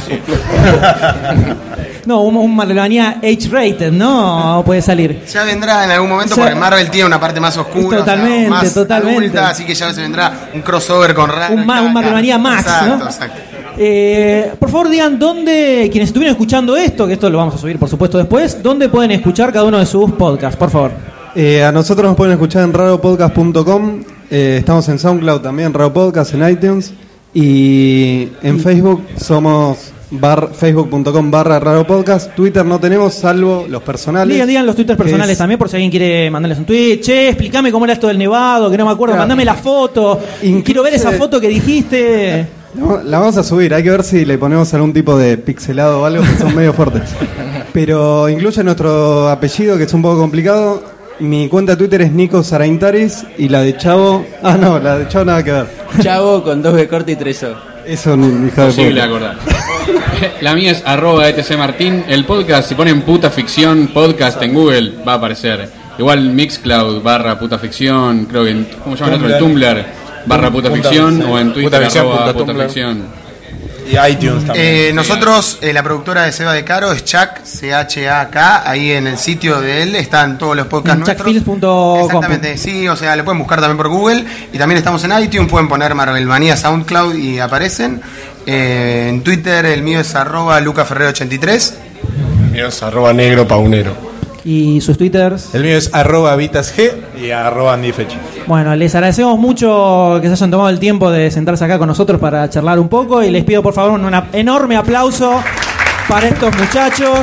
No, 2.05 2.21
un, 2.21 2.38
un 2.38 2.55
Marvelania 2.55 3.17
H-rated, 3.21 3.91
¿no? 3.91 4.63
Puede 4.65 4.81
salir. 4.81 5.23
Ya 5.25 5.43
vendrá 5.43 5.83
en 5.83 5.91
algún 5.91 6.09
momento 6.09 6.35
Ya- 6.35 6.41
porque 6.43 6.55
Marvel 6.55 6.89
tiene 6.89 7.05
una 7.07 7.19
parte 7.19 7.39
más 7.41 7.57
oscura, 7.57 7.97
Totalmente, 7.97 8.38
o 8.38 8.39
sea, 8.41 8.49
más 8.49 8.73
totalmente. 8.73 9.19
adulta, 9.23 9.49
así 9.49 9.65
que 9.65 9.75
ya 9.75 9.93
se 9.93 10.01
vendrá 10.01 10.31
un 10.53 10.61
crossover 10.61 11.13
con 11.13 11.29
Raro. 11.29 11.53
Un, 11.55 11.59
un. 11.69 11.93
Marvelania 11.93 12.38
Max, 12.38 12.61
exacto, 12.61 12.97
¿no? 12.97 13.05
Exacto. 13.05 13.39
Eh, 13.78 14.51
por 14.59 14.69
favor, 14.69 14.89
digan 14.89 15.19
dónde, 15.19 15.88
quienes 15.91 16.09
estuvieron 16.09 16.32
escuchando 16.34 16.75
esto, 16.75 17.05
que 17.07 17.13
esto 17.13 17.30
lo 17.30 17.38
vamos 17.38 17.55
a 17.55 17.57
subir 17.57 17.78
por 17.78 17.88
supuesto 17.89 18.17
después, 18.17 18.61
dónde 18.63 18.89
pueden 18.89 19.11
escuchar 19.11 19.53
cada 19.53 19.65
uno 19.65 19.78
de 19.78 19.86
sus 19.86 20.11
podcasts, 20.13 20.57
por 20.57 20.69
favor. 20.71 20.91
Eh, 21.36 21.63
a 21.63 21.71
nosotros 21.71 22.07
nos 22.07 22.15
pueden 22.17 22.34
escuchar 22.34 22.63
en 22.63 22.73
raropodcast.com, 22.73 24.03
eh, 24.32 24.55
estamos 24.59 24.89
en 24.89 24.97
SoundCloud 24.97 25.41
también, 25.41 25.73
Raro 25.73 25.93
Podcast, 25.93 26.34
en 26.34 26.49
iTunes, 26.49 26.93
y 27.34 28.30
en 28.41 28.59
Facebook 28.59 29.03
somos 29.19 29.91
bar- 30.09 30.49
facebook.com 30.53 31.30
barra 31.30 31.59
Raro 31.59 31.86
Podcast, 31.86 32.34
Twitter 32.34 32.65
no 32.65 32.80
tenemos 32.80 33.13
salvo 33.13 33.67
los 33.69 33.84
personales. 33.84 34.34
Digan, 34.34 34.47
digan 34.47 34.65
los 34.65 34.75
twitters 34.75 34.97
que 34.97 35.03
personales 35.03 35.34
es- 35.34 35.38
también 35.38 35.59
por 35.59 35.69
si 35.69 35.75
alguien 35.75 35.91
quiere 35.91 36.32
mandarles 36.32 36.57
un 36.57 36.65
tweet. 36.65 36.99
Che, 37.01 37.28
explícame 37.30 37.71
cómo 37.71 37.86
era 37.86 37.93
esto 37.93 38.07
del 38.07 38.17
nevado, 38.17 38.71
que 38.71 38.78
no 38.78 38.86
me 38.86 38.91
acuerdo, 38.91 39.13
Claro. 39.13 39.21
mandame 39.28 39.45
la 39.45 39.53
foto. 39.53 40.19
Quiero 40.63 40.82
ver 40.82 40.95
esa 40.95 41.11
foto 41.11 41.39
que 41.39 41.47
dijiste. 41.49 42.47
No, 42.78 43.01
la 43.03 43.19
vamos 43.19 43.38
a 43.38 43.43
subir, 43.43 43.73
hay 43.73 43.84
que 43.84 43.89
ver 43.89 44.03
si 44.03 44.23
le 44.23 44.38
ponemos 44.38 44.71
algún 44.73 44.93
tipo 44.93 45.17
de 45.17 45.38
pixelado 45.38 46.01
o 46.01 46.05
algo 46.05 46.23
que 46.23 46.38
son 46.38 46.55
medio 46.55 46.73
fuertes. 46.73 47.09
Pero 47.73 48.30
incluye 48.30 48.63
nuestro 48.63 49.30
apellido, 49.30 49.78
que 49.78 49.84
es 49.84 49.93
un 49.93 50.01
poco 50.01 50.19
complicado. 50.19 50.84
Mi 51.19 51.49
cuenta 51.49 51.71
de 51.71 51.78
Twitter 51.78 52.01
es 52.01 52.11
Nico 52.11 52.43
Saraintaris 52.43 53.25
y 53.39 53.49
la 53.49 53.61
de 53.61 53.75
Chavo. 53.75 54.23
Ah, 54.43 54.57
no, 54.59 54.78
la 54.78 54.99
de 54.99 55.07
Chavo 55.07 55.25
nada 55.25 55.43
que 55.43 55.51
ver. 55.51 55.67
Chavo 56.01 56.43
con 56.43 56.61
dos 56.61 56.75
B 56.75 56.88
corta 56.88 57.11
y 57.11 57.15
tres 57.15 57.41
O. 57.43 57.55
Eso, 57.86 58.15
ni 58.15 58.47
hija 58.47 58.65
de 58.65 58.67
Posible 58.67 59.01
acordar. 59.01 59.38
La 60.41 60.53
mía 60.53 60.71
es 60.71 60.84
arroba 60.86 61.28
etc 61.30 61.57
Martín. 61.57 62.03
El 62.07 62.25
podcast, 62.25 62.69
si 62.69 62.75
ponen 62.75 63.01
puta 63.01 63.32
ficción 63.32 63.88
podcast 63.88 64.39
en 64.43 64.53
Google, 64.53 64.93
va 65.07 65.13
a 65.13 65.15
aparecer. 65.15 65.67
Igual 65.97 66.30
Mixcloud 66.30 67.01
barra 67.01 67.39
puta 67.39 67.57
ficción, 67.57 68.25
creo 68.25 68.43
que 68.43 68.51
en, 68.51 68.67
¿cómo 68.84 68.95
se 68.95 69.03
llama 69.03 69.15
el 69.15 69.23
otro? 69.23 69.34
El 69.36 69.39
Tumblr 69.39 70.07
barra 70.28 70.51
puta 70.51 70.71
ficción 70.71 71.21
o 71.23 71.39
en 71.39 71.53
Twitter 71.53 71.84
arroba 71.84 72.34
puta 72.34 72.53
ficción. 72.53 73.28
Y 73.89 73.97
iTunes 74.11 74.45
también. 74.45 74.65
Eh, 74.67 74.91
nosotros, 74.93 75.59
eh, 75.61 75.71
la 75.71 75.82
productora 75.82 76.23
de 76.23 76.34
Seba 76.34 76.53
de 76.53 76.65
Caro 76.65 76.91
es 76.91 77.05
Chuck, 77.05 77.41
C-H-A-K, 77.43 78.69
ahí 78.69 78.91
en 78.91 79.07
el 79.07 79.17
sitio 79.17 79.61
de 79.61 79.84
él 79.84 79.95
están 79.95 80.38
todos 80.38 80.57
los 80.57 80.67
podcasts 80.67 80.99
nuestros. 80.99 81.34
Exactamente, 82.03 82.57
sí, 82.57 82.88
o 82.89 82.97
sea, 82.97 83.15
le 83.15 83.23
pueden 83.23 83.39
buscar 83.39 83.61
también 83.61 83.78
por 83.78 83.88
Google 83.88 84.25
y 84.51 84.57
también 84.57 84.78
estamos 84.78 85.01
en 85.05 85.17
iTunes, 85.17 85.49
pueden 85.49 85.69
poner 85.69 85.95
Marvelmanía 85.95 86.57
SoundCloud 86.57 87.15
y 87.15 87.39
aparecen. 87.39 88.01
Eh, 88.45 89.07
en 89.09 89.23
Twitter 89.23 89.65
el 89.65 89.84
mío 89.84 90.01
es 90.01 90.13
arroba 90.15 90.59
lucaferrero83. 90.59 91.73
Mío 92.51 92.67
es 92.67 92.84
arroba 92.84 93.13
negro 93.13 93.47
paunero. 93.47 94.07
Y 94.50 94.80
sus 94.80 94.98
twitters. 94.98 95.54
El 95.54 95.64
mío 95.64 95.76
es 95.76 95.93
arroba 95.93 96.34
vitasg. 96.38 96.74
Y 97.22 97.32
arroba 97.32 97.74
Andy 97.74 97.91
Fechi. 97.91 98.16
Bueno, 98.48 98.74
les 98.78 98.95
agradecemos 98.95 99.38
mucho 99.38 100.20
que 100.22 100.28
se 100.28 100.34
hayan 100.36 100.52
tomado 100.52 100.70
el 100.70 100.80
tiempo 100.80 101.12
de 101.12 101.30
sentarse 101.32 101.66
acá 101.66 101.78
con 101.78 101.89
nosotros 101.89 102.18
para 102.18 102.50
charlar 102.50 102.80
un 102.80 102.88
poco 102.88 103.22
y 103.22 103.30
les 103.30 103.43
pido 103.43 103.62
por 103.62 103.74
favor 103.74 104.00
un 104.00 104.10
enorme 104.32 104.78
aplauso 104.78 105.43
para 106.08 106.30
estos 106.30 106.58
muchachos. 106.58 107.20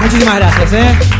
Muchísimas 0.00 0.36
gracias, 0.36 0.72
¿eh? 0.72 1.19